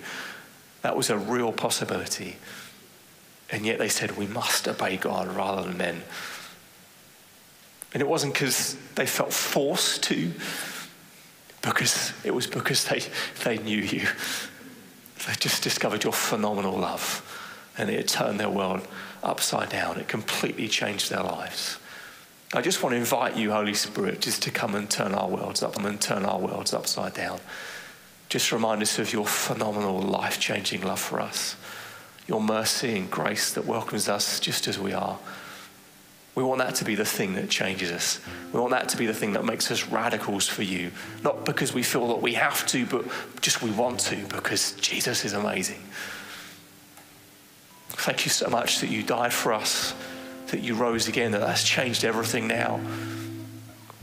That 0.82 0.96
was 0.96 1.10
a 1.10 1.18
real 1.18 1.52
possibility. 1.52 2.38
And 3.52 3.66
yet 3.66 3.80
they 3.80 3.90
said, 3.90 4.18
we 4.18 4.28
must 4.28 4.68
obey 4.68 4.98
God 4.98 5.28
rather 5.36 5.64
than 5.64 5.78
men. 5.78 6.04
And 7.94 8.02
it 8.02 8.08
wasn't 8.08 8.34
because 8.34 8.78
they 8.96 9.08
felt 9.08 9.34
forced 9.34 10.04
to, 10.04 10.32
because 11.64 12.14
it 12.24 12.34
was 12.34 12.46
because 12.46 12.86
they, 12.86 13.02
they 13.44 13.58
knew 13.58 13.82
you. 13.82 14.08
They 15.28 15.34
just 15.40 15.64
discovered 15.64 16.04
your 16.04 16.14
phenomenal 16.14 16.78
love. 16.78 17.26
And 17.78 17.90
it 17.90 18.08
turned 18.08 18.40
their 18.40 18.50
world 18.50 18.88
upside 19.24 19.70
down. 19.70 20.00
It 20.00 20.08
completely 20.08 20.68
changed 20.68 21.10
their 21.10 21.24
lives. 21.24 21.78
I 22.54 22.62
just 22.62 22.82
want 22.82 22.93
to 22.93 22.97
invite 22.97 23.38
you, 23.38 23.52
Holy 23.52 23.76
Spirit, 23.76 24.22
just 24.22 24.41
to 24.43 24.52
come 24.52 24.74
and 24.74 24.89
turn 24.89 25.14
our 25.14 25.30
worlds 25.30 25.62
up 25.62 25.78
and 25.78 26.02
turn 26.02 26.26
our 26.26 26.39
worlds 26.39 26.74
upside 26.74 27.14
down. 27.14 27.39
Just 28.28 28.52
remind 28.52 28.82
us 28.82 28.97
of 28.97 29.14
your 29.14 29.28
phenomenal, 29.28 30.00
life 30.00 30.39
changing 30.39 30.82
love 30.82 31.00
for 31.00 31.20
us, 31.20 31.56
your 32.28 32.41
mercy 32.41 32.97
and 32.97 33.10
grace 33.12 33.54
that 33.54 33.66
welcomes 33.66 34.10
us 34.10 34.39
just 34.39 34.68
as 34.68 34.80
we 34.80 34.93
are. 34.93 35.20
We 36.34 36.43
want 36.43 36.60
that 36.60 36.74
to 36.76 36.86
be 36.86 36.95
the 36.95 37.06
thing 37.06 37.34
that 37.34 37.50
changes 37.50 37.91
us. 37.91 38.20
We 38.52 38.60
want 38.60 38.72
that 38.72 38.89
to 38.89 38.97
be 38.97 39.06
the 39.06 39.14
thing 39.14 39.34
that 39.34 39.45
makes 39.45 39.70
us 39.70 39.88
radicals 39.88 40.47
for 40.47 40.64
you. 40.64 40.91
Not 41.24 41.45
because 41.45 41.74
we 41.74 41.84
feel 41.84 42.08
that 42.08 42.22
we 42.22 42.34
have 42.34 42.66
to, 42.68 42.86
but 42.86 43.06
just 43.41 43.62
we 43.62 43.72
want 43.72 44.00
to 44.02 44.16
because 44.28 44.74
Jesus 44.74 45.26
is 45.26 45.34
amazing. 45.34 45.84
Thank 47.89 48.26
you 48.26 48.32
so 48.32 48.50
much 48.50 48.80
that 48.80 48.89
you 48.89 49.04
died 49.04 49.34
for 49.34 49.54
us, 49.54 49.93
that 50.52 50.62
you 50.62 50.76
rose 50.76 51.08
again, 51.08 51.32
that 51.32 51.41
that's 51.41 51.64
changed 51.64 52.04
everything 52.04 52.47
now. 52.47 52.80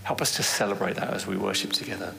Help 0.05 0.21
us 0.21 0.37
to 0.37 0.43
celebrate 0.43 0.97
that 0.97 1.13
as 1.13 1.27
we 1.27 1.37
worship 1.37 1.73
together. 1.73 2.15